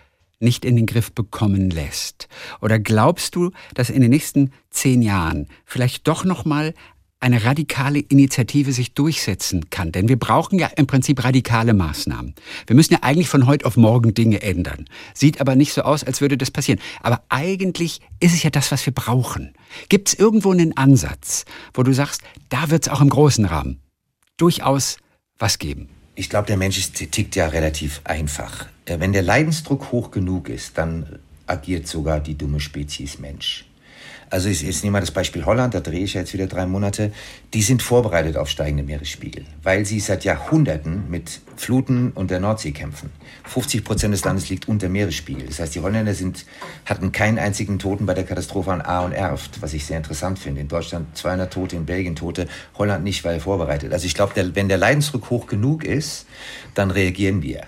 nicht 0.44 0.66
in 0.66 0.76
den 0.76 0.86
Griff 0.86 1.12
bekommen 1.12 1.70
lässt? 1.70 2.28
Oder 2.62 2.80
glaubst 2.80 3.36
du, 3.36 3.52
dass 3.74 3.90
in 3.90 4.02
den 4.02 4.12
nächsten 4.12 4.52
zehn 4.70 5.02
Jahren 5.02 5.48
vielleicht 5.66 6.08
doch 6.08 6.24
noch 6.26 6.46
mal 6.46 6.74
eine 7.24 7.46
radikale 7.46 8.00
Initiative 8.00 8.74
sich 8.74 8.94
durchsetzen 8.94 9.70
kann. 9.70 9.94
Denn 9.94 10.10
wir 10.10 10.20
brauchen 10.20 10.60
ja 10.60 10.68
im 10.76 10.88
Prinzip 10.88 11.24
radikale 11.24 11.74
Maßnahmen. 11.74 12.36
Wir 12.68 12.76
müssen 12.76 12.94
ja 12.94 13.00
eigentlich 13.02 13.30
von 13.30 13.48
heute 13.48 13.66
auf 13.66 13.78
morgen 13.78 14.14
Dinge 14.14 14.42
ändern. 14.42 14.86
Sieht 15.14 15.40
aber 15.40 15.56
nicht 15.56 15.72
so 15.72 15.84
aus, 15.84 16.04
als 16.04 16.20
würde 16.20 16.38
das 16.38 16.52
passieren. 16.52 16.82
Aber 17.02 17.24
eigentlich 17.30 18.02
ist 18.20 18.34
es 18.34 18.44
ja 18.44 18.50
das, 18.50 18.74
was 18.74 18.86
wir 18.86 18.94
brauchen. 18.94 19.54
Gibt 19.88 20.10
es 20.10 20.16
irgendwo 20.16 20.52
einen 20.52 20.76
Ansatz, 20.76 21.46
wo 21.74 21.84
du 21.84 21.94
sagst, 21.94 22.24
da 22.50 22.70
wird 22.70 22.88
es 22.88 22.92
auch 22.92 23.00
im 23.00 23.10
großen 23.10 23.46
Rahmen 23.46 23.80
durchaus 24.36 24.98
was 25.40 25.60
geben? 25.60 25.88
Ich 26.16 26.30
glaube, 26.30 26.48
der 26.48 26.58
Mensch 26.58 26.78
ist, 26.78 26.96
tickt 26.96 27.36
ja 27.36 27.48
relativ 27.48 28.02
einfach. 28.04 28.68
Äh, 28.86 29.00
wenn 29.00 29.14
der 29.14 29.24
Leidensdruck 29.24 29.92
hoch 29.92 30.12
genug 30.12 30.50
ist, 30.50 30.78
dann 30.78 31.20
agiert 31.48 31.88
sogar 31.88 32.20
die 32.20 32.38
dumme 32.38 32.60
Spezies 32.60 33.20
Mensch. 33.20 33.66
Also 34.34 34.50
ich, 34.50 34.64
jetzt 34.64 34.84
nehmen 34.84 34.96
wir 34.96 35.00
das 35.00 35.12
Beispiel 35.12 35.46
Holland, 35.46 35.76
da 35.76 35.80
drehe 35.80 36.04
ich 36.04 36.16
jetzt 36.16 36.34
wieder 36.34 36.48
drei 36.48 36.66
Monate. 36.66 37.12
Die 37.54 37.62
sind 37.62 37.84
vorbereitet 37.84 38.36
auf 38.36 38.50
steigende 38.50 38.82
Meeresspiegel, 38.82 39.46
weil 39.62 39.86
sie 39.86 40.00
seit 40.00 40.24
Jahrhunderten 40.24 41.08
mit 41.08 41.42
Fluten 41.56 42.10
und 42.16 42.32
der 42.32 42.40
Nordsee 42.40 42.72
kämpfen. 42.72 43.12
50 43.44 43.84
Prozent 43.84 44.12
des 44.12 44.26
Landes 44.26 44.50
liegt 44.50 44.68
unter 44.68 44.90
Meeresspiegel. 44.90 45.46
Das 45.46 45.60
heißt, 45.60 45.76
die 45.76 45.82
Holländer 45.82 46.16
sind, 46.16 46.48
hatten 46.86 47.12
keinen 47.12 47.38
einzigen 47.38 47.78
Toten 47.78 48.08
bei 48.08 48.16
der 48.16 48.24
Katastrophe 48.24 48.72
an 48.72 48.82
A 48.82 49.02
und 49.02 49.12
Erft, 49.12 49.62
was 49.62 49.72
ich 49.76 49.86
sehr 49.86 49.98
interessant 49.98 50.40
finde. 50.40 50.62
In 50.62 50.68
Deutschland 50.68 51.16
200 51.16 51.54
Tote, 51.54 51.76
in 51.76 51.86
Belgien 51.86 52.16
Tote, 52.16 52.48
Holland 52.76 53.04
nicht, 53.04 53.24
weil 53.24 53.40
vorbereitet. 53.40 53.94
Also 53.94 54.08
ich 54.08 54.16
glaube, 54.16 54.34
wenn 54.56 54.68
der 54.68 54.80
Leidensdruck 54.80 55.30
hoch 55.30 55.46
genug 55.46 55.84
ist, 55.84 56.26
dann 56.74 56.90
reagieren 56.90 57.44
wir. 57.44 57.68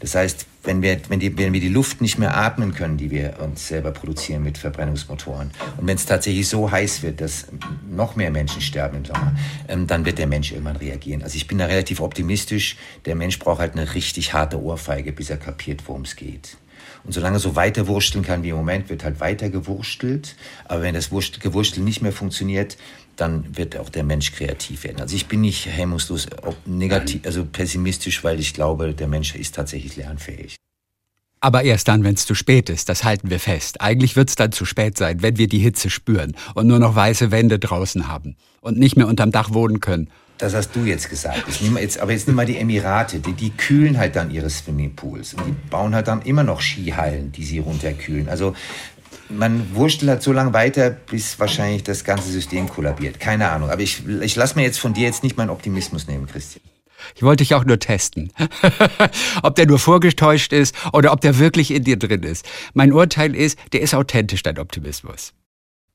Das 0.00 0.14
heißt, 0.14 0.46
wenn 0.64 0.82
wir, 0.82 0.98
wenn, 1.08 1.20
die, 1.20 1.36
wenn 1.38 1.52
wir 1.52 1.60
die 1.60 1.68
Luft 1.68 2.00
nicht 2.00 2.18
mehr 2.18 2.36
atmen 2.36 2.74
können, 2.74 2.96
die 2.96 3.10
wir 3.10 3.38
uns 3.40 3.68
selber 3.68 3.92
produzieren 3.92 4.42
mit 4.42 4.58
Verbrennungsmotoren, 4.58 5.50
und 5.76 5.86
wenn 5.86 5.96
es 5.96 6.06
tatsächlich 6.06 6.48
so 6.48 6.70
heiß 6.70 7.02
wird, 7.02 7.20
dass 7.20 7.46
noch 7.88 8.16
mehr 8.16 8.30
Menschen 8.30 8.62
sterben 8.62 8.98
im 8.98 9.04
Sommer, 9.04 9.34
ähm, 9.68 9.86
dann 9.86 10.04
wird 10.04 10.18
der 10.18 10.26
Mensch 10.26 10.52
irgendwann 10.52 10.76
reagieren. 10.76 11.22
Also 11.22 11.36
ich 11.36 11.46
bin 11.46 11.58
da 11.58 11.66
relativ 11.66 12.00
optimistisch. 12.00 12.76
Der 13.04 13.14
Mensch 13.14 13.38
braucht 13.38 13.60
halt 13.60 13.72
eine 13.72 13.94
richtig 13.94 14.32
harte 14.32 14.60
Ohrfeige, 14.60 15.12
bis 15.12 15.30
er 15.30 15.36
kapiert, 15.36 15.82
worum 15.86 16.02
es 16.02 16.16
geht. 16.16 16.56
Und 17.04 17.12
solange 17.12 17.38
so 17.38 17.56
weiter 17.56 17.86
wursteln 17.86 18.24
kann 18.24 18.42
wie 18.42 18.50
im 18.50 18.56
Moment, 18.56 18.88
wird 18.88 19.04
halt 19.04 19.20
weiter 19.20 19.48
gewurstelt. 19.48 20.36
Aber 20.66 20.82
wenn 20.82 20.94
das 20.94 21.10
Gewurstel 21.10 21.82
nicht 21.82 22.02
mehr 22.02 22.12
funktioniert, 22.12 22.76
dann 23.16 23.56
wird 23.56 23.76
auch 23.76 23.88
der 23.88 24.04
Mensch 24.04 24.32
kreativ 24.32 24.84
werden. 24.84 25.00
Also 25.00 25.16
ich 25.16 25.26
bin 25.26 25.42
nicht 25.42 25.66
hemmungslos 25.66 26.26
negativ, 26.64 27.22
also 27.26 27.44
pessimistisch, 27.44 28.24
weil 28.24 28.40
ich 28.40 28.54
glaube, 28.54 28.94
der 28.94 29.08
Mensch 29.08 29.34
ist 29.34 29.54
tatsächlich 29.54 29.96
lernfähig. 29.96 30.56
Aber 31.42 31.62
erst 31.62 31.88
dann, 31.88 32.04
wenn 32.04 32.14
es 32.14 32.26
zu 32.26 32.34
spät 32.34 32.68
ist, 32.68 32.90
das 32.90 33.02
halten 33.02 33.30
wir 33.30 33.40
fest. 33.40 33.80
Eigentlich 33.80 34.14
wird 34.14 34.28
es 34.28 34.36
dann 34.36 34.52
zu 34.52 34.66
spät 34.66 34.98
sein, 34.98 35.22
wenn 35.22 35.38
wir 35.38 35.48
die 35.48 35.58
Hitze 35.58 35.88
spüren 35.88 36.36
und 36.54 36.66
nur 36.66 36.78
noch 36.78 36.94
weiße 36.94 37.30
Wände 37.30 37.58
draußen 37.58 38.08
haben 38.08 38.36
und 38.60 38.78
nicht 38.78 38.96
mehr 38.96 39.08
unterm 39.08 39.32
Dach 39.32 39.52
wohnen 39.54 39.80
können. 39.80 40.10
Das 40.40 40.54
hast 40.54 40.74
du 40.74 40.84
jetzt 40.84 41.10
gesagt. 41.10 41.44
Jetzt, 41.78 42.00
aber 42.00 42.12
jetzt 42.12 42.26
nimm 42.26 42.36
mal 42.36 42.46
die 42.46 42.56
Emirate, 42.56 43.20
die, 43.20 43.34
die 43.34 43.50
kühlen 43.50 43.98
halt 43.98 44.16
dann 44.16 44.30
ihre 44.30 44.48
Swimmingpools 44.48 45.34
und 45.34 45.46
die 45.46 45.54
bauen 45.68 45.94
halt 45.94 46.08
dann 46.08 46.22
immer 46.22 46.42
noch 46.42 46.62
Skihallen, 46.62 47.30
die 47.30 47.44
sie 47.44 47.58
runterkühlen. 47.58 48.28
Also 48.28 48.54
man 49.28 49.74
wurstelt 49.74 50.10
halt 50.10 50.22
so 50.22 50.32
lange 50.32 50.52
weiter, 50.52 50.90
bis 50.90 51.38
wahrscheinlich 51.38 51.82
das 51.82 52.04
ganze 52.04 52.30
System 52.30 52.68
kollabiert. 52.68 53.20
Keine 53.20 53.50
Ahnung. 53.50 53.70
Aber 53.70 53.82
ich, 53.82 54.02
ich 54.06 54.34
lasse 54.34 54.56
mir 54.56 54.62
jetzt 54.62 54.80
von 54.80 54.94
dir 54.94 55.04
jetzt 55.04 55.22
nicht 55.22 55.36
meinen 55.36 55.50
Optimismus 55.50 56.08
nehmen, 56.08 56.26
Christian. 56.26 56.62
Ich 57.14 57.22
wollte 57.22 57.42
dich 57.42 57.54
auch 57.54 57.64
nur 57.64 57.78
testen. 57.78 58.32
ob 59.42 59.54
der 59.54 59.66
nur 59.66 59.78
vorgetäuscht 59.78 60.52
ist 60.52 60.74
oder 60.92 61.12
ob 61.12 61.20
der 61.20 61.38
wirklich 61.38 61.70
in 61.70 61.84
dir 61.84 61.98
drin 61.98 62.22
ist. 62.22 62.46
Mein 62.74 62.92
Urteil 62.92 63.34
ist, 63.34 63.58
der 63.72 63.80
ist 63.82 63.94
authentisch, 63.94 64.42
dein 64.42 64.58
Optimismus. 64.58 65.32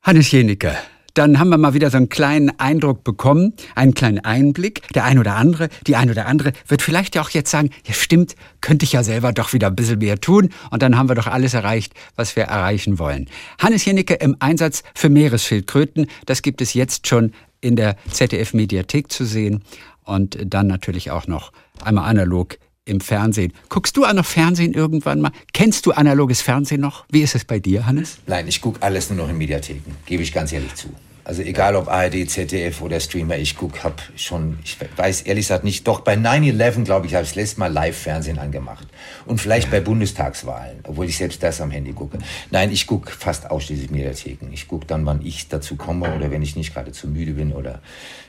Hannes 0.02 0.32
Jenicke, 0.32 0.76
dann 1.16 1.40
haben 1.40 1.50
wir 1.50 1.58
mal 1.58 1.74
wieder 1.74 1.90
so 1.90 1.98
einen 1.98 2.10
kleinen 2.10 2.60
Eindruck 2.60 3.04
bekommen, 3.04 3.54
einen 3.74 3.94
kleinen 3.94 4.20
Einblick. 4.20 4.82
Der 4.94 5.06
ein 5.06 5.18
oder 5.18 5.36
andere, 5.36 5.70
die 5.88 5.96
ein 5.96 6.10
oder 6.10 6.28
andere 6.28 6.52
wird 6.68 6.82
vielleicht 6.82 7.16
ja 7.16 7.22
auch 7.22 7.30
jetzt 7.30 7.50
sagen, 7.50 7.72
ja 7.88 7.94
stimmt, 7.94 8.36
könnte 8.62 8.84
ich 8.86 8.92
ja 8.94 9.04
selber 9.04 9.34
doch 9.34 9.54
wieder 9.54 9.68
ein 9.68 9.76
bisschen 9.76 10.00
mehr 10.00 10.20
tun 10.20 10.50
und 10.72 10.82
dann 10.82 10.98
haben 10.98 11.10
wir 11.10 11.16
doch 11.16 11.28
alles 11.28 11.54
erreicht, 11.54 11.94
was 12.16 12.36
wir 12.36 12.44
erreichen 12.44 13.00
wollen. 13.00 13.30
Hannes 13.60 13.86
Jennecke 13.86 14.16
im 14.16 14.36
Einsatz 14.40 14.84
für 14.94 15.10
Meeresschildkröten, 15.10 16.08
das 16.26 16.42
gibt 16.42 16.62
es 16.62 16.74
jetzt 16.74 17.08
schon 17.08 17.32
in 17.62 17.76
der 17.76 17.96
ZDF-Mediathek 18.12 19.12
zu 19.12 19.26
sehen 19.26 19.64
und 20.04 20.38
dann 20.46 20.68
natürlich 20.68 21.12
auch 21.12 21.28
noch 21.28 21.52
einmal 21.84 22.10
analog 22.10 22.58
im 22.86 23.02
Fernsehen. 23.02 23.52
Guckst 23.70 23.98
du 23.98 24.06
auch 24.06 24.14
noch 24.14 24.26
Fernsehen 24.26 24.74
irgendwann 24.74 25.20
mal? 25.20 25.32
Kennst 25.54 25.86
du 25.86 25.92
analoges 25.92 26.42
Fernsehen 26.42 26.82
noch? 26.82 27.06
Wie 27.10 27.22
ist 27.22 27.36
es 27.36 27.44
bei 27.44 27.60
dir, 27.60 27.86
Hannes? 27.86 28.20
Nein, 28.28 28.48
ich 28.48 28.62
gucke 28.62 28.82
alles 28.82 29.10
nur 29.10 29.18
noch 29.18 29.30
in 29.30 29.38
Mediatheken, 29.38 29.92
gebe 30.06 30.24
ich 30.24 30.32
ganz 30.32 30.54
ehrlich 30.54 30.74
zu. 30.76 30.90
Also 31.26 31.42
egal 31.42 31.76
ob 31.76 31.88
ARD, 31.88 32.30
ZDF 32.30 32.82
oder 32.82 33.00
Streamer, 33.00 33.38
ich 33.38 33.58
gucke, 33.58 33.84
habe 33.84 33.96
schon, 34.16 34.60
ich 34.64 34.78
weiß 34.96 35.24
ehrlich 35.24 35.46
gesagt 35.46 35.64
nicht, 35.64 35.88
doch 35.88 36.02
bei 36.02 36.14
9-11, 36.14 36.84
glaube 36.84 37.08
ich, 37.08 37.16
habe 37.16 37.24
ich 37.24 37.32
das 37.32 37.36
letzte 37.36 37.60
Mal 37.62 37.74
Live-Fernsehen 37.74 38.38
angemacht. 38.38 38.88
Und 39.26 39.42
vielleicht 39.42 39.72
bei 39.72 39.80
Bundestagswahlen, 39.80 40.82
obwohl 40.84 41.08
ich 41.08 41.18
selbst 41.18 41.42
das 41.42 41.62
am 41.62 41.72
Handy 41.72 41.94
gucke. 41.94 42.20
Nein, 42.52 42.72
ich 42.72 42.86
gucke 42.86 43.12
fast 43.12 43.50
ausschließlich 43.50 43.90
Mediatheken. 43.90 44.52
Ich 44.54 44.68
gucke 44.68 44.86
dann, 44.86 45.04
wann 45.08 45.26
ich 45.26 45.50
dazu 45.50 45.76
komme 45.76 46.16
oder 46.16 46.30
wenn 46.30 46.44
ich 46.44 46.56
nicht 46.56 46.76
gerade 46.76 46.92
zu 46.92 47.08
müde 47.08 47.34
bin 47.34 47.54
oder 47.54 47.82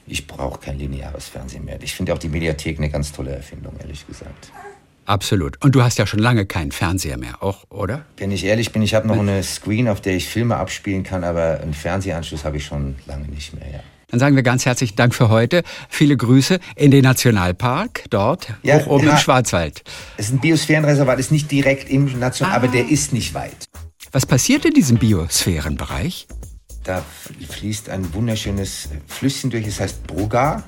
ich 0.07 0.27
brauche 0.27 0.59
kein 0.59 0.79
lineares 0.79 1.29
Fernsehen 1.29 1.67
mehr. 1.67 1.79
Ich 1.83 1.95
finde 1.95 2.15
auch 2.15 2.19
die 2.19 2.31
Mediathek 2.31 2.79
eine 2.79 2.89
ganz 2.89 3.13
tolle 3.13 3.37
Erfindung, 3.37 3.75
ehrlich 3.79 4.07
gesagt. 4.07 4.51
Absolut. 5.07 5.65
Und 5.65 5.75
du 5.75 5.83
hast 5.83 5.99
ja 5.99 6.07
schon 6.07 6.19
lange 6.19 6.47
keinen 6.47 6.73
Fernseher 6.73 7.17
mehr, 7.17 7.43
auch, 7.43 7.65
oder? 7.71 8.05
Wenn 8.17 8.33
ich 8.33 8.45
ehrlich 8.45 8.73
bin, 8.73 8.83
ich 8.83 8.95
habe 8.95 9.07
noch 9.07 9.19
eine 9.19 9.43
Screen, 9.43 9.89
auf 9.89 10.01
der 10.01 10.17
ich 10.17 10.29
Filme 10.29 10.57
abspielen 10.57 11.05
kann, 11.05 11.25
aber 11.25 11.61
einen 11.61 11.75
Fernsehanschluss 11.75 12.45
habe 12.45 12.57
ich 12.59 12.67
schon 12.67 12.97
lange 13.07 13.29
nicht 13.29 13.55
mehr, 13.55 13.71
ja. 13.71 13.81
Dann 14.09 14.21
sagen 14.21 14.37
wir 14.37 14.45
ganz 14.45 14.65
herzlichen 14.67 14.95
Dank 14.95 15.15
für 15.17 15.31
heute. 15.31 15.65
Viele 15.89 16.17
Grüße 16.17 16.61
in 16.77 16.93
den 16.93 17.03
Nationalpark 17.03 18.05
dort, 18.11 18.55
ja, 18.63 18.79
hoch 18.79 18.87
oben 18.87 19.07
ja, 19.07 19.13
im 19.13 19.19
Schwarzwald. 19.19 19.83
Es 20.17 20.27
ist 20.27 20.35
ein 20.35 20.41
Biosphärenreservat, 20.41 21.19
ist 21.19 21.33
nicht 21.33 21.51
direkt 21.51 21.91
im 21.91 22.19
National, 22.19 22.55
ah. 22.55 22.57
aber 22.57 22.69
der 22.69 22.89
ist 22.89 23.13
nicht 23.13 23.35
weit. 23.35 23.67
Was 24.13 24.25
passiert 24.25 24.65
in 24.65 24.75
diesem 24.75 24.99
Biosphärenbereich? 24.99 26.29
Da 26.85 27.05
fließt 27.49 27.91
ein 27.91 28.15
wunderschönes 28.15 28.91
Flüsschen 29.09 29.51
durch, 29.51 29.67
es 29.67 29.81
heißt 29.81 30.07
Brugga. 30.07 30.63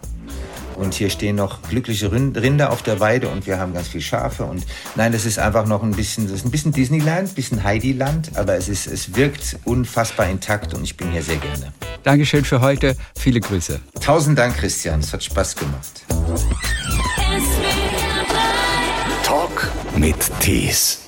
Und 0.78 0.94
hier 0.94 1.10
stehen 1.10 1.36
noch 1.36 1.60
glückliche 1.62 2.12
Rinder 2.12 2.70
auf 2.70 2.82
der 2.82 3.00
Weide 3.00 3.28
und 3.28 3.46
wir 3.46 3.58
haben 3.58 3.74
ganz 3.74 3.88
viel 3.88 4.00
Schafe. 4.00 4.44
Und 4.44 4.64
nein, 4.94 5.12
das 5.12 5.24
ist 5.24 5.38
einfach 5.38 5.66
noch 5.66 5.82
ein 5.82 5.90
bisschen, 5.92 6.24
das 6.24 6.36
ist 6.36 6.46
ein 6.46 6.50
bisschen 6.50 6.72
Disneyland, 6.72 7.30
ein 7.30 7.34
bisschen 7.34 7.64
Heidi-Land, 7.64 8.36
aber 8.36 8.54
es, 8.54 8.68
ist, 8.68 8.86
es 8.86 9.16
wirkt 9.16 9.58
unfassbar 9.64 10.28
intakt 10.28 10.74
und 10.74 10.84
ich 10.84 10.96
bin 10.96 11.10
hier 11.10 11.22
sehr 11.22 11.36
gerne. 11.36 11.72
Dankeschön 12.04 12.44
für 12.44 12.60
heute. 12.60 12.96
Viele 13.18 13.40
Grüße. 13.40 13.80
Tausend 14.00 14.38
Dank, 14.38 14.56
Christian. 14.56 15.00
Es 15.00 15.12
hat 15.12 15.24
Spaß 15.24 15.56
gemacht. 15.56 16.04
Talk 19.24 19.70
mit 19.96 20.16
Tees. 20.40 21.07